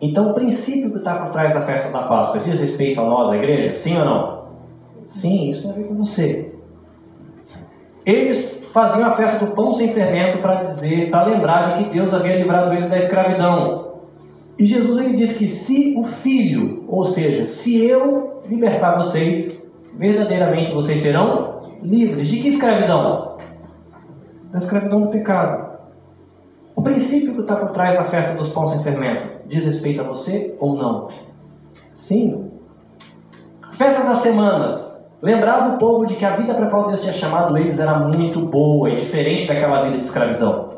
Então, 0.00 0.30
o 0.30 0.34
princípio 0.34 0.90
que 0.90 0.98
está 0.98 1.14
por 1.14 1.30
trás 1.30 1.52
da 1.52 1.60
festa 1.60 1.90
da 1.90 2.02
Páscoa 2.02 2.40
diz 2.40 2.60
respeito 2.60 3.00
a 3.00 3.04
nós, 3.04 3.30
a 3.30 3.36
igreja? 3.36 3.76
Sim 3.76 3.98
ou 3.98 4.04
não? 4.04 4.44
Sim, 5.02 5.50
isso 5.50 5.62
tem 5.62 5.70
a 5.70 5.74
ver 5.74 5.84
com 5.84 5.94
você. 5.94 6.52
Eles 8.04 8.66
faziam 8.72 9.06
a 9.06 9.12
festa 9.12 9.44
do 9.44 9.52
pão 9.52 9.70
sem 9.70 9.92
fermento 9.92 10.38
para 10.38 10.64
dizer, 10.64 11.10
para 11.10 11.26
lembrar 11.26 11.62
de 11.62 11.84
que 11.84 11.90
Deus 11.90 12.12
havia 12.12 12.36
livrado 12.36 12.72
eles 12.72 12.88
da 12.88 12.96
escravidão. 12.96 13.98
E 14.58 14.66
Jesus 14.66 14.98
ele 14.98 15.14
diz 15.14 15.36
que 15.36 15.46
se 15.46 15.94
o 15.96 16.02
Filho, 16.02 16.84
ou 16.88 17.04
seja, 17.04 17.44
se 17.44 17.84
eu 17.84 18.42
libertar 18.48 18.96
vocês, 18.96 19.62
verdadeiramente 19.96 20.72
vocês 20.72 21.00
serão 21.00 21.78
livres. 21.82 22.28
De 22.28 22.40
que 22.40 22.48
escravidão? 22.48 23.29
Da 24.50 24.58
escravidão 24.58 25.02
do 25.02 25.08
pecado. 25.08 25.70
O 26.74 26.82
princípio 26.82 27.34
que 27.34 27.40
está 27.40 27.56
por 27.56 27.70
trás 27.70 27.96
da 27.96 28.04
festa 28.04 28.34
dos 28.34 28.48
pães 28.50 28.70
sem 28.70 28.80
fermento 28.80 29.26
diz 29.46 29.64
respeito 29.64 30.00
a 30.00 30.04
você 30.04 30.56
ou 30.58 30.76
não? 30.76 31.08
Sim. 31.92 32.50
Festa 33.72 34.06
das 34.06 34.18
semanas 34.18 34.90
lembrava 35.20 35.74
o 35.74 35.78
povo 35.78 36.06
de 36.06 36.14
que 36.14 36.24
a 36.24 36.36
vida 36.36 36.54
para 36.54 36.66
a 36.66 36.70
qual 36.70 36.86
Deus 36.86 37.00
tinha 37.00 37.12
chamado 37.12 37.56
eles 37.58 37.78
era 37.78 37.98
muito 37.98 38.40
boa 38.40 38.90
e 38.90 38.96
diferente 38.96 39.46
daquela 39.46 39.84
vida 39.84 39.98
de 39.98 40.04
escravidão. 40.04 40.70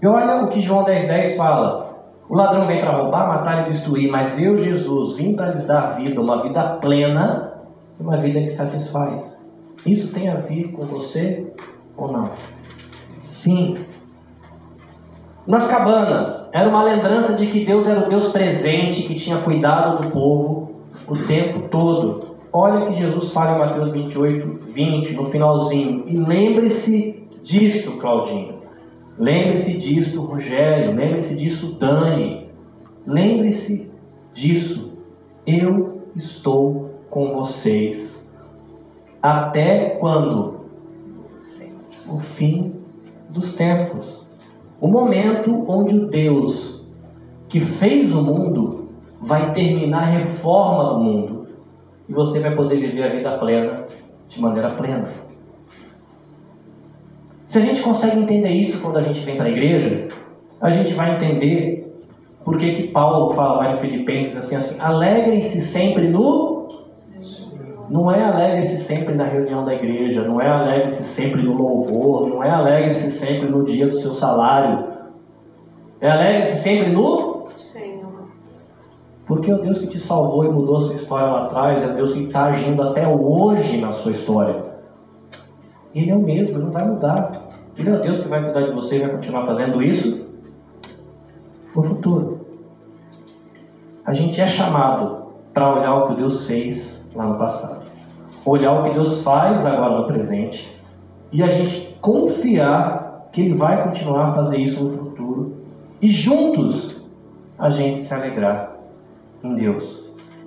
E 0.00 0.06
olha 0.06 0.44
o 0.44 0.48
que 0.48 0.60
João 0.60 0.84
10,10 0.84 1.06
10 1.06 1.36
fala. 1.36 1.88
O 2.28 2.34
ladrão 2.34 2.66
vem 2.66 2.80
para 2.80 2.92
roubar, 2.92 3.26
matar 3.26 3.66
e 3.66 3.70
destruir, 3.70 4.10
mas 4.10 4.40
eu, 4.40 4.56
Jesus, 4.56 5.16
vim 5.16 5.34
para 5.34 5.50
lhes 5.50 5.64
dar 5.64 5.96
vida, 5.96 6.20
uma 6.20 6.42
vida 6.42 6.62
plena, 6.80 7.54
uma 7.98 8.16
vida 8.16 8.40
que 8.40 8.48
satisfaz. 8.50 9.46
Isso 9.86 10.12
tem 10.12 10.28
a 10.28 10.36
ver 10.36 10.72
com 10.72 10.84
você 10.84 11.52
ou 11.98 12.12
não? 12.12 12.30
Sim. 13.22 13.84
Nas 15.46 15.68
cabanas, 15.68 16.50
era 16.52 16.68
uma 16.68 16.82
lembrança 16.82 17.34
de 17.34 17.46
que 17.46 17.64
Deus 17.64 17.88
era 17.88 18.06
o 18.06 18.08
Deus 18.08 18.30
presente, 18.30 19.02
que 19.02 19.14
tinha 19.14 19.38
cuidado 19.38 20.02
do 20.02 20.10
povo 20.10 20.82
o 21.06 21.16
tempo 21.26 21.68
todo. 21.68 22.36
Olha 22.52 22.86
que 22.86 22.92
Jesus 22.92 23.32
fala 23.32 23.56
em 23.56 23.58
Mateus 23.58 23.92
28, 23.92 24.60
20, 24.70 25.14
no 25.14 25.24
finalzinho. 25.24 26.04
E 26.06 26.16
lembre-se 26.16 27.26
disto, 27.42 27.92
Claudinho. 27.92 28.58
Lembre-se 29.18 29.76
disto, 29.76 30.20
Rogério. 30.20 30.94
Lembre-se 30.94 31.36
disso, 31.36 31.76
Dani. 31.78 32.48
Lembre-se 33.06 33.90
disso. 34.32 34.98
Eu 35.46 36.02
estou 36.14 36.90
com 37.10 37.32
vocês. 37.32 38.30
Até 39.22 39.96
quando? 39.98 40.57
O 42.10 42.18
fim 42.18 42.74
dos 43.30 43.54
tempos. 43.54 44.28
O 44.80 44.88
momento 44.88 45.64
onde 45.68 45.94
o 45.94 46.06
Deus 46.06 46.86
que 47.48 47.60
fez 47.60 48.14
o 48.14 48.22
mundo 48.22 48.88
vai 49.20 49.52
terminar 49.52 50.02
a 50.02 50.06
reforma 50.06 50.94
do 50.94 51.00
mundo 51.00 51.46
e 52.08 52.12
você 52.12 52.40
vai 52.40 52.54
poder 52.54 52.78
viver 52.78 53.02
a 53.02 53.08
vida 53.08 53.38
plena 53.38 53.86
de 54.28 54.40
maneira 54.40 54.70
plena. 54.70 55.08
Se 57.46 57.58
a 57.58 57.62
gente 57.62 57.82
consegue 57.82 58.18
entender 58.18 58.50
isso 58.50 58.80
quando 58.80 58.98
a 58.98 59.02
gente 59.02 59.20
vem 59.20 59.36
para 59.36 59.46
a 59.46 59.50
igreja, 59.50 60.08
a 60.60 60.70
gente 60.70 60.92
vai 60.92 61.14
entender 61.14 61.78
por 62.44 62.58
que, 62.58 62.72
que 62.72 62.88
Paulo 62.88 63.30
fala 63.30 63.58
lá 63.58 63.72
em 63.72 63.76
Filipenses 63.76 64.36
assim, 64.36 64.56
assim 64.56 64.80
alegrem-se 64.80 65.60
sempre 65.60 66.08
no 66.08 66.57
não 67.90 68.10
é 68.10 68.22
alegre-se 68.22 68.76
sempre 68.76 69.14
na 69.14 69.24
reunião 69.24 69.64
da 69.64 69.74
igreja, 69.74 70.22
não 70.22 70.40
é 70.40 70.48
alegre-se 70.48 71.02
sempre 71.02 71.42
no 71.42 71.56
louvor, 71.56 72.28
não 72.28 72.44
é 72.44 72.50
alegre-se 72.50 73.10
sempre 73.10 73.48
no 73.48 73.64
dia 73.64 73.86
do 73.86 73.94
seu 73.94 74.12
salário. 74.12 74.86
É 76.00 76.10
alegre-se 76.10 76.56
sempre 76.56 76.90
no 76.92 77.48
Senhor. 77.54 78.28
Porque 79.26 79.50
é 79.50 79.54
o 79.54 79.62
Deus 79.62 79.78
que 79.78 79.86
te 79.86 79.98
salvou 79.98 80.44
e 80.44 80.48
mudou 80.48 80.76
a 80.76 80.80
sua 80.80 80.94
história 80.94 81.26
lá 81.26 81.44
atrás, 81.44 81.82
é 81.82 81.86
o 81.86 81.94
Deus 81.94 82.12
que 82.12 82.24
está 82.24 82.46
agindo 82.46 82.82
até 82.82 83.06
hoje 83.06 83.80
na 83.80 83.92
sua 83.92 84.12
história. 84.12 84.64
Ele 85.94 86.10
é 86.10 86.14
o 86.14 86.20
mesmo, 86.20 86.56
ele 86.56 86.64
não 86.64 86.70
vai 86.70 86.86
mudar. 86.86 87.30
Ele 87.76 87.90
é 87.90 87.94
o 87.94 88.00
Deus 88.00 88.18
que 88.18 88.28
vai 88.28 88.42
cuidar 88.42 88.62
de 88.62 88.72
você 88.72 88.96
e 88.96 89.00
vai 89.00 89.10
continuar 89.10 89.46
fazendo 89.46 89.82
isso 89.82 90.26
no 91.74 91.82
futuro. 91.82 92.46
A 94.04 94.12
gente 94.12 94.40
é 94.40 94.46
chamado 94.46 95.28
para 95.52 95.74
olhar 95.74 95.94
o 95.94 96.08
que 96.08 96.14
Deus 96.14 96.46
fez 96.46 97.08
lá 97.14 97.26
no 97.26 97.38
passado. 97.38 97.77
Olhar 98.48 98.80
o 98.80 98.84
que 98.84 98.94
Deus 98.94 99.22
faz 99.22 99.66
agora 99.66 99.98
no 99.98 100.06
presente 100.06 100.74
e 101.30 101.42
a 101.42 101.48
gente 101.48 101.94
confiar 102.00 103.28
que 103.30 103.42
Ele 103.42 103.54
vai 103.54 103.84
continuar 103.84 104.24
a 104.24 104.28
fazer 104.28 104.56
isso 104.56 104.82
no 104.82 104.90
futuro 104.90 105.56
e 106.00 106.08
juntos 106.08 107.02
a 107.58 107.68
gente 107.68 108.00
se 108.00 108.14
alegrar 108.14 108.74
em 109.44 109.54
Deus. 109.54 110.02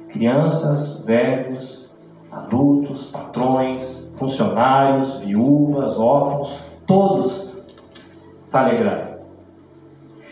Crianças, 0.10 1.06
velhos, 1.06 1.92
adultos, 2.32 3.12
patrões, 3.12 4.12
funcionários, 4.18 5.20
viúvas, 5.20 6.00
órfãos, 6.00 6.60
todos 6.88 7.54
se 8.46 8.58
alegrarem. 8.58 9.16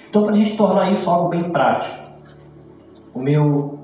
Então, 0.10 0.24
para 0.24 0.32
a 0.32 0.36
gente 0.36 0.58
tornar 0.58 0.92
isso 0.92 1.08
algo 1.08 1.30
bem 1.30 1.52
prático, 1.52 2.10
o 3.14 3.20
meu 3.20 3.78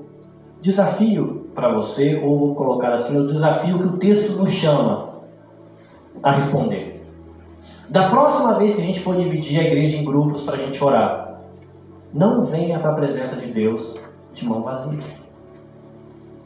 desafio 0.60 1.35
para 1.56 1.72
você, 1.72 2.20
ou 2.22 2.38
vou 2.38 2.54
colocar 2.54 2.92
assim, 2.92 3.18
o 3.18 3.26
desafio 3.26 3.78
que 3.78 3.86
o 3.86 3.96
texto 3.96 4.32
nos 4.32 4.50
chama 4.50 5.22
a 6.22 6.32
responder. 6.32 7.02
Da 7.88 8.10
próxima 8.10 8.54
vez 8.54 8.74
que 8.74 8.82
a 8.82 8.84
gente 8.84 9.00
for 9.00 9.16
dividir 9.16 9.58
a 9.58 9.64
igreja 9.64 9.96
em 9.96 10.04
grupos 10.04 10.42
para 10.42 10.54
a 10.54 10.58
gente 10.58 10.82
orar, 10.84 11.40
não 12.12 12.44
venha 12.44 12.78
para 12.78 12.90
a 12.90 12.94
presença 12.94 13.36
de 13.36 13.50
Deus 13.50 13.98
de 14.34 14.46
mão 14.46 14.62
vazia. 14.62 14.98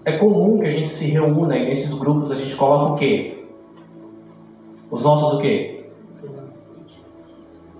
É 0.04 0.16
comum 0.16 0.61
que 0.61 0.66
a 0.66 0.70
gente 0.70 0.88
se 0.88 1.11
reúna 1.11 1.58
e 1.58 1.66
nesses 1.66 1.92
grupos 1.92 2.30
a 2.30 2.34
gente 2.34 2.54
coloca 2.56 2.92
o 2.92 2.96
quê? 2.96 3.44
Os 4.90 5.02
nossos 5.02 5.34
o 5.34 5.38
quê? 5.38 5.86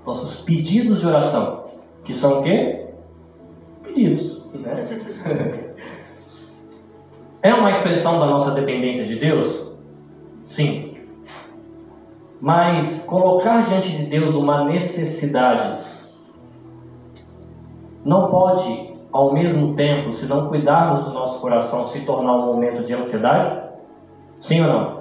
Nossos 0.04 0.42
pedidos 0.42 1.00
de 1.00 1.06
oração. 1.06 1.64
Que 2.04 2.12
são 2.12 2.40
o 2.40 2.42
quê? 2.42 2.88
Pedidos. 3.84 4.42
Né? 4.52 5.66
É 7.43 7.55
uma 7.55 7.70
expressão 7.70 8.18
da 8.18 8.26
nossa 8.26 8.51
dependência 8.51 9.05
de 9.07 9.16
Deus? 9.16 9.74
Sim. 10.45 10.93
Mas 12.41 13.05
colocar 13.05 13.66
diante 13.66 13.97
de 13.97 14.05
Deus 14.05 14.34
uma 14.34 14.64
necessidade 14.64 15.86
não 18.05 18.30
pode, 18.30 18.95
ao 19.12 19.32
mesmo 19.32 19.74
tempo, 19.74 20.12
se 20.12 20.26
não 20.26 20.49
cuidarmos 20.49 21.05
do 21.05 21.12
nosso 21.12 21.41
coração, 21.41 21.86
se 21.86 22.01
tornar 22.05 22.36
um 22.36 22.47
momento 22.47 22.82
de 22.82 22.95
ansiedade? 22.95 23.62
Sim 24.41 24.62
ou 24.62 24.68
não? 24.68 25.01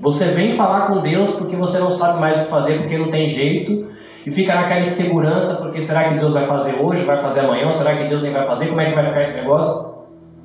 Você 0.00 0.26
vem 0.28 0.50
falar 0.50 0.88
com 0.88 1.00
Deus 1.00 1.30
porque 1.36 1.56
você 1.56 1.78
não 1.78 1.90
sabe 1.90 2.20
mais 2.20 2.36
o 2.36 2.40
que 2.40 2.46
fazer, 2.46 2.78
porque 2.78 2.98
não 2.98 3.10
tem 3.10 3.26
jeito, 3.26 3.88
e 4.26 4.30
fica 4.30 4.54
naquela 4.54 4.80
insegurança, 4.80 5.56
porque 5.56 5.80
será 5.80 6.08
que 6.08 6.18
Deus 6.18 6.32
vai 6.32 6.42
fazer 6.42 6.80
hoje, 6.80 7.04
vai 7.04 7.18
fazer 7.18 7.40
amanhã, 7.40 7.70
será 7.70 7.96
que 7.96 8.08
Deus 8.08 8.22
nem 8.22 8.32
vai 8.32 8.44
fazer? 8.44 8.68
Como 8.68 8.80
é 8.80 8.88
que 8.88 8.94
vai 8.94 9.04
ficar 9.04 9.22
esse 9.22 9.36
negócio? 9.36 9.93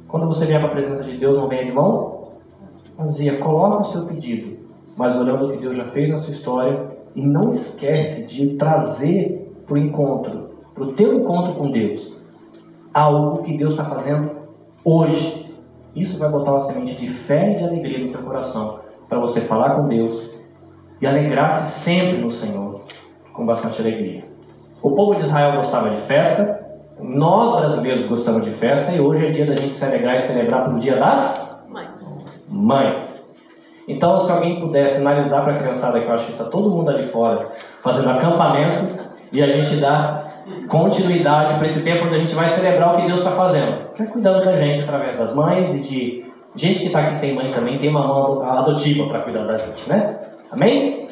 Quando 0.09 0.25
você 0.25 0.45
vier 0.45 0.59
para 0.59 0.69
a 0.69 0.73
presença 0.73 1.03
de 1.03 1.17
Deus, 1.17 1.37
não 1.37 1.47
venha 1.47 1.65
de 1.65 1.71
mão 1.71 2.19
vazia. 2.97 3.39
Coloque 3.39 3.81
o 3.81 3.83
seu 3.83 4.05
pedido, 4.05 4.57
mas 4.97 5.15
olhando 5.15 5.45
o 5.45 5.51
que 5.51 5.57
Deus 5.57 5.77
já 5.77 5.85
fez 5.85 6.09
na 6.09 6.17
sua 6.17 6.31
história 6.31 6.97
e 7.15 7.21
não 7.21 7.47
esquece 7.47 8.25
de 8.25 8.55
trazer 8.55 9.53
para 9.65 9.75
o 9.75 9.77
encontro, 9.77 10.49
para 10.73 10.83
o 10.83 10.93
teu 10.93 11.13
encontro 11.13 11.53
com 11.53 11.71
Deus, 11.71 12.17
algo 12.93 13.43
que 13.43 13.55
Deus 13.55 13.73
está 13.73 13.85
fazendo 13.85 14.31
hoje. 14.83 15.55
Isso 15.95 16.19
vai 16.19 16.29
botar 16.29 16.51
uma 16.51 16.59
semente 16.59 16.95
de 16.95 17.07
fé 17.07 17.53
e 17.53 17.57
de 17.57 17.63
alegria 17.63 18.05
no 18.05 18.11
teu 18.11 18.21
coração 18.21 18.79
para 19.07 19.19
você 19.19 19.41
falar 19.41 19.75
com 19.75 19.87
Deus 19.87 20.29
e 20.99 21.07
alegrar-se 21.07 21.79
sempre 21.79 22.17
no 22.17 22.29
Senhor, 22.29 22.81
com 23.31 23.45
bastante 23.45 23.79
alegria. 23.79 24.25
O 24.81 24.91
povo 24.91 25.15
de 25.15 25.21
Israel 25.21 25.55
gostava 25.55 25.91
de 25.91 26.01
festa, 26.01 26.58
nós 27.01 27.55
brasileiros 27.55 28.05
gostamos 28.05 28.43
de 28.43 28.51
festa, 28.51 28.91
e 28.91 28.99
hoje 28.99 29.25
é 29.25 29.29
dia 29.29 29.45
da 29.45 29.55
gente 29.55 29.73
se 29.73 29.83
alegrar 29.85 30.15
e 30.15 30.19
celebrar 30.19 30.63
pelo 30.65 30.79
dia 30.79 30.97
das 30.97 31.63
Mães. 31.67 32.49
mães. 32.49 33.19
Então, 33.87 34.19
se 34.19 34.31
alguém 34.31 34.59
puder 34.59 34.87
sinalizar 34.87 35.43
para 35.43 35.53
a 35.55 35.59
criançada 35.59 35.99
que 35.99 36.05
eu 36.05 36.13
acho 36.13 36.25
que 36.27 36.31
está 36.33 36.43
todo 36.43 36.69
mundo 36.69 36.91
ali 36.91 37.03
fora 37.03 37.49
fazendo 37.81 38.09
acampamento 38.09 38.85
e 39.31 39.41
a 39.41 39.47
gente 39.47 39.77
dá 39.77 40.25
continuidade 40.67 41.55
para 41.55 41.65
esse 41.65 41.83
tempo 41.83 42.05
onde 42.05 42.15
a 42.15 42.19
gente 42.19 42.35
vai 42.35 42.47
celebrar 42.47 42.93
o 42.93 42.97
que 42.97 43.07
Deus 43.07 43.19
está 43.19 43.31
fazendo, 43.31 43.93
que 43.95 44.03
é 44.03 44.05
cuidando 44.05 44.45
da 44.45 44.55
gente 44.55 44.81
através 44.81 45.17
das 45.17 45.33
mães 45.33 45.73
e 45.73 45.79
de 45.79 46.25
gente 46.55 46.79
que 46.79 46.87
está 46.87 46.99
aqui 47.01 47.15
sem 47.15 47.33
mãe 47.33 47.51
também 47.51 47.77
tem 47.79 47.89
uma 47.89 48.07
mão 48.07 48.41
adotiva 48.43 49.07
para 49.07 49.21
cuidar 49.21 49.45
da 49.45 49.57
gente, 49.57 49.87
né? 49.89 50.17
Amém? 50.51 51.07